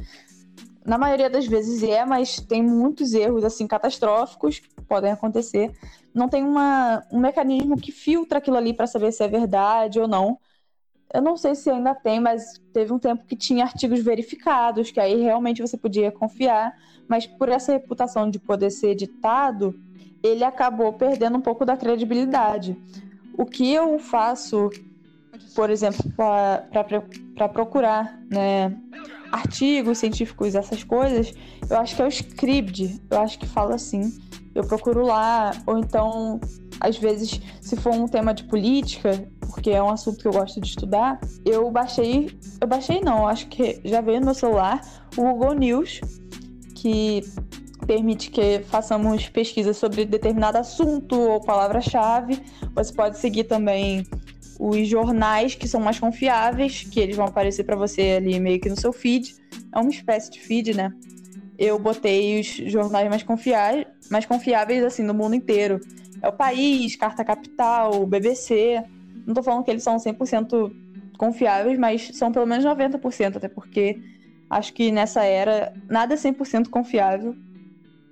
Na 0.86 0.96
maioria 0.96 1.28
das 1.28 1.46
vezes 1.46 1.82
é, 1.82 2.02
mas 2.06 2.40
tem 2.40 2.62
muitos 2.62 3.12
erros 3.12 3.44
assim 3.44 3.66
catastróficos 3.66 4.60
que 4.60 4.80
podem 4.88 5.12
acontecer. 5.12 5.70
Não 6.14 6.30
tem 6.30 6.42
uma, 6.42 7.04
um 7.12 7.20
mecanismo 7.20 7.76
que 7.76 7.92
filtra 7.92 8.38
aquilo 8.38 8.56
ali 8.56 8.72
para 8.72 8.86
saber 8.86 9.12
se 9.12 9.22
é 9.22 9.28
verdade 9.28 10.00
ou 10.00 10.08
não. 10.08 10.38
Eu 11.12 11.22
não 11.22 11.36
sei 11.36 11.54
se 11.54 11.70
ainda 11.70 11.94
tem, 11.94 12.20
mas 12.20 12.60
teve 12.72 12.92
um 12.92 12.98
tempo 12.98 13.24
que 13.24 13.34
tinha 13.34 13.64
artigos 13.64 14.00
verificados, 14.00 14.90
que 14.90 15.00
aí 15.00 15.22
realmente 15.22 15.62
você 15.62 15.76
podia 15.76 16.12
confiar, 16.12 16.76
mas 17.08 17.26
por 17.26 17.48
essa 17.48 17.72
reputação 17.72 18.30
de 18.30 18.38
poder 18.38 18.70
ser 18.70 18.88
editado, 18.88 19.74
ele 20.22 20.44
acabou 20.44 20.92
perdendo 20.92 21.38
um 21.38 21.40
pouco 21.40 21.64
da 21.64 21.76
credibilidade. 21.76 22.76
O 23.36 23.46
que 23.46 23.72
eu 23.72 23.98
faço, 23.98 24.68
por 25.54 25.70
exemplo, 25.70 26.04
para 26.14 27.48
procurar 27.48 28.18
né, 28.30 28.76
artigos 29.32 29.98
científicos, 29.98 30.54
essas 30.54 30.82
coisas, 30.84 31.32
eu 31.68 31.76
acho 31.78 31.96
que 31.96 32.02
é 32.02 32.04
o 32.04 32.08
Scribd, 32.08 33.00
eu 33.10 33.20
acho 33.20 33.38
que 33.38 33.46
fala 33.46 33.74
assim. 33.74 34.12
Eu 34.54 34.64
procuro 34.64 35.04
lá, 35.06 35.52
ou 35.66 35.78
então 35.78 36.40
às 36.80 36.96
vezes, 36.96 37.40
se 37.60 37.76
for 37.76 37.92
um 37.92 38.06
tema 38.06 38.32
de 38.32 38.44
política, 38.44 39.28
porque 39.40 39.70
é 39.70 39.82
um 39.82 39.90
assunto 39.90 40.18
que 40.18 40.28
eu 40.28 40.32
gosto 40.32 40.60
de 40.60 40.68
estudar, 40.68 41.18
eu 41.44 41.70
baixei, 41.70 42.30
eu 42.60 42.68
baixei 42.68 43.00
não, 43.00 43.26
acho 43.26 43.48
que 43.48 43.80
já 43.84 44.00
veio 44.00 44.20
no 44.20 44.26
meu 44.26 44.34
celular 44.34 44.80
o 45.16 45.22
Google 45.22 45.54
News, 45.54 46.00
que 46.74 47.22
permite 47.86 48.30
que 48.30 48.60
façamos 48.68 49.28
pesquisas 49.28 49.76
sobre 49.76 50.04
determinado 50.04 50.58
assunto 50.58 51.18
ou 51.18 51.40
palavra-chave. 51.40 52.40
Você 52.74 52.92
pode 52.92 53.18
seguir 53.18 53.44
também 53.44 54.04
os 54.58 54.88
jornais 54.88 55.54
que 55.54 55.68
são 55.68 55.80
mais 55.80 55.98
confiáveis, 55.98 56.86
que 56.90 56.98
eles 57.00 57.16
vão 57.16 57.26
aparecer 57.26 57.64
para 57.64 57.76
você 57.76 58.16
ali 58.18 58.40
meio 58.40 58.60
que 58.60 58.68
no 58.68 58.78
seu 58.78 58.92
feed. 58.92 59.36
É 59.72 59.78
uma 59.78 59.90
espécie 59.90 60.30
de 60.30 60.40
feed, 60.40 60.74
né? 60.74 60.92
Eu 61.58 61.78
botei 61.78 62.40
os 62.40 62.46
jornais 62.46 63.08
mais 63.08 63.22
confiáveis, 63.22 63.86
mais 64.10 64.26
confiáveis 64.26 64.82
assim 64.84 65.02
no 65.02 65.14
mundo 65.14 65.34
inteiro 65.34 65.80
é 66.22 66.28
o 66.28 66.32
País, 66.32 66.96
Carta 66.96 67.24
Capital, 67.24 68.06
BBC. 68.06 68.82
Não 69.24 69.32
estou 69.32 69.42
falando 69.42 69.64
que 69.64 69.70
eles 69.70 69.82
são 69.82 69.96
100% 69.96 70.72
confiáveis, 71.16 71.78
mas 71.78 72.10
são 72.14 72.32
pelo 72.32 72.46
menos 72.46 72.64
90%, 72.64 73.36
até 73.36 73.48
porque 73.48 74.00
acho 74.48 74.72
que 74.72 74.90
nessa 74.90 75.24
era 75.24 75.72
nada 75.88 76.14
é 76.14 76.16
100% 76.16 76.68
confiável. 76.68 77.36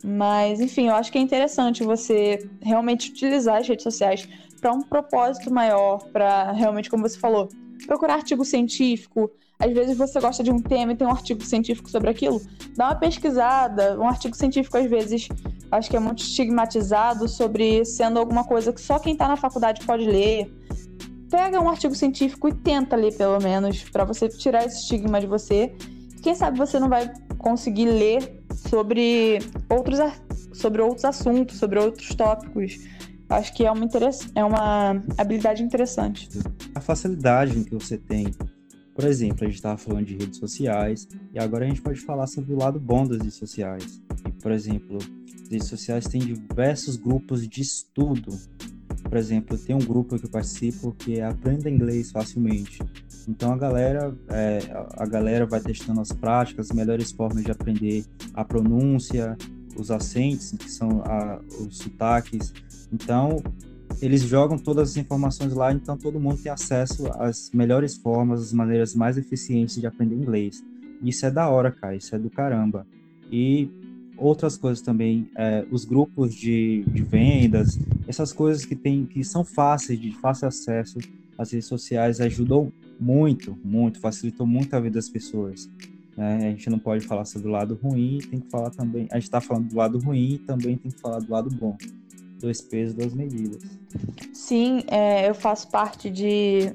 Mas, 0.05 0.61
enfim, 0.61 0.89
eu 0.89 0.95
acho 0.95 1.11
que 1.11 1.19
é 1.19 1.21
interessante 1.21 1.83
você 1.83 2.49
realmente 2.63 3.11
utilizar 3.11 3.59
as 3.59 3.69
redes 3.69 3.83
sociais 3.83 4.29
para 4.61 4.73
um 4.73 4.83
propósito 4.83 5.53
maior, 5.53 5.99
para 6.13 6.53
realmente, 6.53 6.91
como 6.91 7.09
você 7.09 7.19
falou, 7.19 7.49
procurar 7.87 8.15
artigo 8.15 8.45
científico. 8.45 9.31
Às 9.59 9.73
vezes 9.73 9.97
você 9.97 10.21
gosta 10.21 10.43
de 10.43 10.51
um 10.51 10.61
tema 10.61 10.93
e 10.93 10.97
tem 10.97 11.07
um 11.07 11.11
artigo 11.11 11.43
científico 11.43 11.89
sobre 11.91 12.11
aquilo. 12.11 12.41
Dá 12.77 12.87
uma 12.87 12.95
pesquisada. 12.95 13.99
Um 13.99 14.07
artigo 14.07 14.37
científico, 14.37 14.77
às 14.77 14.89
vezes, 14.89 15.29
acho 15.71 15.91
que 15.91 15.97
é 15.97 16.01
muito 16.01 16.23
estigmatizado 16.23 17.27
sobre 17.29 17.85
sendo 17.85 18.19
alguma 18.19 18.45
coisa 18.45 18.73
que 18.73 18.81
só 18.81 18.99
quem 18.99 19.15
está 19.15 19.27
na 19.27 19.37
faculdade 19.37 19.85
pode 19.87 20.05
ler. 20.05 20.53
Pega 21.31 21.61
um 21.61 21.69
artigo 21.69 21.95
científico 21.95 22.49
e 22.49 22.55
tenta 22.55 22.95
ler, 22.97 23.17
pelo 23.17 23.41
menos, 23.41 23.83
para 23.85 24.05
você 24.05 24.29
tirar 24.29 24.65
esse 24.65 24.83
estigma 24.83 25.21
de 25.21 25.27
você. 25.27 25.75
Quem 26.23 26.35
sabe 26.35 26.59
você 26.59 26.79
não 26.79 26.89
vai 26.89 27.11
conseguir 27.39 27.87
ler 27.87 28.43
sobre 28.55 29.39
outros, 29.71 29.99
sobre 30.53 30.83
outros 30.83 31.05
assuntos, 31.05 31.59
sobre 31.59 31.79
outros 31.79 32.09
tópicos. 32.15 32.79
Acho 33.29 33.53
que 33.55 33.65
é 33.65 33.71
uma, 33.71 33.89
é 34.35 34.45
uma 34.45 35.03
habilidade 35.19 35.63
interessante. 35.63 36.29
A 36.75 36.81
facilidade 36.81 37.65
que 37.65 37.75
você 37.75 37.99
tem. 37.99 38.27
Por 38.95 39.05
exemplo, 39.05 39.39
a 39.43 39.47
gente 39.47 39.57
estava 39.57 39.77
falando 39.77 40.07
de 40.07 40.17
redes 40.17 40.39
sociais 40.39 41.07
e 41.33 41.39
agora 41.39 41.65
a 41.65 41.69
gente 41.69 41.83
pode 41.83 42.01
falar 42.01 42.27
sobre 42.27 42.55
o 42.55 42.57
lado 42.57 42.81
bom 42.81 43.07
das 43.07 43.19
redes 43.19 43.35
sociais. 43.35 44.01
Por 44.41 44.53
exemplo, 44.53 44.99
as 45.43 45.51
redes 45.51 45.69
sociais 45.69 46.07
têm 46.07 46.21
diversos 46.21 46.97
grupos 46.97 47.47
de 47.47 47.61
estudo. 47.61 48.33
Por 49.03 49.19
exemplo, 49.19 49.59
tem 49.59 49.77
um 49.77 49.81
grupo 49.81 50.19
que 50.19 50.25
eu 50.25 50.31
participo 50.31 50.93
que 50.93 51.19
é 51.19 51.25
Aprenda 51.25 51.69
Inglês 51.69 52.11
Facilmente. 52.11 52.81
Então 53.29 53.53
a 53.53 53.57
galera, 53.57 54.17
é, 54.29 54.61
a 54.97 55.05
galera 55.05 55.45
vai 55.47 55.61
testando 55.61 56.01
as 56.01 56.13
práticas, 56.13 56.71
as 56.71 56.77
melhores 56.77 57.11
formas 57.11 57.45
de 57.45 57.51
aprender 57.51 58.05
a 58.33 58.45
pronúncia, 58.45 59.37
os 59.79 59.91
acentos, 59.91 60.53
que 60.53 60.71
são 60.71 61.03
a, 61.05 61.41
os 61.61 61.79
sotaques. 61.79 62.53
Então 62.93 63.43
eles 64.01 64.23
jogam 64.23 64.59
todas 64.59 64.91
as 64.91 64.97
informações 64.97 65.53
lá, 65.55 65.73
então 65.73 65.97
todo 65.97 66.21
mundo 66.21 66.43
tem 66.43 66.53
acesso 66.53 67.07
às 67.15 67.51
melhores 67.53 67.97
formas, 67.97 68.43
às 68.43 68.53
maneiras 68.53 68.95
mais 68.95 69.17
eficientes 69.17 69.77
de 69.77 69.87
aprender 69.87 70.15
inglês. 70.15 70.63
Isso 71.03 71.25
é 71.27 71.31
da 71.31 71.49
hora, 71.49 71.71
cara, 71.71 71.97
isso 71.97 72.15
é 72.15 72.19
do 72.19 72.31
caramba. 72.31 72.87
E 73.31 73.71
outras 74.17 74.57
coisas 74.57 74.83
também, 74.83 75.31
é, 75.37 75.65
os 75.71 75.85
grupos 75.85 76.35
de, 76.35 76.85
de 76.89 77.03
vendas, 77.03 77.79
essas 78.07 78.33
coisas 78.33 78.65
que 78.65 78.75
tem, 78.75 79.05
que 79.05 79.23
são 79.25 79.45
fáceis, 79.45 80.01
de 80.01 80.13
fácil 80.13 80.49
acesso, 80.49 80.99
as 81.39 81.53
redes 81.53 81.69
sociais 81.69 82.21
ajudam 82.21 82.73
muito, 82.99 83.57
muito, 83.63 84.01
facilitou 84.01 84.47
muito 84.47 84.75
a 84.75 84.81
vida 84.81 84.95
das 84.95 85.09
pessoas. 85.09 85.69
Né? 86.17 86.37
A 86.37 86.51
gente 86.51 86.71
não 86.71 86.79
pode 86.79 87.07
falar 87.07 87.25
sobre 87.25 87.49
o 87.49 87.51
lado 87.51 87.79
ruim, 87.83 88.19
tem 88.31 88.41
que 88.41 88.49
falar 88.49 88.71
também. 88.71 89.07
A 89.11 89.17
gente 89.17 89.25
está 89.25 89.41
falando 89.41 89.69
do 89.69 89.77
lado 89.77 89.99
ruim, 89.99 90.41
também 90.47 90.77
tem 90.77 90.91
que 90.91 90.99
falar 90.99 91.19
do 91.19 91.31
lado 91.31 91.51
bom. 91.51 91.77
Dois 92.41 92.61
pesos, 92.61 92.95
duas 92.95 93.15
medidas. 93.15 93.63
Sim, 94.33 94.83
é, 94.89 95.29
eu 95.29 95.35
faço 95.35 95.69
parte 95.69 96.11
de, 96.11 96.73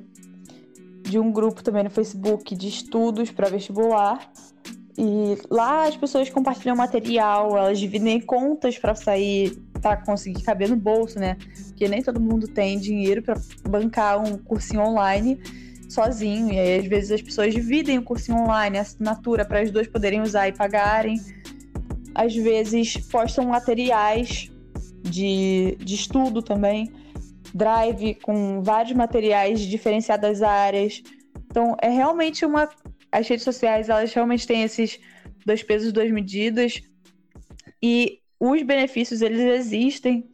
de 1.03 1.17
um 1.17 1.31
grupo 1.31 1.63
também 1.63 1.83
no 1.83 1.89
Facebook 1.89 2.55
de 2.55 2.67
estudos 2.67 3.31
para 3.31 3.49
vestibular 3.49 4.31
e 4.97 5.37
lá 5.49 5.87
as 5.87 5.95
pessoas 5.95 6.29
compartilham 6.29 6.75
material, 6.75 7.57
elas 7.57 7.79
dividem 7.79 8.19
contas 8.19 8.77
para 8.77 8.93
sair, 8.93 9.57
para 9.81 9.97
conseguir 9.97 10.43
caber 10.43 10.69
no 10.69 10.75
bolso, 10.75 11.17
né? 11.17 11.37
Porque 11.67 11.87
nem 11.87 12.03
todo 12.03 12.19
mundo 12.19 12.47
tem 12.47 12.77
dinheiro 12.77 13.21
para 13.21 13.39
bancar 13.67 14.21
um 14.21 14.37
cursinho 14.37 14.81
online 14.81 15.39
sozinho. 15.91 16.53
E 16.53 16.59
aí, 16.59 16.79
às 16.79 16.85
vezes, 16.85 17.11
as 17.11 17.21
pessoas 17.21 17.53
dividem 17.53 17.97
o 17.97 18.03
cursinho 18.03 18.39
online, 18.39 18.77
a 18.77 18.81
assinatura, 18.81 19.45
para 19.45 19.59
as 19.59 19.71
duas 19.71 19.87
poderem 19.87 20.21
usar 20.21 20.47
e 20.47 20.53
pagarem. 20.53 21.19
Às 22.15 22.35
vezes, 22.35 22.97
postam 22.97 23.45
materiais 23.45 24.51
de, 25.01 25.77
de 25.79 25.95
estudo 25.95 26.41
também, 26.41 26.91
drive 27.53 28.15
com 28.15 28.61
vários 28.61 28.93
materiais 28.93 29.59
de 29.59 29.69
diferenciadas 29.69 30.41
áreas. 30.41 31.01
Então, 31.47 31.75
é 31.81 31.89
realmente 31.89 32.45
uma 32.45 32.69
as 33.11 33.27
redes 33.27 33.43
sociais, 33.43 33.89
elas 33.89 34.13
realmente 34.13 34.47
têm 34.47 34.63
esses 34.63 34.99
dois 35.45 35.61
pesos, 35.61 35.91
duas 35.91 36.09
medidas. 36.09 36.81
E 37.83 38.19
os 38.39 38.61
benefícios, 38.63 39.21
eles 39.21 39.39
existem. 39.39 40.29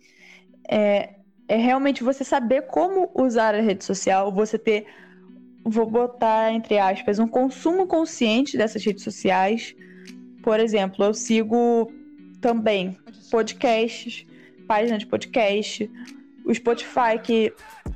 É, 0.69 1.15
é 1.47 1.55
realmente 1.55 2.03
você 2.03 2.23
saber 2.23 2.63
como 2.63 3.09
usar 3.15 3.55
a 3.55 3.61
rede 3.61 3.83
social, 3.83 4.31
você 4.31 4.59
ter, 4.59 4.85
vou 5.69 5.89
botar 5.89 6.51
entre 6.51 6.77
aspas, 6.77 7.19
um 7.19 7.27
consumo 7.27 7.87
consciente 7.87 8.57
dessas 8.57 8.83
redes 8.83 9.03
sociais. 9.03 9.75
Por 10.43 10.59
exemplo, 10.59 11.03
eu 11.05 11.13
sigo 11.13 11.91
também 12.39 12.97
podcasts, 13.29 14.25
páginas 14.67 14.99
de 14.99 15.07
podcast, 15.07 15.89
o 16.45 16.53
Spotify, 16.53 17.19
que 17.21 17.53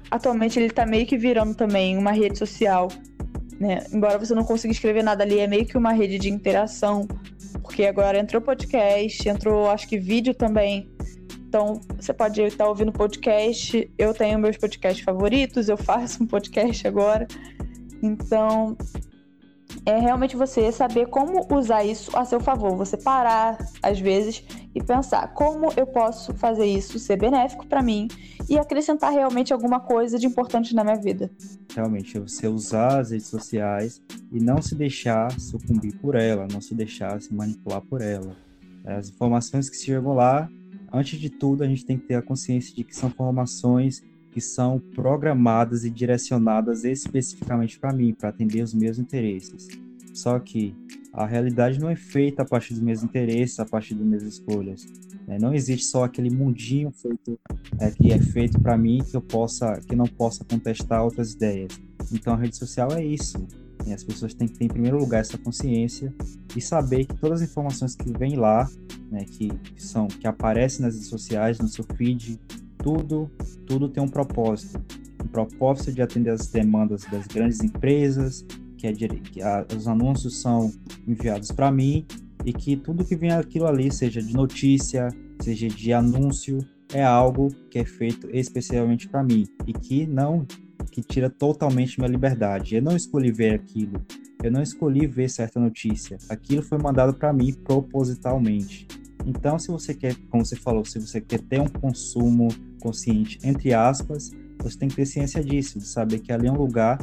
atualmente 0.10 0.60
ele 0.60 0.70
tá 0.70 0.86
meio 0.86 1.06
que 1.06 1.18
virando 1.18 1.56
também 1.56 1.98
uma 1.98 2.12
rede 2.12 2.38
social 2.38 2.90
né? 3.62 3.86
Embora 3.94 4.18
você 4.18 4.34
não 4.34 4.44
consiga 4.44 4.74
escrever 4.74 5.04
nada 5.04 5.24
ali, 5.24 5.38
é 5.38 5.46
meio 5.46 5.68
que 5.68 5.78
uma 5.78 5.94
rede 5.94 6.18
de 6.18 6.30
interação, 6.30 7.08
porque 7.62 7.86
agora 7.86 8.18
entrou 8.18 8.42
podcast, 8.42 9.30
entrou 9.30 9.70
acho 9.70 9.88
que 9.88 10.00
vídeo 10.00 10.34
também. 10.34 10.90
Então, 11.48 11.80
você 11.96 12.12
pode 12.12 12.42
estar 12.42 12.68
ouvindo 12.68 12.92
podcast. 12.92 13.90
Eu 14.00 14.16
tenho 14.16 14.40
meus 14.40 14.58
podcasts 14.58 15.04
favoritos, 15.04 15.70
eu 15.70 15.78
faço 15.78 16.24
um 16.24 16.26
podcast 16.26 16.88
agora. 16.88 17.28
Então, 18.02 18.76
é 19.86 20.00
realmente 20.00 20.36
você 20.36 20.72
saber 20.72 21.08
como 21.08 21.48
usar 21.56 21.84
isso 21.84 22.16
a 22.16 22.26
seu 22.26 22.40
favor. 22.40 22.76
Você 22.76 22.98
parar, 22.98 23.58
às 23.82 24.00
vezes, 24.00 24.44
e 24.74 24.84
pensar 24.84 25.34
como 25.34 25.72
eu 25.76 25.88
posso 25.88 26.34
fazer 26.34 26.66
isso 26.66 27.00
ser 27.00 27.18
benéfico 27.18 27.66
para 27.66 27.82
mim 27.82 28.08
e 28.50 28.58
acrescentar 28.58 29.12
realmente 29.12 29.54
alguma 29.54 29.80
coisa 29.80 30.20
de 30.20 30.28
importante 30.28 30.76
na 30.76 30.84
minha 30.84 30.98
vida. 30.98 31.32
Realmente, 31.74 32.18
é 32.18 32.20
você 32.20 32.48
usar 32.48 33.00
as 33.00 33.12
redes 33.12 33.28
sociais 33.28 34.02
e 34.32 34.40
não 34.40 34.62
se 34.62 34.76
deixar 34.76 35.32
sucumbir 35.40 35.98
por 36.00 36.16
ela, 36.16 36.48
não 36.52 36.62
se 36.62 36.76
deixar 36.76 37.22
se 37.22 37.34
manipular 37.34 37.82
por 37.82 38.02
ela. 38.02 38.36
As 38.86 39.10
informações 39.10 39.70
que 39.70 39.78
chegam 39.78 40.14
lá, 40.14 40.50
antes 40.92 41.20
de 41.20 41.30
tudo, 41.30 41.64
a 41.64 41.68
gente 41.68 41.86
tem 41.86 41.98
que 41.98 42.08
ter 42.08 42.16
a 42.16 42.22
consciência 42.22 42.76
de 42.76 42.84
que 42.84 42.96
são 42.96 43.10
informações 43.10 44.04
que 44.32 44.42
são 44.42 44.80
programadas 44.80 45.84
e 45.84 45.90
direcionadas 45.90 46.84
especificamente 46.84 47.78
para 47.78 47.94
mim, 47.94 48.14
para 48.14 48.30
atender 48.30 48.64
os 48.64 48.74
meus 48.74 48.98
interesses. 48.98 49.68
Só 50.14 50.40
que 50.40 50.76
a 51.14 51.26
realidade 51.26 51.80
não 51.80 51.90
é 51.90 51.96
feita 51.96 52.42
a 52.42 52.46
partir 52.46 52.74
dos 52.74 52.82
meus 52.82 53.04
interesses, 53.04 53.60
a 53.60 53.66
partir 53.66 53.96
das 53.96 54.06
minhas 54.06 54.24
escolhas. 54.24 54.86
É, 55.28 55.38
não 55.38 55.54
existe 55.54 55.86
só 55.86 56.04
aquele 56.04 56.30
mundinho 56.30 56.92
feito 56.92 57.40
é, 57.80 57.92
que 57.92 58.12
é 58.12 58.20
feito 58.20 58.60
para 58.60 58.78
mim 58.78 59.04
que 59.10 59.16
eu 59.16 59.22
possa, 59.22 59.80
que 59.88 59.96
não 59.96 60.06
possa 60.06 60.44
contestar 60.44 61.04
outras 61.04 61.34
ideias. 61.34 61.80
Então 62.12 62.34
a 62.34 62.38
rede 62.38 62.58
social 62.58 62.92
é 62.92 63.04
isso. 63.04 63.46
E 63.86 63.94
as 63.94 64.04
pessoas 64.04 64.34
têm 64.34 64.48
que 64.48 64.58
ter 64.58 64.66
em 64.66 64.70
primeiro 64.70 64.98
lugar 64.98 65.22
essa 65.22 65.38
consciência 65.38 66.14
e 66.56 66.62
saber 66.62 67.06
que 67.06 67.16
todas 67.16 67.42
as 67.42 67.50
informações 67.50 67.96
que 67.96 68.16
vêm 68.18 68.36
lá, 68.36 68.70
né, 69.10 69.26
que, 69.26 69.50
que 69.50 69.84
são 69.84 70.08
que 70.08 70.28
aparecem 70.28 70.86
nas 70.86 70.94
redes 70.94 71.10
sociais, 71.10 71.60
no 71.60 71.68
seu 71.68 71.84
feed, 71.96 72.40
tudo, 72.82 73.30
tudo 73.66 73.90
tem 73.90 74.04
um 74.04 74.08
propósito. 74.08 74.82
Um 75.24 75.28
propósito 75.28 75.94
de 75.94 76.02
atender 76.02 76.32
as 76.32 76.48
demandas 76.48 77.06
das 77.12 77.28
grandes 77.28 77.62
empresas, 77.62 78.46
que, 78.78 78.88
é, 78.88 78.94
que 78.94 79.42
a, 79.42 79.66
os 79.76 79.88
anúncios 79.88 80.42
são 80.42 80.72
enviados 81.08 81.52
para 81.52 81.72
mim 81.72 82.06
e 82.44 82.52
que 82.52 82.76
tudo 82.76 83.06
que 83.06 83.16
vem 83.16 83.32
aquilo 83.32 83.68
ali, 83.68 83.92
seja 83.92 84.22
de 84.22 84.34
notícia, 84.34 85.10
seja 85.40 85.68
de 85.68 85.94
anúncio, 85.94 86.60
é 86.94 87.04
algo 87.04 87.50
que 87.70 87.80
é 87.80 87.86
feito 87.86 88.28
especialmente 88.32 89.08
para 89.08 89.24
mim 89.24 89.46
e 89.66 89.74
que 89.74 90.06
não 90.06 90.46
que 90.92 91.02
tira 91.02 91.30
totalmente 91.30 92.00
minha 92.00 92.12
liberdade. 92.12 92.76
Eu 92.76 92.82
não 92.82 92.96
escolhi 92.96 93.32
ver 93.32 93.54
aquilo, 93.54 94.04
eu 94.44 94.52
não 94.52 94.62
escolhi 94.62 95.08
ver 95.08 95.30
certa 95.30 95.60
notícia. 95.60 96.18
Aquilo 96.28 96.62
foi 96.62 96.78
mandado 96.78 97.14
para 97.14 97.32
mim 97.32 97.54
propositalmente. 97.54 98.88
Então, 99.26 99.58
se 99.60 99.70
você 99.70 99.94
quer, 99.94 100.16
como 100.30 100.44
você 100.44 100.56
falou, 100.56 100.84
se 100.84 101.00
você 101.00 101.22
quer 101.22 101.40
ter 101.40 101.62
um 101.62 101.68
consumo 101.68 102.50
consciente, 102.82 103.40
entre 103.44 103.74
aspas, 103.74 104.32
você 104.60 104.78
tem 104.78 104.90
que 104.90 104.96
ter 104.96 105.06
ciência 105.06 105.44
disso, 105.44 105.80
de 105.80 105.88
saber 105.88 106.20
que 106.20 106.32
ali 106.32 106.48
é 106.48 106.52
um 106.52 106.58
lugar 106.58 107.00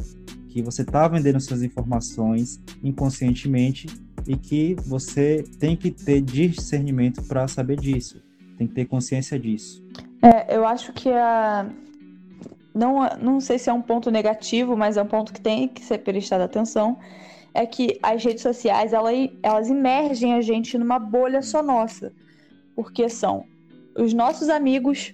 que 0.49 0.61
você 0.61 0.81
está 0.81 1.07
vendendo 1.07 1.39
suas 1.39 1.63
informações 1.63 2.59
inconscientemente 2.83 3.87
e 4.27 4.35
que 4.35 4.75
você 4.85 5.43
tem 5.59 5.75
que 5.75 5.91
ter 5.91 6.21
discernimento 6.21 7.23
para 7.23 7.47
saber 7.47 7.79
disso, 7.79 8.21
tem 8.57 8.67
que 8.67 8.73
ter 8.73 8.85
consciência 8.85 9.39
disso. 9.39 9.83
É, 10.21 10.55
eu 10.55 10.65
acho 10.65 10.91
que 10.93 11.09
a 11.09 11.69
não, 12.73 13.01
não 13.21 13.39
sei 13.39 13.57
se 13.57 13.69
é 13.69 13.73
um 13.73 13.81
ponto 13.81 14.11
negativo, 14.11 14.77
mas 14.77 14.95
é 14.95 15.01
um 15.01 15.07
ponto 15.07 15.33
que 15.33 15.41
tem 15.41 15.67
que 15.67 15.83
ser 15.83 15.99
prestado 15.99 16.41
atenção, 16.41 16.97
é 17.53 17.65
que 17.65 17.99
as 18.01 18.23
redes 18.23 18.41
sociais, 18.41 18.93
elas, 18.93 19.29
elas 19.41 19.69
imergem 19.69 20.33
a 20.33 20.41
gente 20.41 20.77
numa 20.77 20.99
bolha 20.99 21.41
só 21.41 21.63
nossa. 21.63 22.13
Porque 22.75 23.09
são 23.09 23.43
os 23.97 24.13
nossos 24.13 24.49
amigos 24.49 25.13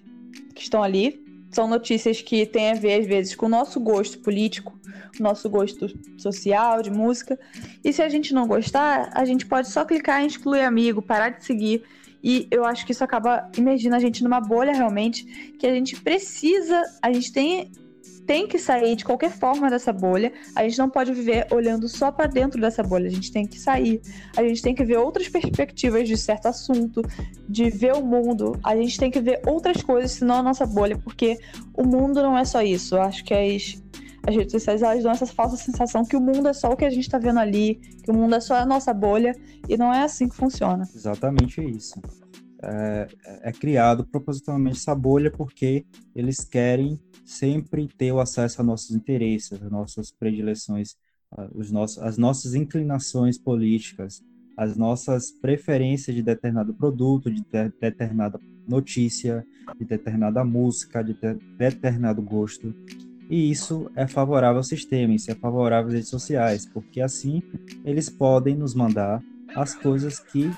que 0.54 0.62
estão 0.62 0.82
ali, 0.84 1.24
são 1.52 1.68
notícias 1.68 2.22
que 2.22 2.46
têm 2.46 2.72
a 2.72 2.76
ver, 2.76 3.00
às 3.00 3.08
vezes, 3.08 3.36
com 3.36 3.46
o 3.46 3.50
nosso 3.50 3.80
gosto 3.80 4.20
político, 4.20 4.78
o 5.20 5.24
nosso 5.24 5.50
gosto 5.50 5.88
social, 6.18 6.82
de 6.82 6.92
música. 6.92 7.40
E 7.84 7.94
se 7.94 8.02
a 8.02 8.10
gente 8.10 8.34
não 8.34 8.46
gostar, 8.46 9.10
a 9.14 9.24
gente 9.24 9.46
pode 9.46 9.70
só 9.70 9.86
clicar 9.86 10.22
em 10.22 10.28
excluir 10.28 10.62
amigo, 10.62 11.02
parar 11.02 11.30
de 11.30 11.46
seguir. 11.46 11.84
E 12.22 12.48
eu 12.52 12.66
acho 12.66 12.86
que 12.86 12.92
isso 12.92 13.04
acaba 13.04 13.50
imergindo 13.58 13.96
a 13.96 14.00
gente 14.00 14.24
numa 14.24 14.42
bolha 14.42 14.74
realmente, 14.74 15.24
que 15.58 15.66
a 15.66 15.74
gente 15.74 16.02
precisa, 16.02 16.82
a 17.02 17.14
gente 17.14 17.32
tem 17.32 17.72
tem 18.26 18.48
que 18.48 18.58
sair 18.58 18.96
de 18.96 19.06
qualquer 19.06 19.32
forma 19.32 19.70
dessa 19.70 19.94
bolha. 19.94 20.34
A 20.56 20.64
gente 20.64 20.78
não 20.78 20.90
pode 20.90 21.14
viver 21.14 21.48
olhando 21.52 21.88
só 21.88 22.12
para 22.12 22.28
dentro 22.28 22.60
dessa 22.60 22.82
bolha. 22.82 23.08
A 23.08 23.12
gente 23.12 23.32
tem 23.32 23.46
que 23.46 23.60
sair. 23.60 24.02
A 24.36 24.44
gente 24.44 24.62
tem 24.62 24.74
que 24.74 24.84
ver 24.84 24.98
outras 24.98 25.30
perspectivas 25.30 26.08
de 26.08 26.18
certo 26.18 26.48
assunto, 26.48 27.02
de 27.48 27.70
ver 27.70 27.94
o 27.94 28.02
mundo. 28.02 28.60
A 28.64 28.76
gente 28.76 28.98
tem 28.98 29.12
que 29.12 29.20
ver 29.20 29.42
outras 29.46 29.82
coisas, 29.82 30.12
senão 30.12 30.36
a 30.36 30.44
nossa 30.44 30.66
bolha, 30.66 30.98
porque 30.98 31.38
o 31.74 31.84
mundo 31.84 32.22
não 32.22 32.38
é 32.38 32.46
só 32.46 32.62
isso. 32.62 32.98
Acho 32.98 33.24
que 33.24 33.34
as, 33.34 33.82
as 34.28 34.36
redes 34.36 34.52
sociais 34.52 34.82
elas 34.82 35.04
dão 35.04 35.12
essa 35.12 35.28
falsa 35.28 35.56
sensação 35.56 36.04
que 36.04 36.16
o 36.16 36.22
mundo 36.22 36.48
é 36.48 36.54
só 36.54 36.70
o 36.70 36.76
que 36.76 36.86
a 36.86 36.90
gente 36.90 37.06
está 37.06 37.20
vendo 37.20 37.40
ali, 37.40 37.76
que 38.04 38.12
o 38.12 38.14
mundo 38.14 38.36
é 38.36 38.40
só 38.40 38.56
a 38.56 38.66
nossa 38.66 38.94
bolha, 38.94 39.36
e 39.70 39.78
não 39.78 39.94
é 39.94 40.02
assim 40.02 40.28
que 40.28 40.36
funciona. 40.36 40.88
Exatamente 40.96 41.62
isso. 41.62 42.02
É, 42.68 43.08
é 43.44 43.52
criado 43.52 44.06
propositalmente 44.06 44.78
essa 44.78 44.96
bolha 44.96 45.30
porque 45.32 45.86
eles 46.16 46.44
querem 46.44 47.00
sempre 47.24 47.88
ter 47.88 48.12
o 48.12 48.20
acesso 48.20 48.62
a 48.62 48.64
nossos 48.64 48.92
interesses, 48.92 49.62
às 49.62 49.72
nossas 49.72 50.12
predileções, 50.12 50.96
os 51.54 51.72
nossos, 51.72 51.98
as 52.00 52.18
nossas 52.18 52.56
inclinações 52.56 53.38
políticas, 53.38 54.24
as 54.58 54.78
nossas 54.78 55.32
preferências 55.32 56.16
de 56.16 56.22
determinado 56.22 56.74
produto, 56.74 57.30
de, 57.30 57.42
de 57.42 57.74
determinada 57.80 58.40
notícia, 58.68 59.46
de 59.78 59.86
determinada 59.86 60.44
música, 60.44 61.04
de, 61.04 61.14
de 61.14 61.40
determinado 61.58 62.22
gosto. 62.22 62.74
E 63.30 63.50
isso 63.50 63.90
é 63.96 64.08
favorável 64.08 64.58
ao 64.58 64.64
sistema, 64.64 65.14
isso 65.14 65.32
é 65.32 65.36
favorável 65.36 65.88
às 65.88 65.94
redes 65.94 66.10
sociais, 66.10 66.66
porque 66.66 67.02
assim 67.02 67.42
eles 67.84 68.10
podem 68.10 68.56
nos 68.56 68.74
mandar 68.76 69.22
as 69.56 69.74
coisas 69.74 70.20
que 70.20 70.52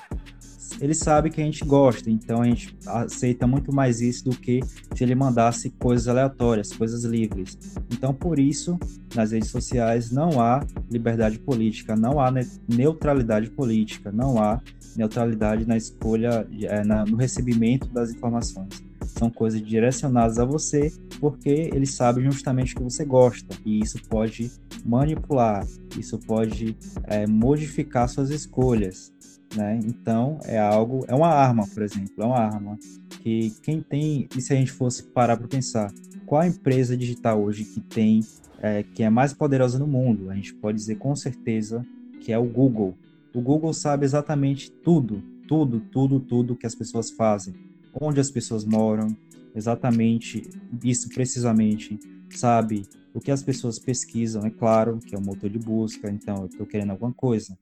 ele 0.80 0.94
sabe 0.94 1.30
que 1.30 1.40
a 1.40 1.44
gente 1.44 1.64
gosta, 1.64 2.10
então 2.10 2.42
a 2.42 2.44
gente 2.44 2.76
aceita 2.86 3.46
muito 3.46 3.74
mais 3.74 4.00
isso 4.00 4.24
do 4.24 4.36
que 4.36 4.60
se 4.94 5.02
ele 5.02 5.14
mandasse 5.14 5.70
coisas 5.70 6.08
aleatórias, 6.08 6.72
coisas 6.72 7.04
livres. 7.04 7.58
Então, 7.92 8.12
por 8.12 8.38
isso, 8.38 8.78
nas 9.14 9.32
redes 9.32 9.50
sociais 9.50 10.10
não 10.10 10.40
há 10.40 10.64
liberdade 10.90 11.38
política, 11.38 11.96
não 11.96 12.20
há 12.20 12.32
neutralidade 12.68 13.50
política, 13.50 14.12
não 14.12 14.40
há 14.40 14.60
neutralidade 14.96 15.66
na 15.66 15.76
escolha, 15.76 16.46
é, 16.62 16.84
no 16.84 17.16
recebimento 17.16 17.88
das 17.88 18.10
informações. 18.10 18.84
São 19.06 19.30
coisas 19.30 19.60
direcionadas 19.60 20.38
a 20.38 20.44
você, 20.44 20.92
porque 21.18 21.70
ele 21.72 21.86
sabe 21.86 22.22
justamente 22.22 22.74
o 22.74 22.76
que 22.76 22.82
você 22.84 23.04
gosta, 23.04 23.56
e 23.64 23.80
isso 23.80 23.98
pode 24.08 24.50
manipular, 24.84 25.66
isso 25.98 26.18
pode 26.18 26.76
é, 27.04 27.26
modificar 27.26 28.08
suas 28.08 28.30
escolhas 28.30 29.12
né? 29.58 29.80
Então 29.84 30.38
é 30.44 30.56
algo, 30.56 31.04
é 31.08 31.14
uma 31.14 31.28
arma, 31.28 31.66
por 31.66 31.82
exemplo, 31.82 32.12
é 32.16 32.24
uma 32.24 32.38
arma 32.38 32.78
que 33.22 33.52
quem 33.62 33.82
tem, 33.82 34.28
e 34.36 34.40
se 34.40 34.52
a 34.52 34.56
gente 34.56 34.70
fosse 34.70 35.02
parar 35.02 35.36
para 35.36 35.48
pensar, 35.48 35.92
qual 36.24 36.40
a 36.40 36.46
empresa 36.46 36.96
digital 36.96 37.42
hoje 37.42 37.64
que 37.64 37.80
tem, 37.80 38.20
é, 38.60 38.84
que 38.84 39.02
é 39.02 39.10
mais 39.10 39.32
poderosa 39.32 39.78
no 39.78 39.86
mundo? 39.86 40.30
A 40.30 40.34
gente 40.34 40.54
pode 40.54 40.78
dizer 40.78 40.94
com 40.96 41.14
certeza 41.16 41.84
que 42.20 42.32
é 42.32 42.38
o 42.38 42.44
Google. 42.44 42.94
O 43.34 43.40
Google 43.40 43.72
sabe 43.72 44.04
exatamente 44.04 44.70
tudo, 44.70 45.22
tudo, 45.48 45.80
tudo, 45.80 46.20
tudo 46.20 46.56
que 46.56 46.66
as 46.66 46.74
pessoas 46.74 47.10
fazem, 47.10 47.54
onde 48.00 48.20
as 48.20 48.30
pessoas 48.30 48.64
moram, 48.64 49.08
exatamente 49.54 50.48
isso 50.84 51.08
precisamente, 51.08 51.98
sabe 52.30 52.86
o 53.14 53.20
que 53.20 53.30
as 53.30 53.42
pessoas 53.42 53.78
pesquisam, 53.78 54.44
é 54.44 54.50
claro, 54.50 54.98
que 54.98 55.14
é 55.14 55.18
o 55.18 55.22
motor 55.22 55.48
de 55.50 55.58
busca, 55.58 56.10
então 56.10 56.36
eu 56.42 56.46
estou 56.46 56.66
querendo 56.66 56.90
alguma 56.90 57.12
coisa, 57.12 57.56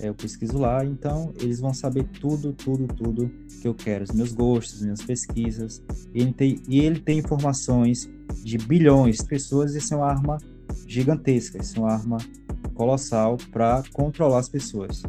eu 0.00 0.14
pesquiso 0.14 0.58
lá, 0.58 0.84
então 0.84 1.32
eles 1.40 1.60
vão 1.60 1.72
saber 1.72 2.04
tudo, 2.20 2.52
tudo, 2.52 2.86
tudo 2.86 3.30
que 3.60 3.68
eu 3.68 3.74
quero, 3.74 4.04
os 4.04 4.10
meus 4.10 4.32
gostos, 4.32 4.82
minhas 4.82 5.02
pesquisas, 5.02 5.82
e 6.14 6.20
ele 6.20 6.32
tem, 6.32 6.60
e 6.68 6.80
ele 6.80 7.00
tem 7.00 7.18
informações 7.18 8.08
de 8.42 8.58
bilhões 8.58 9.16
de 9.18 9.24
pessoas, 9.24 9.74
isso 9.74 9.94
é 9.94 9.96
uma 9.96 10.06
arma 10.06 10.38
gigantesca, 10.86 11.58
isso 11.58 11.78
é 11.78 11.80
uma 11.80 11.92
arma 11.92 12.18
colossal 12.74 13.36
para 13.50 13.82
controlar 13.92 14.38
as 14.38 14.48
pessoas. 14.48 15.02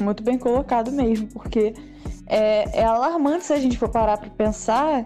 Muito 0.00 0.22
bem 0.22 0.38
colocado 0.38 0.90
mesmo, 0.90 1.28
porque 1.28 1.74
é, 2.26 2.80
é 2.80 2.84
alarmante 2.84 3.44
se 3.44 3.52
a 3.52 3.58
gente 3.58 3.78
for 3.78 3.88
parar 3.88 4.18
para 4.18 4.30
pensar 4.30 5.04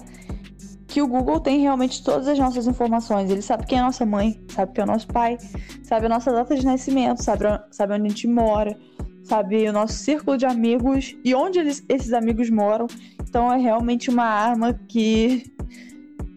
que 0.97 1.03
o 1.03 1.07
Google 1.07 1.39
tem 1.41 1.61
realmente 1.61 2.03
todas 2.03 2.27
as 2.27 2.39
nossas 2.39 2.67
informações. 2.67 3.31
Ele 3.31 3.43
sabe 3.43 3.67
quem 3.67 3.77
é 3.77 3.83
a 3.83 3.85
nossa 3.85 4.07
mãe, 4.07 4.41
sabe 4.49 4.73
quem 4.73 4.81
é 4.81 4.85
o 4.87 4.91
nosso 4.91 5.07
pai, 5.07 5.37
sabe 5.83 6.07
a 6.07 6.09
nossa 6.09 6.33
data 6.33 6.57
de 6.57 6.65
nascimento, 6.65 7.23
sabe, 7.23 7.45
sabe 7.71 7.93
onde 7.93 8.07
a 8.07 8.09
gente 8.09 8.27
mora, 8.27 8.75
sabe 9.23 9.69
o 9.69 9.73
nosso 9.75 9.93
círculo 9.93 10.39
de 10.39 10.47
amigos 10.47 11.15
e 11.23 11.35
onde 11.35 11.59
eles, 11.59 11.85
esses 11.87 12.15
amigos 12.15 12.49
moram. 12.49 12.87
Então 13.21 13.53
é 13.53 13.59
realmente 13.59 14.09
uma 14.09 14.25
arma 14.25 14.73
que, 14.89 15.53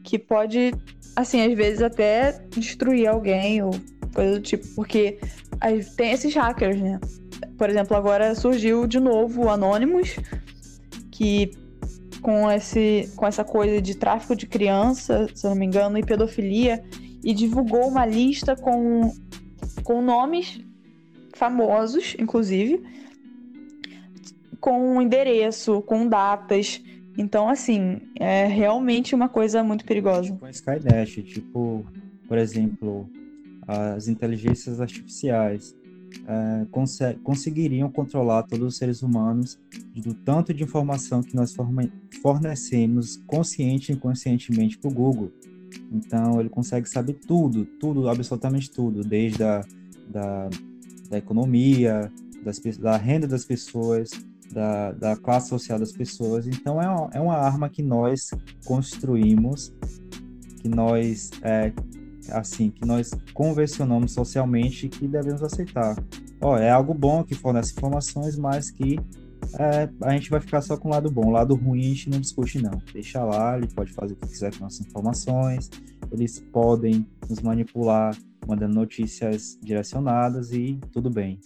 que 0.03 0.19
pode, 0.19 0.73
assim, 1.15 1.41
às 1.41 1.53
vezes 1.53 1.81
até 1.81 2.33
destruir 2.49 3.07
alguém 3.07 3.63
ou 3.63 3.71
coisa 4.13 4.33
do 4.33 4.41
tipo, 4.41 4.67
porque 4.75 5.19
tem 5.95 6.11
esses 6.11 6.35
hackers, 6.35 6.81
né? 6.81 6.99
Por 7.57 7.69
exemplo, 7.69 7.95
agora 7.95 8.35
surgiu 8.35 8.85
de 8.85 8.99
novo 8.99 9.45
o 9.45 9.49
Anonymous, 9.49 10.17
que 11.09 11.49
com, 12.21 12.49
esse, 12.51 13.11
com 13.15 13.25
essa 13.25 13.43
coisa 13.43 13.81
de 13.81 13.95
tráfico 13.95 14.35
de 14.35 14.45
criança, 14.45 15.27
se 15.33 15.45
eu 15.45 15.51
não 15.51 15.57
me 15.57 15.65
engano, 15.65 15.97
e 15.97 16.03
pedofilia, 16.03 16.83
e 17.23 17.33
divulgou 17.33 17.87
uma 17.87 18.05
lista 18.05 18.55
com, 18.55 19.13
com 19.83 20.01
nomes 20.01 20.61
famosos, 21.33 22.15
inclusive, 22.19 22.81
com 24.59 25.01
endereço, 25.01 25.81
com 25.81 26.07
datas. 26.07 26.81
Então, 27.17 27.49
assim, 27.49 28.01
é 28.15 28.45
realmente 28.45 29.15
uma 29.15 29.29
coisa 29.29 29.63
muito 29.63 29.85
perigosa. 29.85 30.33
Com 30.33 30.45
a 30.45 30.49
Skynet, 30.49 31.23
tipo, 31.23 31.85
por 32.27 32.37
exemplo, 32.37 33.09
as 33.67 34.07
inteligências 34.07 34.81
artificiais 34.81 35.75
é, 36.29 37.15
conseguiriam 37.23 37.89
controlar 37.91 38.43
todos 38.43 38.67
os 38.67 38.77
seres 38.77 39.01
humanos 39.01 39.59
do 39.95 40.13
tanto 40.13 40.53
de 40.53 40.63
informação 40.63 41.23
que 41.23 41.35
nós 41.35 41.55
fornecemos 42.21 43.17
consciente 43.25 43.91
e 43.91 43.95
inconscientemente 43.95 44.77
para 44.77 44.91
o 44.91 44.93
Google. 44.93 45.31
Então, 45.91 46.39
ele 46.39 46.49
consegue 46.49 46.87
saber 46.87 47.13
tudo, 47.13 47.65
tudo, 47.65 48.07
absolutamente 48.07 48.69
tudo, 48.69 49.03
desde 49.03 49.43
a 49.43 49.65
da, 50.07 50.49
da 51.09 51.17
economia, 51.17 52.11
das, 52.43 52.59
da 52.77 52.97
renda 52.97 53.27
das 53.27 53.45
pessoas, 53.45 54.09
da, 54.51 54.91
da 54.91 55.15
classe 55.15 55.49
social 55.49 55.79
das 55.79 55.91
pessoas. 55.91 56.47
Então, 56.47 56.81
é 56.81 56.87
uma, 56.87 57.09
é 57.13 57.19
uma 57.19 57.35
arma 57.35 57.69
que 57.69 57.83
nós 57.83 58.31
construímos, 58.65 59.73
que 60.61 60.67
nós 60.67 61.31
é, 61.41 61.71
assim, 62.31 62.69
que 62.69 62.85
nós 62.85 63.11
convencionamos 63.33 64.11
socialmente 64.11 64.89
que 64.89 65.07
devemos 65.07 65.43
aceitar. 65.43 65.95
Ó, 66.41 66.57
é 66.57 66.69
algo 66.69 66.93
bom 66.93 67.23
que 67.23 67.35
fornece 67.35 67.73
informações, 67.73 68.37
mas 68.37 68.71
que 68.71 68.99
é, 69.57 69.89
a 70.01 70.11
gente 70.11 70.29
vai 70.29 70.39
ficar 70.39 70.61
só 70.61 70.77
com 70.77 70.89
o 70.89 70.91
lado 70.91 71.09
bom. 71.09 71.27
O 71.27 71.31
lado 71.31 71.55
ruim 71.55 71.79
a 71.81 71.87
gente 71.89 72.09
não 72.09 72.19
discute, 72.19 72.61
não. 72.61 72.81
Deixa 72.93 73.23
lá, 73.23 73.57
ele 73.57 73.67
pode 73.67 73.91
fazer 73.93 74.13
o 74.13 74.15
que 74.15 74.27
quiser 74.27 74.55
com 74.55 74.63
nossas 74.63 74.85
informações, 74.85 75.69
eles 76.11 76.39
podem 76.51 77.07
nos 77.27 77.41
manipular, 77.41 78.15
mandando 78.47 78.75
notícias 78.75 79.57
direcionadas 79.61 80.51
e 80.51 80.79
tudo 80.91 81.09
bem. 81.09 81.39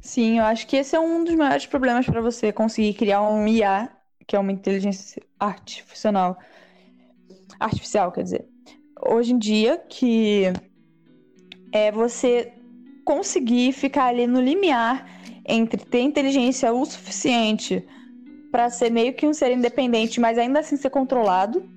Sim, 0.00 0.38
eu 0.38 0.44
acho 0.44 0.66
que 0.68 0.76
esse 0.76 0.94
é 0.94 1.00
um 1.00 1.24
dos 1.24 1.34
maiores 1.34 1.66
problemas 1.66 2.06
para 2.06 2.20
você 2.20 2.52
conseguir 2.52 2.94
criar 2.94 3.22
um 3.22 3.46
IA, 3.46 3.90
que 4.26 4.36
é 4.36 4.38
uma 4.38 4.52
inteligência 4.52 5.20
artificial, 5.38 6.38
artificial, 7.58 8.12
quer 8.12 8.22
dizer 8.22 8.55
hoje 9.00 9.32
em 9.32 9.38
dia 9.38 9.78
que 9.88 10.52
é 11.72 11.92
você 11.92 12.52
conseguir 13.04 13.72
ficar 13.72 14.06
ali 14.06 14.26
no 14.26 14.40
limiar 14.40 15.06
entre 15.46 15.84
ter 15.84 16.00
inteligência 16.00 16.72
o 16.72 16.84
suficiente 16.84 17.86
para 18.50 18.70
ser 18.70 18.90
meio 18.90 19.14
que 19.14 19.26
um 19.26 19.34
ser 19.34 19.52
independente, 19.52 20.20
mas 20.20 20.38
ainda 20.38 20.60
assim 20.60 20.76
ser 20.76 20.90
controlado, 20.90 21.68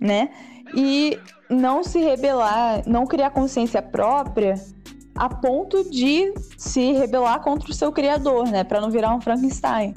né? 0.00 0.30
E 0.74 1.18
não 1.48 1.82
se 1.82 1.98
rebelar, 2.00 2.82
não 2.86 3.06
criar 3.06 3.30
consciência 3.30 3.80
própria 3.80 4.54
a 5.14 5.28
ponto 5.28 5.88
de 5.90 6.32
se 6.56 6.92
rebelar 6.92 7.40
contra 7.42 7.70
o 7.70 7.74
seu 7.74 7.90
criador, 7.90 8.48
né? 8.48 8.62
Para 8.62 8.80
não 8.80 8.90
virar 8.90 9.14
um 9.14 9.20
Frankenstein. 9.20 9.94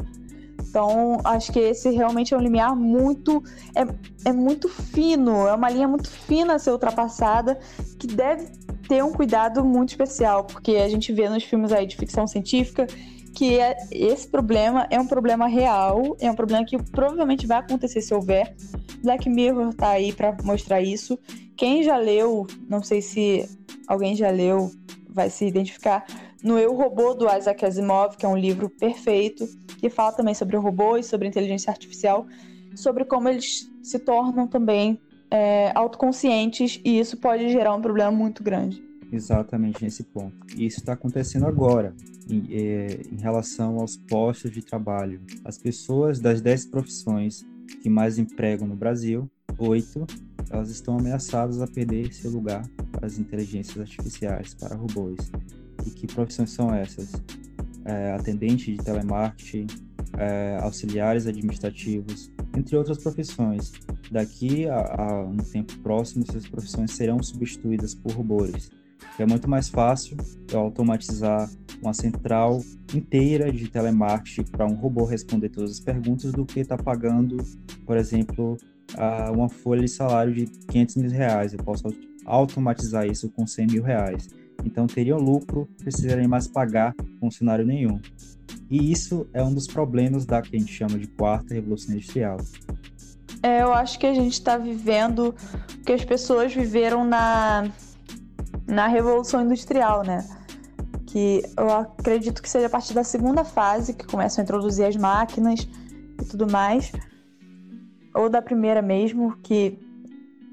Então, 0.71 1.19
acho 1.25 1.51
que 1.51 1.59
esse 1.59 1.89
realmente 1.89 2.33
é 2.33 2.37
um 2.37 2.39
limiar 2.39 2.73
muito. 2.73 3.43
É, 3.75 4.29
é 4.29 4.31
muito 4.31 4.69
fino, 4.69 5.45
é 5.45 5.53
uma 5.53 5.69
linha 5.69 5.87
muito 5.87 6.09
fina 6.09 6.55
a 6.55 6.59
ser 6.59 6.71
ultrapassada, 6.71 7.59
que 7.99 8.07
deve 8.07 8.47
ter 8.87 9.03
um 9.03 9.11
cuidado 9.11 9.65
muito 9.65 9.89
especial, 9.89 10.45
porque 10.45 10.77
a 10.77 10.87
gente 10.87 11.11
vê 11.11 11.27
nos 11.27 11.43
filmes 11.43 11.73
aí 11.73 11.85
de 11.85 11.97
ficção 11.97 12.25
científica 12.25 12.87
que 13.33 13.57
é, 13.59 13.77
esse 13.91 14.27
problema 14.27 14.87
é 14.89 14.99
um 14.99 15.07
problema 15.07 15.47
real, 15.47 16.17
é 16.19 16.29
um 16.29 16.35
problema 16.35 16.65
que 16.65 16.77
provavelmente 16.77 17.47
vai 17.47 17.59
acontecer 17.59 18.01
se 18.01 18.13
houver. 18.13 18.53
Black 19.01 19.29
Mirror 19.29 19.73
tá 19.73 19.89
aí 19.89 20.11
para 20.11 20.35
mostrar 20.43 20.81
isso. 20.81 21.17
Quem 21.55 21.81
já 21.81 21.97
leu, 21.97 22.45
não 22.67 22.83
sei 22.83 23.01
se 23.01 23.49
alguém 23.87 24.15
já 24.15 24.29
leu, 24.29 24.69
vai 25.09 25.29
se 25.29 25.45
identificar, 25.45 26.05
no 26.43 26.57
Eu 26.57 26.73
Robô 26.73 27.13
do 27.13 27.25
Isaac 27.29 27.65
Asimov, 27.65 28.17
que 28.17 28.25
é 28.25 28.29
um 28.29 28.37
livro 28.37 28.69
perfeito, 28.69 29.47
que 29.79 29.89
fala 29.89 30.11
também 30.11 30.33
sobre 30.33 30.57
o 30.57 30.61
robô 30.61 30.97
e 30.97 31.03
sobre 31.03 31.27
inteligência 31.27 31.69
artificial, 31.69 32.25
sobre 32.75 33.05
como 33.05 33.29
eles 33.29 33.69
se 33.83 33.99
tornam 33.99 34.47
também 34.47 34.99
é, 35.29 35.71
autoconscientes 35.73 36.79
e 36.83 36.99
isso 36.99 37.17
pode 37.17 37.49
gerar 37.49 37.73
um 37.73 37.81
problema 37.81 38.11
muito 38.11 38.43
grande. 38.43 38.83
Exatamente 39.11 39.83
nesse 39.83 40.03
ponto. 40.03 40.35
E 40.55 40.65
isso 40.65 40.79
está 40.79 40.93
acontecendo 40.93 41.45
agora, 41.45 41.93
em, 42.29 42.47
é, 42.49 43.01
em, 43.11 43.19
relação 43.19 43.79
aos 43.79 43.97
postos 43.97 44.51
de 44.51 44.61
trabalho. 44.61 45.21
As 45.43 45.57
pessoas 45.57 46.19
das 46.19 46.41
10 46.41 46.67
profissões 46.67 47.45
que 47.81 47.89
mais 47.89 48.17
empregam 48.17 48.67
no 48.67 48.75
Brasil, 48.75 49.29
oito, 49.57 50.05
elas 50.49 50.69
estão 50.69 50.97
ameaçadas 50.97 51.61
a 51.61 51.67
perder 51.67 52.13
seu 52.13 52.31
lugar 52.31 52.63
para 52.91 53.05
as 53.05 53.17
inteligências 53.17 53.77
artificiais, 53.77 54.53
para 54.53 54.75
robôs. 54.75 55.31
E 55.85 55.89
que 55.89 56.07
profissões 56.07 56.51
são 56.51 56.73
essas? 56.73 57.11
É, 57.85 58.13
atendente 58.13 58.75
de 58.75 58.83
telemarketing, 58.83 59.67
é, 60.17 60.57
auxiliares 60.61 61.25
administrativos, 61.25 62.31
entre 62.55 62.75
outras 62.75 62.97
profissões. 62.97 63.71
Daqui 64.11 64.67
a, 64.67 64.75
a, 64.75 65.23
um 65.23 65.37
tempo 65.37 65.77
próximo, 65.79 66.23
essas 66.27 66.47
profissões 66.47 66.91
serão 66.91 67.21
substituídas 67.23 67.95
por 67.95 68.11
robôs. 68.11 68.69
É 69.19 69.25
muito 69.25 69.49
mais 69.49 69.69
fácil 69.69 70.17
eu 70.51 70.59
automatizar 70.59 71.49
uma 71.81 71.93
central 71.93 72.61
inteira 72.93 73.51
de 73.51 73.67
telemarketing 73.67 74.43
para 74.51 74.65
um 74.65 74.73
robô 74.73 75.05
responder 75.05 75.49
todas 75.49 75.71
as 75.71 75.79
perguntas 75.79 76.31
do 76.31 76.45
que 76.45 76.59
estar 76.59 76.77
tá 76.77 76.83
pagando, 76.83 77.37
por 77.85 77.97
exemplo, 77.97 78.57
uma 79.33 79.49
folha 79.49 79.81
de 79.81 79.87
salário 79.87 80.33
de 80.33 80.45
500 80.45 80.95
mil 80.97 81.11
reais. 81.11 81.53
Eu 81.53 81.63
posso 81.63 81.83
automatizar 82.25 83.07
isso 83.07 83.29
com 83.29 83.47
100 83.47 83.67
mil 83.67 83.83
reais. 83.83 84.29
Então 84.65 84.87
teriam 84.87 85.17
lucro, 85.17 85.67
precisariam 85.77 86.27
mais 86.29 86.47
pagar 86.47 86.95
funcionário 87.19 87.65
nenhum. 87.65 87.99
E 88.69 88.91
isso 88.91 89.27
é 89.33 89.43
um 89.43 89.53
dos 89.53 89.67
problemas 89.67 90.25
da 90.25 90.41
que 90.41 90.55
a 90.55 90.59
gente 90.59 90.73
chama 90.73 90.97
de 90.97 91.07
quarta 91.07 91.53
revolução 91.53 91.93
industrial. 91.93 92.37
É, 93.43 93.63
eu 93.63 93.73
acho 93.73 93.97
que 93.99 94.05
a 94.05 94.13
gente 94.13 94.33
está 94.33 94.57
vivendo 94.57 95.35
o 95.75 95.83
que 95.83 95.91
as 95.91 96.05
pessoas 96.05 96.53
viveram 96.53 97.03
na, 97.03 97.69
na 98.67 98.87
revolução 98.87 99.41
industrial, 99.43 100.03
né? 100.03 100.25
Que 101.07 101.43
eu 101.57 101.69
acredito 101.69 102.41
que 102.41 102.49
seja 102.49 102.67
a 102.67 102.69
partir 102.69 102.93
da 102.93 103.03
segunda 103.03 103.43
fase 103.43 103.93
que 103.93 104.05
começam 104.05 104.41
a 104.41 104.43
introduzir 104.43 104.85
as 104.85 104.95
máquinas 104.95 105.67
e 106.21 106.25
tudo 106.25 106.49
mais, 106.49 106.91
ou 108.13 108.29
da 108.29 108.41
primeira 108.41 108.81
mesmo, 108.81 109.35
que 109.43 109.77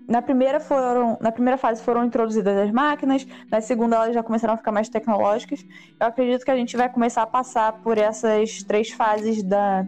na 0.08 0.22
primeira 0.22 0.58
foram, 0.58 1.18
na 1.20 1.30
primeira 1.30 1.58
fase 1.58 1.82
foram 1.82 2.02
introduzidas 2.02 2.56
as 2.56 2.70
máquinas, 2.70 3.26
na 3.50 3.60
segunda 3.60 3.96
elas 3.96 4.14
já 4.14 4.22
começaram 4.22 4.54
a 4.54 4.56
ficar 4.56 4.72
mais 4.72 4.88
tecnológicas. 4.88 5.62
Eu 6.00 6.06
acredito 6.06 6.46
que 6.46 6.50
a 6.50 6.56
gente 6.56 6.74
vai 6.78 6.90
começar 6.90 7.22
a 7.22 7.26
passar 7.26 7.74
por 7.82 7.98
essas 7.98 8.62
três 8.62 8.90
fases 8.90 9.42
da, 9.42 9.86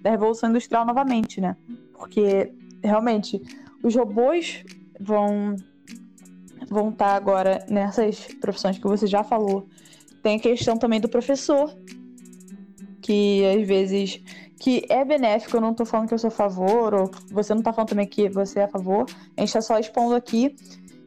da 0.00 0.10
revolução 0.10 0.48
industrial 0.48 0.86
novamente, 0.86 1.42
né? 1.42 1.54
Porque 1.92 2.50
realmente 2.82 3.38
os 3.82 3.94
robôs 3.94 4.64
vão 4.98 5.54
vão 6.70 6.88
estar 6.90 7.14
agora 7.14 7.64
nessas 7.68 8.28
profissões 8.40 8.78
que 8.78 8.86
você 8.86 9.06
já 9.06 9.22
falou. 9.22 9.68
Tem 10.22 10.36
a 10.36 10.40
questão 10.40 10.78
também 10.78 11.00
do 11.00 11.08
professor, 11.08 11.74
que 13.02 13.44
às 13.44 13.66
vezes 13.66 14.22
que 14.60 14.84
é 14.90 15.02
benéfico, 15.06 15.56
eu 15.56 15.60
não 15.60 15.72
tô 15.72 15.86
falando 15.86 16.06
que 16.06 16.12
eu 16.12 16.18
sou 16.18 16.28
a 16.28 16.30
favor, 16.30 16.92
ou 16.92 17.10
você 17.32 17.54
não 17.54 17.62
tá 17.62 17.72
falando 17.72 17.88
também 17.88 18.06
que 18.06 18.28
você 18.28 18.60
é 18.60 18.64
a 18.64 18.68
favor, 18.68 19.06
a 19.34 19.40
gente 19.40 19.54
tá 19.54 19.62
só 19.62 19.78
expondo 19.78 20.14
aqui 20.14 20.54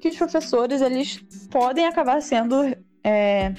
que 0.01 0.10
os 0.10 0.18
professores, 0.18 0.82
eles 0.82 1.24
podem 1.51 1.86
acabar 1.86 2.20
sendo 2.22 2.76
é, 3.04 3.54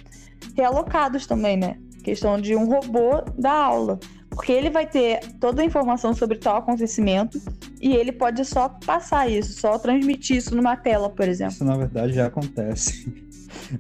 realocados 0.57 1.27
também, 1.27 1.57
né? 1.57 1.79
Questão 2.03 2.39
de 2.39 2.57
um 2.57 2.67
robô 2.67 3.23
da 3.39 3.53
aula. 3.53 3.99
Porque 4.29 4.51
ele 4.51 4.69
vai 4.69 4.85
ter 4.85 5.21
toda 5.39 5.63
a 5.63 5.65
informação 5.65 6.13
sobre 6.13 6.39
tal 6.39 6.57
acontecimento 6.57 7.41
e 7.81 7.95
ele 7.95 8.11
pode 8.11 8.45
só 8.45 8.69
passar 8.69 9.31
isso, 9.31 9.59
só 9.61 9.79
transmitir 9.79 10.39
isso 10.39 10.57
numa 10.57 10.77
tela, 10.77 11.09
por 11.09 11.29
exemplo. 11.29 11.55
Isso, 11.55 11.65
na 11.65 11.77
verdade, 11.77 12.15
já 12.15 12.27
acontece. 12.27 13.15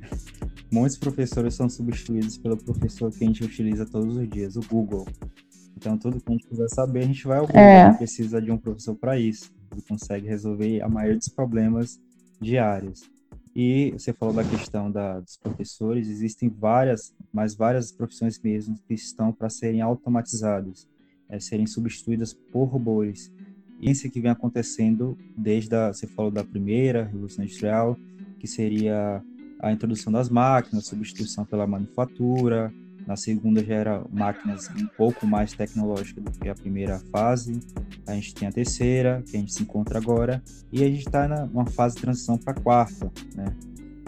Muitos 0.72 0.96
professores 0.96 1.54
são 1.54 1.68
substituídos 1.68 2.38
pelo 2.38 2.56
professor 2.56 3.10
que 3.10 3.24
a 3.24 3.26
gente 3.26 3.44
utiliza 3.44 3.84
todos 3.84 4.16
os 4.16 4.28
dias, 4.28 4.56
o 4.56 4.60
Google. 4.60 5.06
Então, 5.76 5.98
tudo 5.98 6.20
que 6.20 6.30
a 6.30 6.32
gente 6.32 6.46
quiser 6.46 6.68
saber, 6.68 7.00
a 7.00 7.06
gente 7.06 7.26
vai 7.26 7.40
Google. 7.40 7.56
É. 7.56 7.92
precisa 7.94 8.40
de 8.40 8.50
um 8.50 8.58
professor 8.58 8.94
para 8.94 9.18
isso. 9.18 9.52
Ele 9.72 9.82
consegue 9.82 10.26
resolver 10.26 10.80
a 10.82 10.88
maioria 10.88 11.18
dos 11.18 11.28
problemas 11.28 12.00
diários. 12.40 13.10
E 13.54 13.92
você 13.92 14.12
falou 14.12 14.34
da 14.34 14.44
questão 14.44 14.90
da, 14.90 15.20
dos 15.20 15.36
professores, 15.36 16.08
existem 16.08 16.48
várias, 16.48 17.14
mas 17.32 17.54
várias 17.54 17.92
profissões 17.92 18.38
mesmo 18.42 18.76
que 18.86 18.94
estão 18.94 19.32
para 19.32 19.48
serem 19.48 19.80
automatizadas, 19.80 20.88
é, 21.28 21.38
serem 21.38 21.66
substituídas 21.66 22.34
por 22.34 22.64
robôs. 22.64 23.30
Isso 23.80 24.10
que 24.10 24.20
vem 24.20 24.30
acontecendo 24.30 25.16
desde 25.36 25.74
a, 25.74 25.92
você 25.92 26.06
falou 26.06 26.32
da 26.32 26.42
primeira 26.42 27.04
revolução 27.04 27.44
industrial, 27.44 27.96
que 28.40 28.48
seria 28.48 29.22
a 29.60 29.72
introdução 29.72 30.12
das 30.12 30.28
máquinas, 30.28 30.86
substituição 30.86 31.44
pela 31.44 31.66
manufatura, 31.66 32.72
na 33.06 33.16
segunda 33.16 33.62
já 33.64 33.74
era 33.74 34.04
máquinas 34.12 34.68
um 34.70 34.86
pouco 34.96 35.26
mais 35.26 35.52
tecnológicas 35.52 36.24
do 36.24 36.30
que 36.30 36.48
a 36.48 36.54
primeira 36.54 36.98
fase. 37.10 37.60
A 38.06 38.14
gente 38.14 38.34
tem 38.34 38.48
a 38.48 38.52
terceira, 38.52 39.22
que 39.26 39.36
a 39.36 39.40
gente 39.40 39.52
se 39.52 39.62
encontra 39.62 39.98
agora, 39.98 40.42
e 40.72 40.82
a 40.82 40.88
gente 40.88 41.06
está 41.06 41.28
numa 41.46 41.66
fase 41.66 41.96
de 41.96 42.02
transição 42.02 42.38
para 42.38 42.52
a 42.52 42.60
quarta, 42.60 43.10
né? 43.34 43.54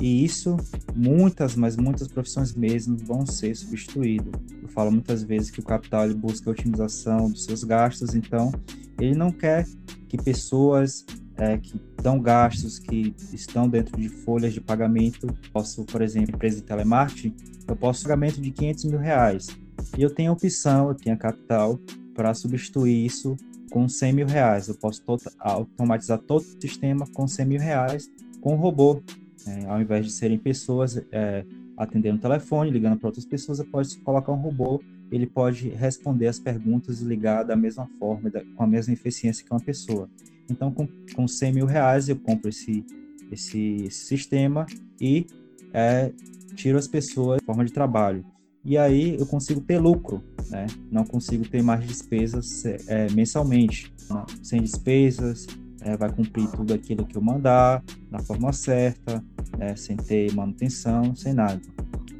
E 0.00 0.24
isso 0.24 0.56
muitas, 0.94 1.56
mas 1.56 1.76
muitas 1.76 2.08
profissões 2.08 2.54
mesmo 2.54 2.96
vão 2.98 3.24
ser 3.24 3.54
substituídas. 3.54 4.32
Eu 4.62 4.68
falo 4.68 4.90
muitas 4.90 5.22
vezes 5.22 5.50
que 5.50 5.60
o 5.60 5.64
capital 5.64 6.04
ele 6.04 6.14
busca 6.14 6.50
a 6.50 6.52
otimização 6.52 7.30
dos 7.30 7.44
seus 7.44 7.64
gastos, 7.64 8.14
então 8.14 8.52
ele 9.00 9.14
não 9.14 9.30
quer 9.30 9.66
que 10.08 10.18
pessoas 10.18 11.04
é, 11.38 11.58
que 11.58 11.80
dão 12.02 12.20
gastos, 12.20 12.78
que 12.78 13.14
estão 13.32 13.68
dentro 13.68 13.96
de 13.96 14.08
folhas 14.08 14.52
de 14.52 14.60
pagamento, 14.60 15.26
posso, 15.52 15.84
por 15.84 16.02
exemplo, 16.02 16.34
empresa 16.34 16.56
de 16.56 16.62
telemarketing, 16.62 17.34
eu 17.68 17.76
posso 17.76 18.02
pagamento 18.02 18.40
de 18.40 18.50
500 18.50 18.84
mil 18.84 18.98
reais. 18.98 19.48
E 19.96 20.02
eu 20.02 20.10
tenho 20.10 20.30
a 20.30 20.34
opção, 20.34 20.88
eu 20.88 20.94
tenho 20.94 21.14
a 21.14 21.18
capital 21.18 21.78
para 22.14 22.32
substituir 22.34 23.04
isso 23.04 23.36
com 23.70 23.88
100 23.88 24.12
mil 24.12 24.26
reais. 24.26 24.68
Eu 24.68 24.74
posso 24.74 25.02
automatizar 25.38 26.18
todo 26.18 26.42
o 26.42 26.60
sistema 26.60 27.06
com 27.12 27.26
100 27.26 27.46
mil 27.46 27.60
reais 27.60 28.10
com 28.40 28.54
um 28.54 28.56
robô. 28.56 29.02
É, 29.46 29.66
ao 29.66 29.80
invés 29.80 30.04
de 30.04 30.12
serem 30.12 30.38
pessoas 30.38 31.00
é, 31.12 31.44
atendendo 31.76 32.18
o 32.18 32.20
telefone, 32.20 32.70
ligando 32.70 32.98
para 32.98 33.08
outras 33.08 33.24
pessoas, 33.24 33.58
eu 33.58 33.66
posso 33.66 34.00
colocar 34.02 34.32
um 34.32 34.36
robô, 34.36 34.82
ele 35.10 35.26
pode 35.26 35.68
responder 35.68 36.26
as 36.26 36.38
perguntas 36.38 37.00
e 37.00 37.04
ligar 37.04 37.44
da 37.44 37.54
mesma 37.54 37.88
forma, 37.98 38.30
da, 38.30 38.42
com 38.56 38.62
a 38.64 38.66
mesma 38.66 38.92
eficiência 38.92 39.44
que 39.44 39.52
uma 39.52 39.60
pessoa. 39.60 40.08
Então, 40.50 40.72
com, 40.72 40.88
com 41.14 41.28
100 41.28 41.52
mil 41.52 41.66
reais, 41.66 42.08
eu 42.08 42.16
compro 42.16 42.48
esse, 42.48 42.84
esse, 43.30 43.84
esse 43.84 44.06
sistema 44.06 44.66
e 45.00 45.26
é, 45.72 46.12
tiro 46.56 46.78
as 46.78 46.88
pessoas 46.88 47.38
de 47.38 47.46
forma 47.46 47.64
de 47.64 47.72
trabalho. 47.72 48.24
E 48.64 48.76
aí 48.76 49.16
eu 49.16 49.26
consigo 49.26 49.60
ter 49.60 49.78
lucro, 49.78 50.24
né? 50.50 50.66
Não 50.90 51.04
consigo 51.04 51.48
ter 51.48 51.62
mais 51.62 51.86
despesas 51.86 52.64
é, 52.88 53.08
mensalmente. 53.12 53.94
Sem 54.42 54.60
despesas, 54.60 55.46
é, 55.82 55.96
vai 55.96 56.10
cumprir 56.12 56.50
tudo 56.50 56.74
aquilo 56.74 57.06
que 57.06 57.16
eu 57.16 57.22
mandar, 57.22 57.82
na 58.10 58.18
forma 58.18 58.52
certa, 58.52 59.22
é, 59.60 59.76
sem 59.76 59.96
ter 59.96 60.34
manutenção, 60.34 61.14
sem 61.14 61.32
nada. 61.32 61.60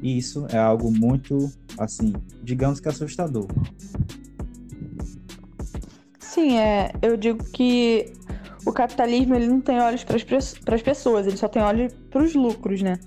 E 0.01 0.17
isso 0.17 0.47
é 0.49 0.57
algo 0.57 0.89
muito, 0.89 1.51
assim, 1.77 2.13
digamos 2.43 2.79
que 2.79 2.87
assustador. 2.87 3.47
Sim, 6.19 6.57
é, 6.57 6.93
eu 7.01 7.17
digo 7.17 7.43
que 7.43 8.13
o 8.65 8.71
capitalismo 8.71 9.35
ele 9.35 9.47
não 9.47 9.59
tem 9.59 9.79
olhos 9.79 10.03
para 10.03 10.15
as 10.75 10.81
pessoas, 10.81 11.27
ele 11.27 11.35
só 11.37 11.47
tem 11.47 11.61
olhos 11.61 11.93
para 12.09 12.23
os 12.23 12.35
lucros, 12.35 12.81
né? 12.81 12.99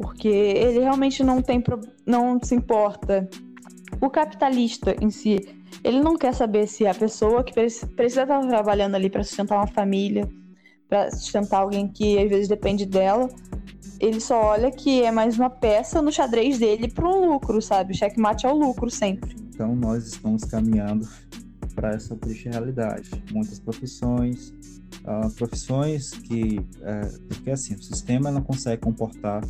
Porque 0.00 0.28
ele 0.28 0.80
realmente 0.80 1.22
não 1.22 1.42
tem 1.42 1.62
não 2.06 2.40
se 2.42 2.54
importa. 2.54 3.28
O 4.00 4.08
capitalista 4.08 4.96
em 5.00 5.10
si, 5.10 5.36
ele 5.84 6.00
não 6.00 6.16
quer 6.16 6.32
saber 6.32 6.66
se 6.66 6.86
a 6.86 6.94
pessoa 6.94 7.44
que 7.44 7.52
precisa 7.52 8.22
estar 8.22 8.40
trabalhando 8.46 8.94
ali 8.94 9.10
para 9.10 9.22
sustentar 9.22 9.56
uma 9.56 9.66
família, 9.66 10.26
para 10.88 11.10
sustentar 11.10 11.60
alguém 11.60 11.86
que 11.86 12.18
às 12.18 12.30
vezes 12.30 12.48
depende 12.48 12.86
dela, 12.86 13.28
ele 14.00 14.20
só 14.20 14.42
olha 14.42 14.70
que 14.70 15.02
é 15.02 15.12
mais 15.12 15.38
uma 15.38 15.50
peça 15.50 16.00
no 16.00 16.10
xadrez 16.10 16.58
dele 16.58 16.88
para 16.88 17.06
um 17.06 17.32
lucro, 17.32 17.60
sabe? 17.60 17.92
O 17.92 17.96
checkmate 17.96 18.46
é 18.46 18.50
o 18.50 18.56
lucro 18.56 18.90
sempre. 18.90 19.36
Então 19.52 19.76
nós 19.76 20.06
estamos 20.06 20.44
caminhando 20.44 21.06
para 21.74 21.90
essa 21.90 22.16
triste 22.16 22.48
realidade. 22.48 23.10
Muitas 23.30 23.58
profissões, 23.58 24.54
uh, 25.04 25.30
profissões 25.32 26.12
que, 26.12 26.58
uh, 26.58 27.20
porque 27.28 27.50
assim, 27.50 27.74
o 27.74 27.82
sistema 27.82 28.30
não 28.30 28.40
consegue 28.40 28.80
comportar 28.80 29.44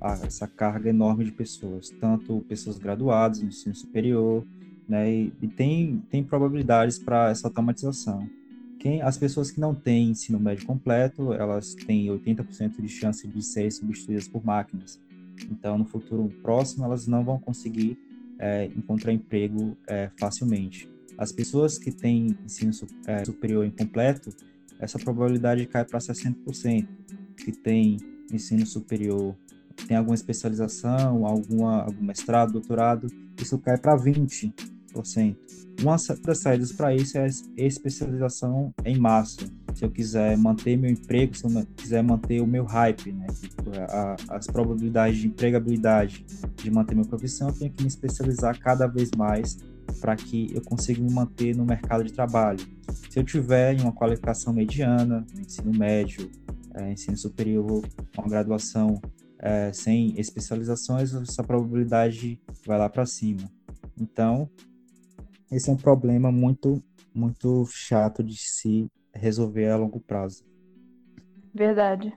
essa 0.00 0.46
carga 0.46 0.90
enorme 0.90 1.24
de 1.24 1.32
pessoas, 1.32 1.90
tanto 1.90 2.44
pessoas 2.48 2.78
graduadas 2.78 3.40
no 3.40 3.48
ensino 3.48 3.74
superior, 3.74 4.44
né, 4.88 5.10
e, 5.10 5.32
e 5.42 5.48
tem, 5.48 6.02
tem 6.10 6.22
probabilidades 6.22 6.98
para 6.98 7.30
essa 7.30 7.48
automatização. 7.48 8.28
Quem, 8.78 9.02
as 9.02 9.16
pessoas 9.16 9.50
que 9.50 9.58
não 9.58 9.74
têm 9.74 10.10
ensino 10.10 10.38
médio 10.38 10.66
completo, 10.66 11.32
elas 11.32 11.74
têm 11.74 12.06
80% 12.06 12.80
de 12.80 12.88
chance 12.88 13.26
de 13.26 13.42
serem 13.42 13.70
substituídas 13.70 14.28
por 14.28 14.44
máquinas. 14.44 15.00
Então, 15.50 15.76
no 15.78 15.84
futuro 15.84 16.28
próximo, 16.42 16.84
elas 16.84 17.06
não 17.06 17.24
vão 17.24 17.38
conseguir 17.38 17.98
é, 18.38 18.66
encontrar 18.76 19.12
emprego 19.12 19.76
é, 19.88 20.10
facilmente. 20.18 20.88
As 21.18 21.32
pessoas 21.32 21.78
que 21.78 21.90
têm 21.90 22.36
ensino 22.44 22.72
é, 23.06 23.24
superior 23.24 23.64
incompleto, 23.64 24.30
essa 24.78 24.98
probabilidade 24.98 25.66
cai 25.66 25.84
para 25.84 25.98
60%. 25.98 26.86
Que 27.36 27.52
tem 27.52 27.98
ensino 28.32 28.66
superior, 28.66 29.36
tem 29.86 29.96
alguma 29.96 30.14
especialização, 30.14 31.24
alguma, 31.24 31.82
algum 31.82 32.04
mestrado, 32.04 32.52
doutorado, 32.52 33.06
isso 33.40 33.58
cai 33.58 33.78
para 33.78 33.96
20%. 33.96 34.52
Uma 35.82 35.96
das 36.24 36.38
saídas 36.38 36.72
para 36.72 36.94
isso 36.94 37.18
é 37.18 37.26
a 37.26 37.28
especialização 37.58 38.72
em 38.84 38.98
massa. 38.98 39.40
Se 39.74 39.84
eu 39.84 39.90
quiser 39.90 40.36
manter 40.38 40.76
meu 40.76 40.90
emprego, 40.90 41.36
se 41.36 41.44
eu 41.44 41.66
quiser 41.76 42.02
manter 42.02 42.40
o 42.40 42.46
meu 42.46 42.64
hype, 42.64 43.12
né, 43.12 43.26
a, 43.90 44.16
as 44.30 44.46
probabilidades 44.46 45.18
de 45.18 45.26
empregabilidade 45.26 46.24
de 46.54 46.70
manter 46.70 46.94
minha 46.94 47.06
profissão, 47.06 47.48
eu 47.48 47.54
tenho 47.54 47.72
que 47.72 47.82
me 47.82 47.88
especializar 47.88 48.58
cada 48.58 48.86
vez 48.86 49.10
mais 49.16 49.58
para 50.00 50.16
que 50.16 50.50
eu 50.54 50.62
consiga 50.62 51.02
me 51.02 51.12
manter 51.12 51.54
no 51.54 51.66
mercado 51.66 52.04
de 52.04 52.12
trabalho. 52.12 52.64
Se 53.10 53.18
eu 53.18 53.24
tiver 53.24 53.78
uma 53.80 53.92
qualificação 53.92 54.54
mediana, 54.54 55.26
ensino 55.38 55.72
médio, 55.76 56.30
é, 56.74 56.92
ensino 56.92 57.16
superior, 57.18 57.82
uma 58.16 58.28
graduação 58.28 59.00
é, 59.38 59.72
sem 59.72 60.18
especializações, 60.18 61.14
essa 61.14 61.42
probabilidade 61.42 62.40
vai 62.64 62.78
lá 62.78 62.88
para 62.88 63.06
cima. 63.06 63.50
Então, 64.00 64.48
esse 65.50 65.70
é 65.70 65.72
um 65.72 65.76
problema 65.76 66.32
muito, 66.32 66.82
muito 67.14 67.66
chato 67.66 68.22
de 68.22 68.36
se 68.36 68.86
resolver 69.14 69.70
a 69.70 69.76
longo 69.76 70.00
prazo. 70.00 70.44
Verdade. 71.54 72.12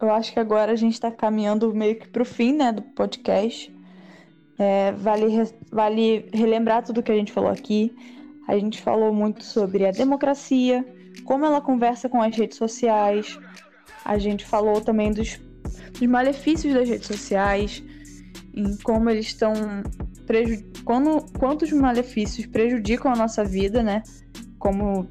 Eu 0.00 0.10
acho 0.12 0.32
que 0.32 0.38
agora 0.38 0.72
a 0.72 0.76
gente 0.76 0.94
está 0.94 1.10
caminhando 1.10 1.74
meio 1.74 1.98
que 1.98 2.06
para 2.08 2.22
o 2.22 2.26
fim 2.26 2.52
né, 2.52 2.70
do 2.70 2.82
podcast. 2.82 3.74
É, 4.56 4.92
vale, 4.92 5.26
vale 5.70 6.28
relembrar 6.32 6.84
tudo 6.84 7.02
que 7.02 7.10
a 7.10 7.16
gente 7.16 7.32
falou 7.32 7.50
aqui. 7.50 7.92
A 8.46 8.56
gente 8.56 8.80
falou 8.80 9.12
muito 9.12 9.44
sobre 9.44 9.84
a 9.86 9.90
democracia, 9.90 10.86
como 11.24 11.44
ela 11.44 11.60
conversa 11.60 12.08
com 12.08 12.22
as 12.22 12.34
redes 12.36 12.56
sociais. 12.56 13.38
A 14.04 14.18
gente 14.18 14.44
falou 14.44 14.80
também 14.80 15.12
dos, 15.12 15.38
dos 15.92 16.08
malefícios 16.08 16.72
das 16.74 16.88
redes 16.88 17.06
sociais, 17.06 17.82
em 18.54 18.76
como 18.78 19.10
eles 19.10 19.26
estão. 19.26 19.52
Quando, 20.84 21.24
quantos 21.38 21.72
malefícios 21.72 22.46
prejudicam 22.46 23.12
a 23.12 23.16
nossa 23.16 23.44
vida, 23.44 23.82
né? 23.82 24.02
Como 24.58 25.08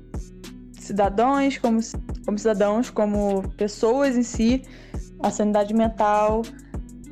cidadãos, 0.80 1.58
como, 1.58 1.80
como 2.26 2.38
cidadãos, 2.38 2.90
como 2.90 3.48
pessoas 3.58 4.16
em 4.16 4.24
si, 4.24 4.62
a 5.22 5.30
sanidade 5.30 5.74
mental, 5.74 6.44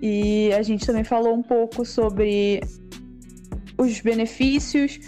e 0.01 0.51
a 0.53 0.61
gente 0.61 0.85
também 0.85 1.03
falou 1.03 1.33
um 1.33 1.43
pouco 1.43 1.85
sobre 1.85 2.61
os 3.77 3.99
benefícios 4.01 4.99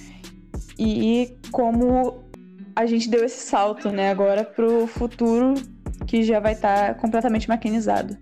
e 0.77 1.35
como 1.51 2.23
a 2.75 2.85
gente 2.85 3.09
deu 3.09 3.23
esse 3.23 3.43
salto, 3.47 3.89
né, 3.89 4.11
agora 4.11 4.43
para 4.43 4.65
o 4.65 4.85
futuro 4.85 5.55
que 6.07 6.23
já 6.23 6.39
vai 6.39 6.53
estar 6.53 6.87
tá 6.87 6.93
completamente 6.95 7.47
maquinizado. 7.47 8.17